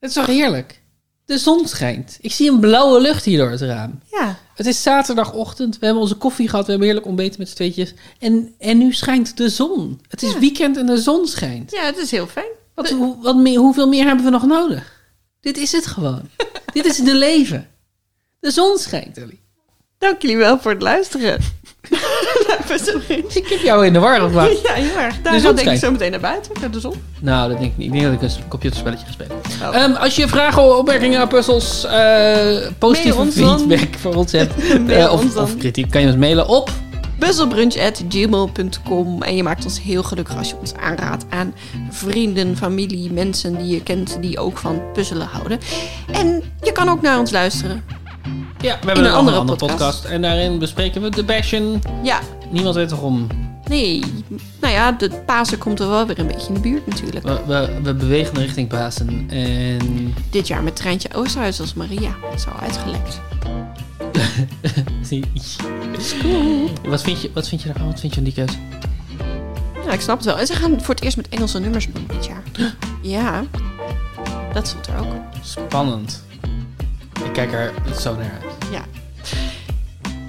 Dat 0.00 0.10
is 0.10 0.16
toch 0.16 0.26
heerlijk? 0.26 0.80
De 1.24 1.38
zon 1.38 1.68
schijnt. 1.68 2.18
Ik 2.20 2.32
zie 2.32 2.50
een 2.50 2.60
blauwe 2.60 3.00
lucht 3.00 3.24
hier 3.24 3.38
door 3.38 3.50
het 3.50 3.60
raam. 3.60 4.00
Ja. 4.10 4.38
Het 4.54 4.66
is 4.66 4.82
zaterdagochtend. 4.82 5.78
We 5.78 5.84
hebben 5.84 6.02
onze 6.02 6.14
koffie 6.14 6.48
gehad. 6.48 6.64
We 6.64 6.70
hebben 6.70 6.88
heerlijk 6.88 7.08
ontbeten 7.08 7.38
met 7.38 7.48
z'n 7.48 7.54
tweetjes. 7.54 7.94
En, 8.18 8.54
en 8.58 8.78
nu 8.78 8.92
schijnt 8.92 9.36
de 9.36 9.48
zon. 9.48 10.00
Het 10.08 10.22
is 10.22 10.32
Ja. 10.32 10.38
weekend 10.38 10.76
en 10.76 10.86
de 10.86 10.96
zon 11.00 11.26
schijnt. 11.26 11.70
Ja, 11.70 11.84
het 11.84 11.96
is 11.96 12.10
heel 12.10 12.26
fijn. 12.26 12.50
Wat, 12.74 12.90
hoe, 12.90 13.22
wat 13.22 13.36
meer, 13.36 13.58
hoeveel 13.58 13.88
meer 13.88 14.04
hebben 14.06 14.24
we 14.24 14.30
nog 14.30 14.46
nodig? 14.46 15.00
Dit 15.40 15.56
is 15.56 15.72
het 15.72 15.86
gewoon. 15.86 16.28
Dit 16.74 16.84
is 16.84 16.96
de 16.96 17.14
leven. 17.14 17.68
De 18.40 18.50
zon 18.50 18.78
schijnt, 18.78 19.18
Ellie. 19.18 19.40
Dank 19.98 20.22
jullie 20.22 20.36
wel 20.36 20.58
voor 20.60 20.70
het 20.72 20.82
luisteren. 20.82 21.40
Ik 23.42 23.46
heb 23.48 23.60
jou 23.60 23.86
in 23.86 23.92
de 23.92 23.98
war 23.98 24.20
gebracht. 24.20 24.62
ja, 24.62 24.72
heel 24.72 24.96
erg. 24.96 25.14
Daar 25.22 25.40
zon 25.40 25.54
denk 25.54 25.68
ik 25.68 25.78
zo 25.78 25.90
meteen 25.90 26.10
naar 26.10 26.20
buiten, 26.20 26.52
naar 26.60 26.70
de 26.70 26.80
zon. 26.80 26.94
Nou, 27.20 27.48
dat 27.48 27.58
denk 27.58 27.70
ik 27.70 27.76
niet. 27.78 27.86
Ik 27.86 27.92
denk 27.92 28.04
dat 28.04 28.12
ik 28.12 28.22
een 28.22 28.30
computerspelletje 28.48 29.06
ga 29.06 29.12
spelen. 29.12 29.36
Oh. 29.62 29.76
Ehm, 29.76 29.92
als 29.92 30.16
je 30.16 30.28
vragen, 30.28 30.78
opmerkingen, 30.78 31.28
puzzels, 31.28 31.84
eh, 31.84 32.56
positieve 32.78 33.32
feedback 33.32 33.88
voor 33.98 34.14
ons 34.14 34.32
hebt, 34.32 34.52
eh, 34.88 35.12
of, 35.12 35.20
ons 35.20 35.36
of 35.36 35.56
kritiek, 35.56 35.90
kan 35.90 36.00
je 36.00 36.06
ons 36.06 36.16
mailen 36.16 36.48
op. 36.48 36.70
Buzzelbrunch.gmail.com 37.18 39.22
En 39.22 39.36
je 39.36 39.42
maakt 39.42 39.64
ons 39.64 39.82
heel 39.82 40.02
gelukkig 40.02 40.36
als 40.36 40.48
je 40.48 40.54
ons 40.60 40.74
aanraadt 40.74 41.24
aan 41.30 41.54
vrienden, 41.90 42.56
familie, 42.56 43.12
mensen 43.12 43.56
die 43.56 43.66
je 43.66 43.82
kent 43.82 44.16
die 44.20 44.38
ook 44.38 44.58
van 44.58 44.82
puzzelen 44.92 45.26
houden. 45.26 45.58
En 46.12 46.42
je 46.62 46.72
kan 46.72 46.88
ook 46.88 47.02
naar 47.02 47.18
ons 47.18 47.30
luisteren. 47.30 47.84
Ja, 48.60 48.78
we 48.80 48.86
hebben 48.86 49.04
een 49.04 49.12
andere 49.12 49.44
podcast. 49.44 49.70
podcast. 49.70 50.04
En 50.04 50.22
daarin 50.22 50.58
bespreken 50.58 51.02
we 51.02 51.10
de 51.10 51.24
Passion. 51.24 51.82
Ja, 52.02 52.18
Niemand 52.52 52.74
weet 52.74 52.90
waarom. 52.90 53.26
nee. 53.68 54.02
Nou 54.60 54.72
ja, 54.72 54.92
de 54.92 55.10
Pasen 55.26 55.58
komt 55.58 55.80
er 55.80 55.88
wel 55.88 56.06
weer 56.06 56.18
een 56.18 56.26
beetje 56.26 56.48
in 56.48 56.54
de 56.54 56.60
buurt 56.60 56.86
natuurlijk. 56.86 57.26
We, 57.26 57.40
we, 57.46 57.78
we 57.82 57.94
bewegen 57.94 58.38
richting 58.38 58.68
Pasen. 58.68 59.30
En 59.30 60.14
Dit 60.30 60.46
jaar 60.46 60.62
met 60.62 60.76
Treintje 60.76 61.14
Oosterhuis 61.14 61.60
als 61.60 61.74
Maria. 61.74 62.14
Zo 62.38 62.48
uitgelekt. 62.60 63.20
wat 66.88 67.02
vind 67.02 67.22
je, 67.22 67.30
wat 67.34 67.48
vind 67.48 67.62
je 67.62 67.68
daarvan? 67.68 67.86
Wat 67.86 68.00
vind 68.00 68.14
je 68.14 68.20
van 68.20 68.24
die 68.24 68.32
keuze? 68.32 68.54
Ja, 69.84 69.92
ik 69.92 70.00
snap 70.00 70.16
het 70.16 70.26
wel. 70.26 70.38
En 70.38 70.46
ze 70.46 70.54
gaan 70.54 70.80
voor 70.80 70.94
het 70.94 71.04
eerst 71.04 71.16
met 71.16 71.28
Engelse 71.28 71.58
nummers 71.60 71.88
doen 71.92 72.04
dit 72.08 72.26
jaar. 72.26 72.42
Ja, 73.02 73.44
dat 74.52 74.68
stond 74.68 74.86
er 74.86 74.96
ook. 74.98 75.06
Spannend. 75.42 76.24
Ik 77.24 77.32
kijk 77.32 77.52
er 77.52 77.72
zo 78.00 78.14
naar 78.14 78.30
uit. 78.42 78.52
Ja. 78.72 78.82